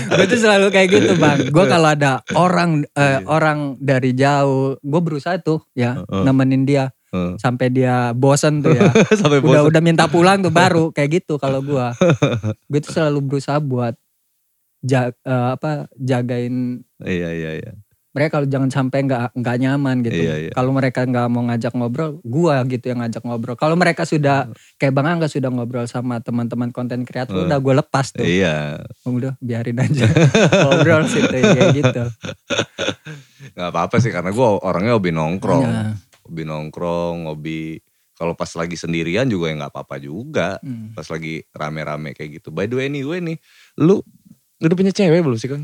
Gue 0.07 0.25
tuh 0.25 0.39
selalu 0.39 0.71
kayak 0.71 0.87
gitu 0.87 1.11
bang. 1.19 1.51
Gue 1.51 1.65
kalau 1.67 1.91
ada 1.91 2.23
orang 2.31 2.87
eh, 2.95 3.19
Iya. 3.19 3.27
orang 3.27 3.75
dari 3.75 4.15
jauh, 4.15 4.79
gue 4.79 5.01
berusaha 5.03 5.35
tuh 5.39 5.59
ya 5.75 5.99
Heeh. 5.99 6.23
nemenin 6.23 6.63
dia 6.63 6.85
Heeh. 7.11 7.35
sampai 7.35 7.67
dia 7.69 8.15
bosen 8.15 8.63
tuh 8.63 8.71
ya. 8.71 8.87
Sampai 9.19 9.43
udah 9.43 9.67
udah 9.67 9.81
minta 9.83 10.07
pulang 10.07 10.39
tuh 10.39 10.51
baru 10.51 10.95
kayak 10.95 11.23
gitu 11.23 11.35
kalau 11.35 11.59
gue. 11.59 11.87
Gue 12.71 12.79
tuh 12.79 12.95
selalu 12.95 13.19
berusaha 13.19 13.59
buat 13.59 13.99
ja- 14.85 15.09
eh, 15.11 15.47
apa 15.51 15.89
jagain 15.97 16.85
Iya 17.01 17.29
iya 17.33 17.51
iya. 17.57 17.73
mereka 18.15 18.39
kalau 18.39 18.47
jangan 18.47 18.71
sampai 18.71 19.03
nggak 19.03 19.35
nggak 19.35 19.57
nyaman 19.59 19.99
gitu. 19.99 20.15
Iya, 20.15 20.35
iya. 20.39 20.51
Kalau 20.55 20.71
mereka 20.71 21.03
nggak 21.03 21.27
mau 21.27 21.43
ngajak 21.43 21.75
ngobrol, 21.75 22.23
gua 22.23 22.63
gitu 22.63 22.87
yang 22.87 23.03
ngajak 23.03 23.19
ngobrol. 23.21 23.59
Kalau 23.59 23.75
mereka 23.75 24.07
sudah 24.07 24.47
kayak 24.79 24.95
Bang 24.95 25.03
Angga 25.03 25.27
sudah 25.27 25.51
ngobrol 25.51 25.83
sama 25.83 26.23
teman-teman 26.23 26.71
konten 26.71 27.03
kreator, 27.03 27.35
Hmm. 27.35 27.51
udah 27.51 27.59
gue 27.59 27.73
lepas 27.75 28.15
tuh. 28.15 28.23
Iya. 28.23 28.87
Udah 29.03 29.35
biarin 29.43 29.75
aja 29.77 30.07
ngobrol 30.63 31.03
situ 31.11 31.27
kayak 31.27 31.75
gitu. 31.75 32.03
Gak 33.51 33.67
apa-apa 33.67 33.99
sih 33.99 34.11
karena 34.11 34.31
gue 34.31 34.47
orangnya 34.63 34.95
hobi 34.95 35.11
nongkrong. 35.11 35.63
Iya. 35.67 35.83
Hobi 36.23 36.41
nongkrong, 36.41 37.17
hobi 37.27 37.83
kalau 38.15 38.31
pas 38.31 38.47
lagi 38.55 38.79
sendirian 38.79 39.27
juga 39.27 39.51
ya 39.51 39.59
nggak 39.59 39.73
apa-apa 39.75 39.99
juga. 39.99 40.55
Hmm. 40.63 40.95
Pas 40.95 41.03
lagi 41.05 41.43
rame-rame 41.51 42.15
kayak 42.15 42.39
gitu. 42.39 42.47
By 42.49 42.65
the 42.65 42.79
way 42.79 42.87
anyway 42.87 43.19
nih, 43.19 43.37
lu 43.75 43.99
udah 44.57 44.75
punya 44.75 44.91
cewek 44.91 45.19
belum 45.19 45.35
sih 45.35 45.47
kan? 45.47 45.61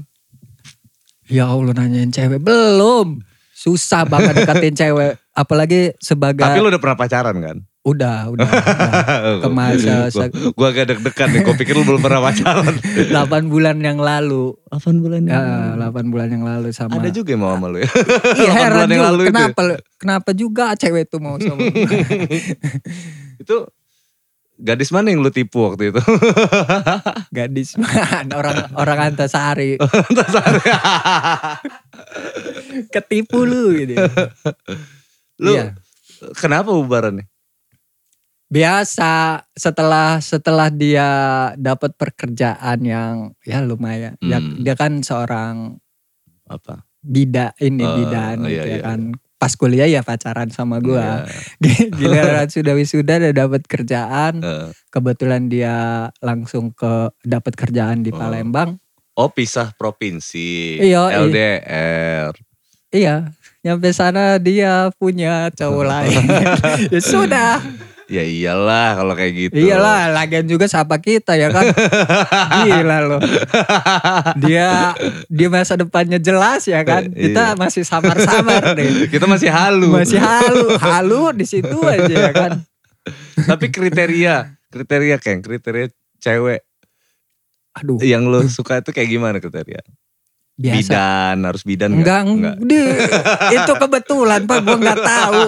Ya 1.25 1.47
Allah 1.47 1.71
nanyain 1.71 2.10
cewek 2.10 2.39
belum. 2.39 3.23
Susah 3.54 4.04
banget 4.04 4.36
deketin 4.38 4.75
cewek. 4.75 5.15
Apalagi 5.32 5.95
sebagai 5.97 6.41
Tapi 6.41 6.60
lu 6.60 6.67
udah 6.67 6.82
pernah 6.82 6.97
pacaran 6.97 7.38
kan? 7.38 7.58
udah 7.82 8.30
udah, 8.30 8.45
udah. 8.45 9.41
Ke 9.41 9.49
masa- 9.49 10.13
gua, 10.30 10.30
gua 10.54 10.67
agak 10.69 10.86
deg-degan 10.93 11.34
nih, 11.34 11.41
gua 11.41 11.56
pikir 11.56 11.73
lu 11.73 11.82
belum 11.82 11.97
pernah 11.99 12.21
pacaran. 12.21 12.77
8 13.10 13.49
bulan 13.49 13.82
yang 13.82 13.97
lalu. 13.97 14.54
8 14.69 15.01
bulan 15.01 15.25
Ya, 15.25 15.41
8 15.82 16.13
bulan 16.13 16.30
yang 16.30 16.45
lalu 16.45 16.69
sama 16.69 17.01
Ada 17.01 17.10
juga 17.10 17.34
yang 17.34 17.41
mau 17.41 17.58
sama 17.58 17.73
lu 17.73 17.82
ya? 17.82 17.89
Iya 18.38 18.51
8 18.54 18.54
heran 18.54 18.69
bulan 18.69 18.86
yang 18.86 18.91
juga 18.93 19.08
lalu 19.10 19.17
itu. 19.17 19.30
kenapa 19.34 19.62
kenapa 19.97 20.30
juga 20.32 20.65
cewek 20.75 21.10
itu 21.10 21.17
mau 21.17 21.41
sama 21.41 21.58
gue. 21.58 21.82
Itu 23.39 23.56
gadis 24.62 24.89
mana 24.89 25.10
yang 25.10 25.19
lu 25.19 25.28
tipu 25.28 25.65
waktu 25.65 25.89
itu? 25.89 26.00
gadis 27.36 27.76
mana 27.76 28.32
orang 28.32 28.58
orang 28.78 28.97
Antasari 29.10 29.76
Antasari. 30.08 30.62
ketipu 32.93 33.43
lu 33.43 33.74
gitu. 33.76 33.97
lu 35.41 35.52
Iya. 35.58 35.76
kenapa 36.38 36.71
bubarannya? 36.71 37.26
Biasa 38.52 39.41
setelah 39.56 40.19
setelah 40.19 40.67
dia 40.67 41.08
dapat 41.56 41.95
pekerjaan 41.95 42.84
yang 42.84 43.32
ya 43.41 43.63
lumayan. 43.63 44.19
Ya, 44.19 44.43
Hmm. 44.43 44.60
dia 44.60 44.76
kan 44.76 45.00
seorang 45.00 45.80
Apa? 46.45 46.84
bida 47.00 47.56
ini 47.58 47.82
Oh, 47.82 47.95
bidan 47.95 48.43
iya, 48.43 48.52
gitu 48.52 48.67
ya 48.67 48.78
iya, 48.78 48.84
kan. 48.84 49.00
Pas 49.41 49.58
kuliah 49.58 49.89
ya 49.89 50.06
pacaran 50.06 50.54
sama 50.54 50.77
gua. 50.77 51.25
Iya. 51.58 51.89
Giliran 51.97 52.45
sudah 52.45 52.77
wisuda 52.77 53.17
udah 53.17 53.34
dapat 53.34 53.65
kerjaan. 53.65 54.38
Eh, 54.38 54.69
Kebetulan 54.93 55.49
dia 55.49 55.75
langsung 56.21 56.69
ke 56.69 57.10
dapat 57.25 57.58
kerjaan 57.58 58.06
di 58.06 58.13
Oh. 58.13 58.21
Palembang. 58.21 58.77
Oh 59.17 59.34
pisah 59.34 59.73
provinsi. 59.73 60.77
Iya, 60.77 61.10
iya. 61.10 61.17
LDR. 61.19 62.32
Iya, 62.91 63.15
nyampe 63.62 63.89
sana 63.91 64.38
dia 64.38 64.93
punya 64.93 65.49
cowok 65.49 65.86
lain. 65.97 66.21
ya 66.93 67.01
sudah. 67.01 67.58
Ya 68.12 68.28
iyalah 68.28 69.00
kalau 69.00 69.15
kayak 69.15 69.34
gitu. 69.39 69.56
Iyalah, 69.56 70.12
lagian 70.12 70.43
juga 70.43 70.67
siapa 70.67 71.00
kita 71.00 71.39
ya 71.39 71.47
kan. 71.47 71.71
Gila 72.67 72.97
loh. 73.08 73.21
Dia 74.43 74.91
dia 75.32 75.47
masa 75.47 75.80
depannya 75.80 76.19
jelas 76.19 76.67
ya 76.67 76.84
kan. 76.84 77.08
Kita 77.08 77.56
Iya. 77.56 77.56
masih 77.56 77.88
samar-samar 77.88 78.71
deh. 78.78 79.08
Kita 79.08 79.32
masih 79.32 79.47
halu. 79.47 79.95
Masih 79.95 80.19
halu, 80.19 80.76
halu 80.76 81.32
di 81.32 81.47
situ 81.47 81.80
aja 81.88 82.12
ya 82.12 82.32
kan. 82.36 82.52
Tapi 83.50 83.71
kriteria, 83.71 84.60
kriteria 84.67 85.15
Keng, 85.17 85.39
kriteria 85.41 85.88
cewek 86.19 86.67
Aduh, 87.71 88.04
yang 88.04 88.28
lo 88.28 88.43
suka 88.45 88.84
itu 88.84 88.91
kayak 88.91 89.08
gimana 89.08 89.38
kriteria? 89.39 89.80
Biasa. 90.62 90.78
Bidan, 90.78 91.36
harus 91.43 91.63
bidan 91.63 91.89
Enggak, 91.91 92.21
Enggak. 92.24 92.56
di- 92.62 92.97
itu 93.52 93.71
kebetulan 93.76 94.41
Pak, 94.45 94.58
gua 94.62 94.78
nggak 94.78 95.02
tahu. 95.02 95.41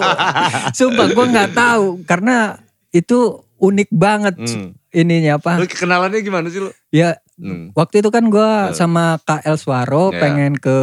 Sumpah 0.74 1.08
gua 1.12 1.26
nggak 1.30 1.52
tahu 1.54 1.86
karena 2.04 2.58
itu 2.90 3.20
unik 3.58 3.90
banget 3.90 4.36
Hmm. 4.36 4.74
ininya 4.90 5.38
apa? 5.38 5.56
Lu 5.56 5.66
kenalannya 5.66 6.20
gimana 6.20 6.50
sih 6.50 6.60
lu? 6.60 6.74
Ya 6.90 7.22
Hmm. 7.34 7.74
Waktu 7.74 8.06
itu 8.06 8.10
kan 8.10 8.30
gue 8.30 8.50
Eh. 8.70 8.78
sama 8.78 9.18
Kak 9.20 9.42
Elswaro 9.42 10.10
Ya. 10.10 10.22
pengen 10.22 10.54
ke 10.54 10.78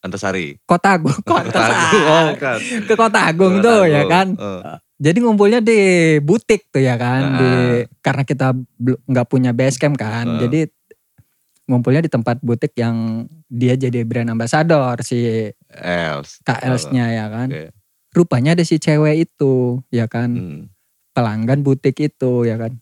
Antasari. 0.00 0.58
Kota 0.62 0.98
Agung, 0.98 1.14
Kota 1.24 1.58
Agung. 1.62 2.04
Oh, 2.04 2.24
bukan. 2.34 2.58
ke 2.84 2.94
Kota 2.94 3.20
Agung 3.22 3.54
Kota 3.56 3.64
tuh 3.64 3.80
ya 3.86 4.02
Agung. 4.02 4.10
kan. 4.10 4.26
Eh. 4.34 4.76
Jadi 5.00 5.18
ngumpulnya 5.18 5.58
di 5.58 5.80
butik 6.18 6.68
tuh 6.68 6.78
ya 6.78 6.94
kan, 6.94 7.22
Ah. 7.24 7.38
di 7.38 7.50
karena 7.98 8.22
kita 8.22 8.52
nggak 8.78 9.26
punya 9.26 9.50
base 9.50 9.74
camp 9.74 9.96
kan, 9.96 10.26
Ah. 10.28 10.38
jadi 10.38 10.68
ngumpulnya 11.72 12.04
di 12.04 12.12
tempat 12.12 12.44
butik 12.44 12.76
yang 12.76 13.24
dia 13.48 13.72
jadi 13.72 14.04
brand 14.04 14.28
ambassador 14.36 15.00
si 15.00 15.48
Els. 15.72 16.44
Kak 16.44 16.60
Els-nya 16.60 17.08
ya 17.08 17.26
kan. 17.32 17.48
Oke. 17.48 17.72
Rupanya 18.12 18.52
ada 18.52 18.60
si 18.60 18.76
cewek 18.76 19.24
itu 19.24 19.80
ya 19.88 20.04
kan, 20.04 20.28
Hmm. 20.36 20.62
pelanggan 21.16 21.64
butik 21.64 21.96
itu 21.96 22.44
ya 22.44 22.60
kan. 22.60 22.76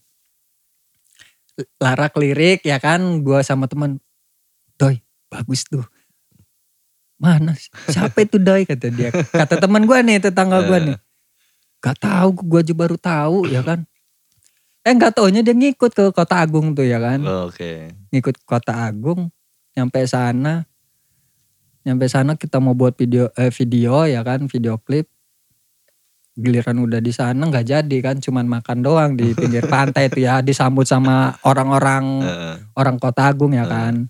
Larak 1.78 2.18
lirik 2.18 2.66
ya 2.66 2.82
kan, 2.82 3.22
gua 3.22 3.46
sama 3.46 3.70
teman, 3.70 4.02
Doi 4.74 4.98
bagus 5.30 5.62
tuh. 5.70 5.86
Mana? 7.20 7.54
Siapa 7.86 8.26
itu 8.26 8.42
Doi 8.42 8.66
kata 8.66 8.90
dia. 8.90 9.12
Kata 9.12 9.60
teman 9.60 9.86
gua 9.86 10.02
nih, 10.02 10.18
tetangga 10.18 10.66
gua 10.66 10.82
nih. 10.82 10.98
Gak 11.80 11.96
tahu 11.96 12.36
gue 12.44 12.60
aja 12.60 12.74
baru 12.76 12.96
tahu 13.00 13.48
ya 13.48 13.64
kan. 13.64 13.88
Eh 14.80 14.92
nggak 14.96 15.12
taunya 15.12 15.44
dia 15.44 15.52
ngikut 15.52 15.92
ke 15.92 16.04
Kota 16.08 16.40
Agung 16.40 16.72
tuh 16.72 16.88
ya 16.88 16.96
kan. 16.96 17.20
Oke. 17.48 17.92
Ngikut 18.08 18.40
ke 18.40 18.44
Kota 18.48 18.88
Agung. 18.88 19.28
Nyampe 19.76 20.00
sana. 20.08 20.64
Nyampe 21.84 22.08
sana 22.08 22.36
kita 22.36 22.60
mau 22.60 22.72
buat 22.72 22.96
video 22.96 23.28
eh, 23.36 23.52
video 23.52 24.08
ya 24.08 24.24
kan, 24.24 24.48
video 24.48 24.80
klip. 24.80 25.08
Giliran 26.40 26.80
udah 26.80 27.04
di 27.04 27.12
sana 27.12 27.44
nggak 27.44 27.66
jadi 27.68 27.96
kan, 28.00 28.16
cuman 28.24 28.48
makan 28.48 28.78
doang 28.80 29.10
di 29.20 29.36
pinggir 29.36 29.68
pantai 29.72 30.08
tuh 30.08 30.24
ya, 30.24 30.40
disambut 30.40 30.88
sama 30.88 31.36
orang-orang 31.44 32.04
Heeh. 32.24 32.54
orang 32.76 32.96
Kota 32.96 33.28
Agung 33.28 33.52
ya 33.52 33.68
kan. 33.68 34.08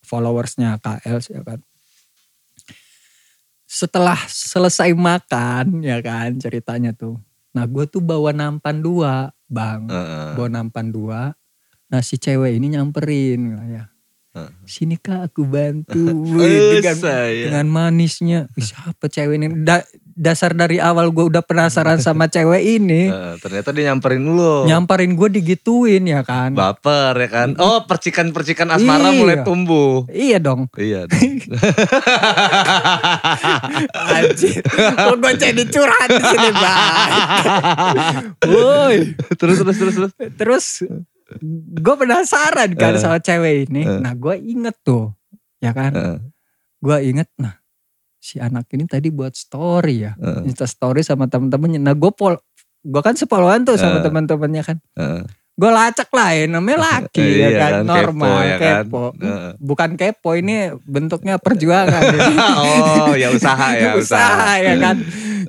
Followersnya 0.00 0.80
KL 0.80 1.20
ya 1.20 1.42
kan. 1.44 1.60
Setelah 3.68 4.18
selesai 4.26 4.96
makan 4.96 5.84
ya 5.84 6.00
kan 6.00 6.40
ceritanya 6.40 6.96
tuh. 6.96 7.20
Nah 7.50 7.64
gue 7.66 7.84
tuh 7.90 8.02
bawa 8.02 8.30
nampan 8.30 8.78
dua 8.82 9.34
bang. 9.50 9.86
Heeh. 9.90 10.30
Bawa 10.38 10.48
nampan 10.48 10.94
dua. 10.94 11.20
Nah 11.90 12.00
si 12.02 12.16
cewek 12.16 12.54
ini 12.54 12.78
nyamperin 12.78 13.40
ya. 13.66 13.84
Heeh. 14.34 14.50
Sini 14.66 14.94
kak 14.94 15.34
aku 15.34 15.42
bantu. 15.42 16.06
Dengan, 16.78 16.96
saya. 16.96 17.50
dengan 17.50 17.66
manisnya. 17.66 18.46
Siapa 18.54 19.10
cewek 19.10 19.36
ini? 19.42 19.46
Da- 19.66 19.86
dasar 20.20 20.52
dari 20.52 20.76
awal 20.76 21.08
gue 21.08 21.24
udah 21.26 21.40
penasaran 21.40 21.96
sama 22.04 22.28
cewek 22.28 22.60
ini. 22.76 23.08
Heeh, 23.08 23.40
ternyata 23.40 23.72
dia 23.72 23.88
nyamperin 23.88 24.20
lu. 24.20 24.68
Nyamperin 24.68 25.16
gue 25.16 25.28
digituin 25.32 26.04
ya 26.04 26.20
kan. 26.20 26.52
Baper 26.52 27.16
ya 27.16 27.28
kan. 27.28 27.48
Oh 27.56 27.80
percikan-percikan 27.82 28.68
asmara 28.68 29.08
Iya. 29.08 29.16
mulai 29.16 29.36
tumbuh. 29.40 30.04
Iya 30.06 30.36
dong. 30.38 30.68
Iya. 30.76 31.08
Anjir. 34.12 34.60
Kok 34.92 35.16
gue 35.16 35.32
jadi 35.36 35.62
curhat 35.66 36.08
di 36.10 36.24
sini 36.26 36.50
bang. 36.52 37.10
Woi. 38.50 38.96
terus 39.34 39.56
terus 39.58 39.76
terus 39.78 39.94
terus. 39.96 40.12
Terus 40.36 40.66
gue 41.72 41.94
penasaran 41.96 42.70
kan 42.74 42.92
Eh. 42.92 43.00
sama 43.00 43.18
cewek 43.18 43.66
ini. 43.66 43.82
Eh. 43.82 43.98
Nah 43.98 44.12
gue 44.12 44.34
inget 44.36 44.76
tuh. 44.82 45.14
Ya 45.58 45.72
kan. 45.72 45.92
Heeh, 45.92 46.18
Gue 46.78 46.96
inget 47.04 47.28
nah. 47.36 47.59
Si 48.20 48.36
anak 48.36 48.68
ini 48.70 48.84
tadi 48.84 49.08
buat 49.08 49.32
story 49.32 49.96
ya. 50.02 50.12
Insta 50.44 50.64
story 50.64 51.00
sama 51.00 51.24
temen-temennya. 51.24 51.80
Nah 51.80 51.94
gue 51.94 52.12
pol. 52.12 52.36
Gue 52.78 53.00
kan 53.00 53.12
sepoloan 53.12 53.60
tuh 53.62 53.74
sama 53.74 53.98
Eh. 53.98 54.02
teman-temannya 54.02 54.62
kan. 54.62 54.76
heeh. 54.94 55.24
Gue 55.52 55.68
lacak 55.68 56.08
lah 56.08 56.32
ya 56.32 56.44
namanya 56.46 56.78
laki 56.88 57.20
Iya 57.20 57.36
ya 57.42 57.48
kan. 57.54 57.70
kan, 57.70 57.82
Normal 57.86 58.28
kepo 58.30 58.40
ya 58.42 58.56
kan. 58.56 58.72
kepo. 58.78 59.04
Heeh. 59.14 59.50
Bukan 59.58 59.90
kepo 59.94 60.30
ini 60.34 60.56
bentuknya 60.82 61.36
perjuangan. 61.36 62.00
ini. 62.06 62.36
oh 63.04 63.14
ya 63.14 63.28
usaha 63.30 63.68
ya 63.74 63.92
usaha. 64.00 64.20
usaha 64.20 64.52
ya 64.58 64.74
kan. 64.76 64.96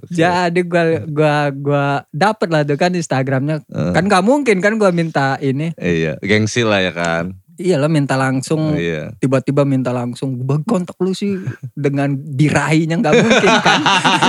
Jadi 0.09 0.59
gua 0.63 0.83
gua 1.05 1.35
gua 1.53 1.85
dapet 2.09 2.47
lah 2.47 2.63
tuh 2.63 2.75
kan 2.75 2.91
Instagramnya. 2.91 3.63
Heeh. 3.65 3.91
Kan 3.91 4.07
gak 4.07 4.23
mungkin 4.23 4.59
kan 4.59 4.75
gua 4.75 4.89
minta 4.89 5.35
ini. 5.39 5.71
Iya, 5.75 6.19
gengsi 6.19 6.63
lah 6.63 6.79
ya 6.81 6.91
kan. 6.91 7.35
Iya 7.61 7.77
lah 7.77 7.87
minta 7.87 8.17
langsung. 8.17 8.73
Iya. 8.73 9.13
Tiba-tiba 9.21 9.61
minta 9.61 9.93
langsung. 9.93 10.33
Bang 10.41 10.65
kontak 10.65 10.97
lu 10.97 11.13
sih 11.13 11.37
dengan 11.77 12.17
birahinya 12.17 12.97
gak 12.97 13.15
mungkin 13.21 13.53
kan. 13.61 13.79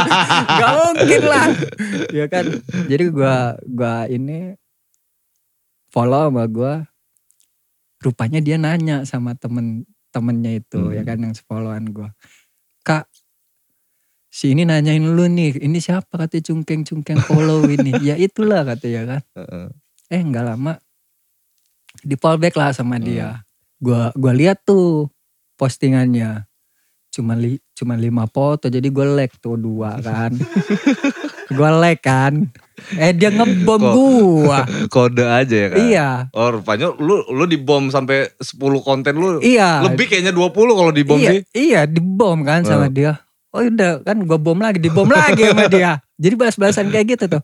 gak 0.61 0.73
mungkin 0.85 1.23
lah. 1.25 1.47
Ya 2.13 2.25
kan. 2.29 2.45
Jadi 2.87 3.05
gua 3.09 3.57
gua 3.65 4.05
ini 4.07 4.53
follow 5.89 6.29
sama 6.29 6.45
gua. 6.47 6.75
Rupanya 8.03 8.45
dia 8.45 8.61
nanya 8.61 9.09
sama 9.09 9.33
temen 9.33 9.89
temennya 10.13 10.61
itu 10.61 10.77
Hmm. 10.77 10.93
ya 10.93 11.03
kan 11.09 11.19
yang 11.25 11.33
sefollowan 11.33 11.89
gua. 11.91 12.13
Kak 12.85 13.09
si 14.33 14.53
ini 14.57 14.65
nanyain 14.65 15.05
lu 15.05 15.29
nih, 15.29 15.61
ini 15.61 15.77
siapa 15.77 16.17
kata 16.17 16.41
cungkeng-cungkeng 16.41 17.21
follow 17.25 17.65
ini. 17.69 17.97
ya 18.01 18.17
itulah 18.17 18.65
kata 18.65 18.87
ya 18.89 19.03
kan. 19.09 19.23
Eh 20.13 20.21
nggak 20.21 20.45
lama 20.45 20.77
di 22.03 22.15
fallback 22.15 22.55
lah 22.55 22.71
sama 22.71 22.99
Hmm. 22.99 23.05
dia. 23.05 23.29
Gua 23.79 24.11
gua 24.13 24.33
lihat 24.33 24.63
tuh 24.63 25.09
postingannya. 25.57 26.45
Cuma 27.13 27.37
li, 27.37 27.61
cuma 27.77 27.93
lima 27.93 28.25
foto 28.25 28.67
jadi 28.67 28.89
gue 28.89 29.07
like 29.13 29.37
tuh 29.37 29.55
dua 29.55 30.01
kan. 30.01 30.33
gue 31.57 31.71
like 31.77 32.01
kan. 32.01 32.49
Eh 32.97 33.13
dia 33.13 33.29
ngebom 33.29 33.77
Kok- 33.79 33.93
gua. 33.93 34.59
Kode 34.95 35.21
aja 35.21 35.53
ya 35.55 35.69
kan. 35.69 35.79
Iya. 35.79 36.09
Oh 36.33 36.49
rupanya 36.51 36.89
lu 36.97 37.21
lu 37.29 37.45
dibom 37.45 37.93
sampai 37.93 38.33
10 38.41 38.57
konten 38.81 39.13
lu. 39.13 39.45
Iya. 39.45 39.85
Lebih 39.85 40.09
kayaknya 40.09 40.33
20 40.33 40.57
kalau 40.73 40.89
dibom 40.89 41.21
iya, 41.21 41.31
sih. 41.37 41.41
Iya 41.53 41.81
dibom 41.85 42.49
kan 42.49 42.65
sama 42.65 42.89
dia. 42.89 43.21
Oh 43.53 43.61
udah 43.61 44.01
kan 44.01 44.17
gue 44.17 44.39
bom 44.41 44.57
lagi, 44.57 44.81
dibom 44.81 45.13
lagi 45.13 45.45
sama 45.45 45.69
dia. 45.69 46.01
Jadi 46.17 46.35
bahas-bahasan 46.41 46.89
kayak 46.89 47.07
gitu 47.13 47.25
tuh. 47.29 47.43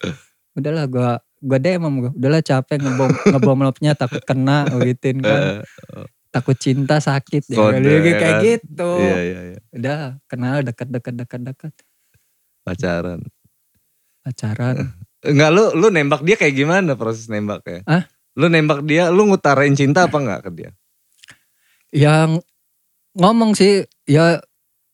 Udahlah 0.57 0.89
gue 0.89 1.11
gue 1.41 1.59
DM 1.59 1.80
sama 1.80 1.97
gue. 2.01 2.12
Udahlah 2.14 2.43
capek 2.43 2.78
ngebom 2.78 3.11
ngebom 3.32 3.59
lopnya 3.61 3.93
takut 3.93 4.22
kena 4.22 4.66
gituin 4.78 5.18
kan. 5.18 5.62
Eh, 5.62 6.07
Takut 6.28 6.55
cinta 6.55 7.01
sakit 7.01 7.41
ya. 7.47 7.57
Kayak 7.57 7.80
ya 7.80 8.14
kayak 8.14 8.20
kan? 8.20 8.45
gitu. 8.45 8.91
Iya 9.01 9.18
iya 9.18 9.41
iya. 9.49 9.59
Udah 9.72 9.99
kenal 10.26 10.61
dekat-dekat 10.61 11.14
dekat-dekat 11.16 11.72
Pacaran. 12.62 13.20
pacaran. 14.20 14.76
Enggak 15.24 15.51
lu 15.51 15.64
lu 15.74 15.89
nembak 15.89 16.20
dia 16.20 16.36
kayak 16.36 16.55
gimana 16.55 16.95
proses 16.95 17.26
nembaknya? 17.26 17.80
Hah? 17.89 18.05
Lu 18.36 18.47
nembak 18.47 18.84
dia, 18.84 19.09
lu 19.09 19.26
ngutarain 19.26 19.72
cinta 19.72 20.05
apa 20.05 20.14
enggak 20.14 20.41
ke 20.47 20.51
dia? 20.53 20.70
Yang 21.91 22.45
ngomong 23.16 23.57
sih 23.57 23.82
ya 24.05 24.39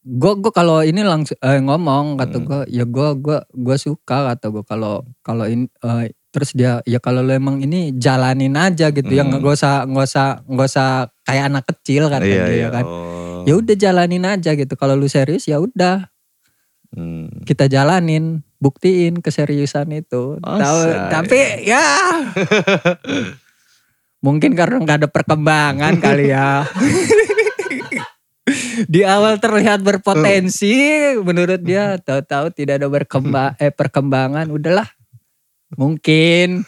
gue 0.01 0.33
gue 0.39 0.49
kalau 0.49 0.81
ini 0.81 1.03
langsung 1.03 1.37
eh, 1.41 1.59
ngomong 1.59 2.17
kata 2.17 2.37
Hmm. 2.39 2.47
gue 2.47 2.61
ya 2.71 2.85
gue 2.85 3.09
gue 3.19 3.39
gue 3.43 3.77
suka 3.77 4.33
kata 4.33 4.49
gue 4.49 4.65
kalau 4.65 5.03
kalau 5.21 5.45
ini 5.45 5.67
eh, 5.83 6.15
terus 6.35 6.51
dia 6.51 6.83
ya 6.83 6.99
kalau 6.99 7.23
lu 7.23 7.31
emang 7.31 7.63
ini 7.63 7.95
jalanin 7.95 8.59
aja 8.59 8.91
gitu 8.91 9.07
ya 9.07 9.23
Hmm. 9.23 9.39
nggak 9.39 9.55
usah 9.55 9.87
nggak 9.87 10.07
usah 10.11 10.27
nggak 10.43 10.67
usah 10.67 10.89
kayak 11.23 11.45
anak 11.47 11.65
kecil 11.71 12.11
kata 12.11 12.27
iya 12.27 12.43
dia 12.51 12.59
iya. 12.59 12.69
kan 12.75 12.83
Oh. 12.83 13.47
ya 13.47 13.55
udah 13.55 13.77
jalanin 13.79 14.27
aja 14.27 14.51
gitu 14.59 14.75
kalau 14.75 14.99
lu 14.99 15.07
serius 15.07 15.47
ya 15.47 15.63
udah 15.63 16.11
Hmm. 16.91 17.31
kita 17.47 17.67
jalanin 17.67 18.43
buktiin 18.59 19.19
keseriusan 19.19 19.91
itu 19.95 20.39
Oh, 20.39 20.59
Tahu 20.59 20.79
tapi 21.11 21.39
ya 21.63 21.83
mungkin 24.25 24.57
karena 24.57 24.77
nggak 24.81 24.99
ada 25.05 25.09
perkembangan 25.11 25.95
kali 26.01 26.31
ya 26.31 26.65
di 28.93 29.01
awal 29.03 29.41
terlihat 29.41 29.81
berpotensi 29.81 30.77
menurut 31.21 31.61
dia 31.61 31.97
tahu-tahu 31.97 32.53
tidak 32.53 32.81
ada 32.83 32.89
berkembang 32.89 33.53
eh 33.57 33.73
perkembangan 33.73 34.49
udahlah 34.49 34.89
mungkin 35.75 36.63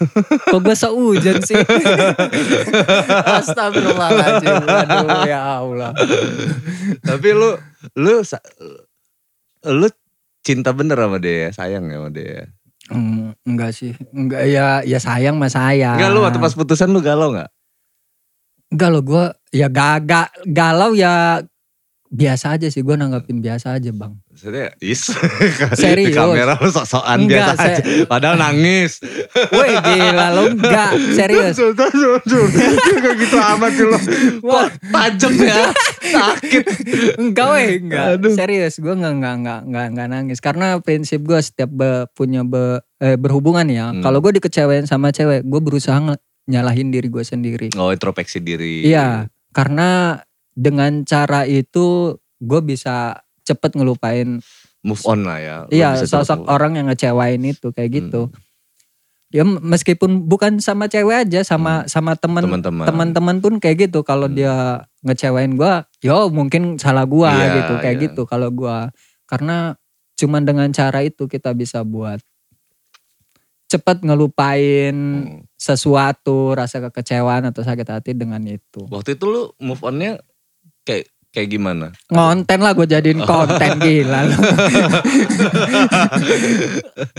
kok 0.49 0.61
gue 0.65 0.75
seujan 0.75 1.39
sih 1.45 1.55
astagfirullahaladzim 3.39 4.55
aduh 4.67 5.23
ya 5.29 5.41
Allah 5.63 5.93
Tapi 7.05 7.29
lu 7.37 7.55
lu 7.95 8.25
lu 9.67 9.87
cinta 10.47 10.71
bener 10.71 10.95
sama 10.99 11.19
dia, 11.19 11.51
ya? 11.51 11.51
sayang 11.51 11.91
ya 11.91 11.99
sama 11.99 12.11
dia. 12.15 12.47
Hmm, 12.87 13.35
enggak 13.43 13.75
sih 13.75 13.99
enggak 14.15 14.47
ya 14.47 14.79
ya 14.87 14.99
sayang 15.03 15.43
mah 15.43 15.51
sayang 15.51 15.99
Enggak 15.99 16.11
lu 16.15 16.21
waktu 16.23 16.39
pas 16.39 16.55
putusan 16.55 16.95
lu 16.95 17.03
galau? 17.03 17.35
Enggak 18.71 18.89
loh 18.95 19.03
gue 19.03 19.25
ya 19.51 19.67
gagak 19.67 20.31
galau 20.47 20.95
ya 20.95 21.43
biasa 22.17 22.57
aja 22.57 22.67
sih 22.67 22.81
gue 22.81 22.97
nanggapin 22.97 23.39
biasa 23.39 23.77
aja 23.77 23.93
bang. 23.93 24.17
Is 24.81 25.13
Serius. 25.81 26.09
di 26.09 26.13
kamera 26.13 26.57
lu 26.57 26.69
sok-sokan 26.69 27.25
biasa 27.25 27.61
aja. 27.63 27.83
Padahal 28.05 28.37
nangis. 28.37 29.01
Woi 29.53 29.73
gila 29.77 30.27
lo 30.33 30.43
enggak 30.51 30.93
serius. 31.13 31.57
Enggak 31.61 33.15
gitu 33.17 33.37
amat 33.37 33.71
sih 33.71 33.85
lo. 33.85 33.99
Wah. 34.43 34.69
Tajem 34.71 35.33
ya. 35.39 35.69
Sakit. 36.03 36.65
Enggak 37.17 37.47
weh 37.51 37.69
enggak 37.79 38.05
Aduh. 38.17 38.33
serius 38.33 38.77
gue 38.77 38.93
enggak 38.93 39.13
enggak 39.15 39.35
enggak 39.37 39.61
enggak 39.63 39.87
enggak 39.93 40.09
nangis 40.09 40.39
karena 40.41 40.67
prinsip 40.79 41.21
gue 41.21 41.39
setiap 41.39 41.69
be- 41.69 42.09
punya 42.13 42.41
be- 42.43 42.81
eh, 42.99 43.17
berhubungan 43.17 43.67
ya. 43.67 43.93
Hmm. 43.93 44.01
Kalau 44.01 44.19
gue 44.21 44.37
dikecewain 44.37 44.85
sama 44.85 45.11
cewek 45.11 45.45
gue 45.45 45.61
berusaha 45.61 46.01
nyalahin 46.47 46.89
diri 46.89 47.09
gue 47.09 47.21
sendiri. 47.21 47.69
Oh 47.75 47.91
introspeksi 47.91 48.39
diri. 48.39 48.87
Iya 48.87 49.27
karena 49.51 50.21
dengan 50.57 51.05
cara 51.05 51.45
itu 51.45 52.17
gue 52.41 52.61
bisa 52.65 53.21
cepet 53.45 53.77
ngelupain 53.77 54.41
Move 54.87 55.03
on 55.03 55.27
lah 55.27 55.39
ya. 55.43 55.57
Iya, 55.67 55.89
sosok 56.07 56.47
orang 56.47 56.79
yang 56.79 56.87
ngecewain 56.87 57.43
itu 57.43 57.75
kayak 57.75 57.91
gitu. 57.91 58.31
Hmm. 58.31 58.39
Ya 59.35 59.43
meskipun 59.43 60.31
bukan 60.31 60.63
sama 60.63 60.87
cewek 60.87 61.27
aja, 61.27 61.43
sama 61.43 61.83
sama 61.91 62.15
teman 62.15 62.47
Hmm. 62.47 62.63
Teman-teman. 62.87 63.43
pun 63.43 63.59
kayak 63.59 63.91
gitu. 63.91 64.07
Kalau 64.07 64.31
Hmm. 64.31 64.39
dia 64.39 64.55
ngecewain 65.03 65.59
gua, 65.59 65.91
yo 65.99 66.31
mungkin 66.31 66.79
salah 66.79 67.03
gua 67.03 67.35
Iya, 67.35 67.47
gitu 67.59 67.73
kayak 67.83 67.97
iya. 67.99 68.05
gitu. 68.07 68.23
Kalau 68.31 68.55
gua 68.55 68.95
karena 69.27 69.75
cuman 70.15 70.47
dengan 70.47 70.71
cara 70.71 71.03
itu 71.03 71.27
kita 71.27 71.51
bisa 71.51 71.83
buat 71.83 72.23
cepat 73.67 74.07
ngelupain 74.07 74.95
Hmm. 74.95 75.43
sesuatu, 75.59 76.55
rasa 76.55 76.79
kekecewaan 76.79 77.51
atau 77.51 77.67
sakit 77.67 77.87
hati 77.91 78.15
dengan 78.15 78.39
itu. 78.47 78.87
Waktu 78.87 79.19
itu 79.19 79.25
lu 79.27 79.43
move 79.59 79.83
onnya 79.83 80.23
kayak 80.87 81.05
kayak 81.29 81.53
gimana? 81.53 81.93
Ngonten 82.09 82.65
lah 82.65 82.73
gue 82.73 82.89
jadiin 82.89 83.21
konten 83.21 83.77
gila 83.77 84.25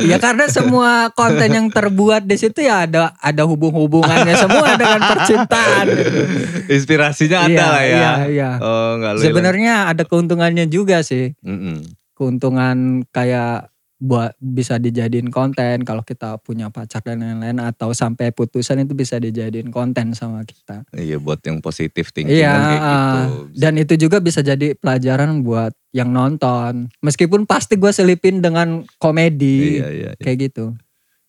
ya 0.01 0.18
karena 0.18 0.49
semua 0.49 1.13
konten 1.13 1.49
yang 1.49 1.68
terbuat 1.70 2.26
di 2.26 2.34
situ 2.34 2.65
ya 2.65 2.89
ada 2.89 3.13
ada 3.20 3.43
hubung-hubungannya 3.45 4.34
semua 4.34 4.74
dengan 4.74 5.01
percintaan. 5.05 5.86
gitu. 5.86 6.20
Inspirasinya 6.68 7.45
ada 7.45 7.53
Iya, 7.53 7.65
lah 7.68 7.82
ya. 7.82 7.93
iya, 7.93 8.11
iya. 8.28 8.49
Oh. 8.57 8.97
Sebenarnya 9.18 9.91
ada 9.91 10.03
keuntungannya 10.03 10.65
juga 10.65 11.05
sih. 11.05 11.38
Mm-mm. 11.45 11.86
Keuntungan 12.18 13.05
kayak 13.13 13.70
buat 13.97 14.37
bisa 14.37 14.77
dijadiin 14.77 15.33
konten 15.33 15.81
kalau 15.81 16.05
kita 16.05 16.37
punya 16.37 16.69
pacar 16.69 17.01
dan 17.01 17.17
lain-lain 17.17 17.57
atau 17.57 17.89
sampai 17.91 18.29
putusan 18.29 18.85
itu 18.85 18.93
bisa 18.93 19.17
dijadiin 19.17 19.73
konten 19.73 20.13
sama 20.13 20.45
kita. 20.45 20.85
Iya 20.93 21.17
buat 21.17 21.41
yang 21.41 21.57
positif 21.59 22.13
thinking 22.13 22.37
Iya, 22.37 22.53
kan 22.53 22.61
kayak 22.61 22.77
gitu. 22.77 22.93
ah. 22.93 23.25
dan 23.57 23.73
itu 23.75 23.93
juga 23.97 24.17
bisa 24.21 24.45
jadi 24.45 24.77
pelajaran 24.77 25.41
buat 25.41 25.73
yang 25.91 26.13
nonton. 26.13 26.93
Meskipun 27.01 27.49
pasti 27.49 27.73
gue 27.73 27.89
selipin 27.89 28.37
dengan 28.37 28.85
komedi, 29.01 29.81
Iya, 29.81 29.87
iya, 29.89 30.09
iya. 30.13 30.21
kayak 30.21 30.53
gitu. 30.53 30.77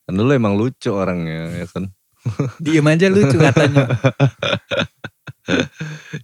Kan 0.04 0.14
dulu 0.14 0.36
emang 0.36 0.52
lucu 0.54 0.92
orangnya 0.92 1.48
ya 1.56 1.66
kan. 1.66 1.88
Diem 2.60 2.84
aja 2.84 3.08
lucu 3.08 3.36
katanya. 3.38 3.88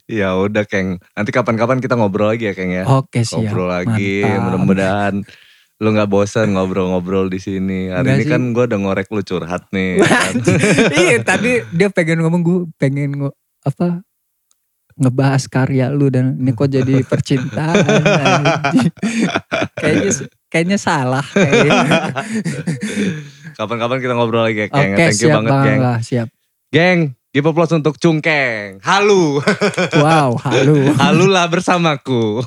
Ya 0.04 0.36
udah 0.36 0.68
Keng. 0.68 1.00
Nanti 1.16 1.30
kapan-kapan 1.32 1.80
kita 1.80 1.96
ngobrol 1.96 2.36
lagi 2.36 2.44
ya 2.44 2.52
Keng 2.52 2.68
ya. 2.68 2.84
Oke 2.84 3.24
siap. 3.24 3.40
ngobrol 3.40 3.72
lagi. 3.72 4.20
Mudah-mudahan 4.20 5.24
lu 5.76 5.90
nggak 5.90 6.06
bosan 6.06 6.54
ngobrol-ngobrol 6.54 7.26
di 7.26 7.36
sini. 7.36 7.88
Hari 7.88 7.98
Enggak 8.00 8.14
ini 8.14 8.24
sih. 8.24 8.30
kan 8.30 8.42
gue 8.50 8.64
udah 8.64 8.78
ngorek 8.78 9.08
lu 9.08 9.20
curhat 9.20 9.66
nih. 9.68 9.98
kan. 10.06 10.32
iya 10.92 11.18
tadi 11.20 11.66
dia 11.68 11.88
pengen 11.88 12.20
ngomong 12.20 12.40
gue 12.40 12.58
pengen 12.74 13.10
ngo- 13.16 13.36
apa 13.60 14.00
ngebahas 14.94 15.42
karya 15.44 15.90
lu 15.90 16.06
dan 16.06 16.36
ini 16.36 16.50
kok 16.50 16.68
jadi 16.68 17.02
percintaan. 17.10 17.74
anjing. 17.82 18.90
kayaknya 19.74 20.10
kayaknya 20.46 20.78
salah 20.78 21.26
kayaknya. 21.26 22.22
Kapan-kapan 23.56 23.98
kita 23.98 24.14
ngobrol 24.14 24.42
lagi 24.44 24.60
ya 24.60 24.68
Keng. 24.68 24.92
Oke 24.92 24.98
Thank 25.00 25.14
you 25.16 25.20
siap 25.24 25.36
banget 25.36 25.50
Bang 25.50 25.62
Keng. 25.64 25.78
Angga, 25.78 25.94
siap. 26.00 26.28
Geng, 26.70 26.98
give 27.30 27.46
applause 27.46 27.70
untuk 27.70 27.94
Cungkeng. 27.96 28.78
Halu. 28.80 29.38
Wow, 29.94 30.34
halo. 30.40 30.74
Halulah 30.96 31.46
bersamaku. 31.46 32.42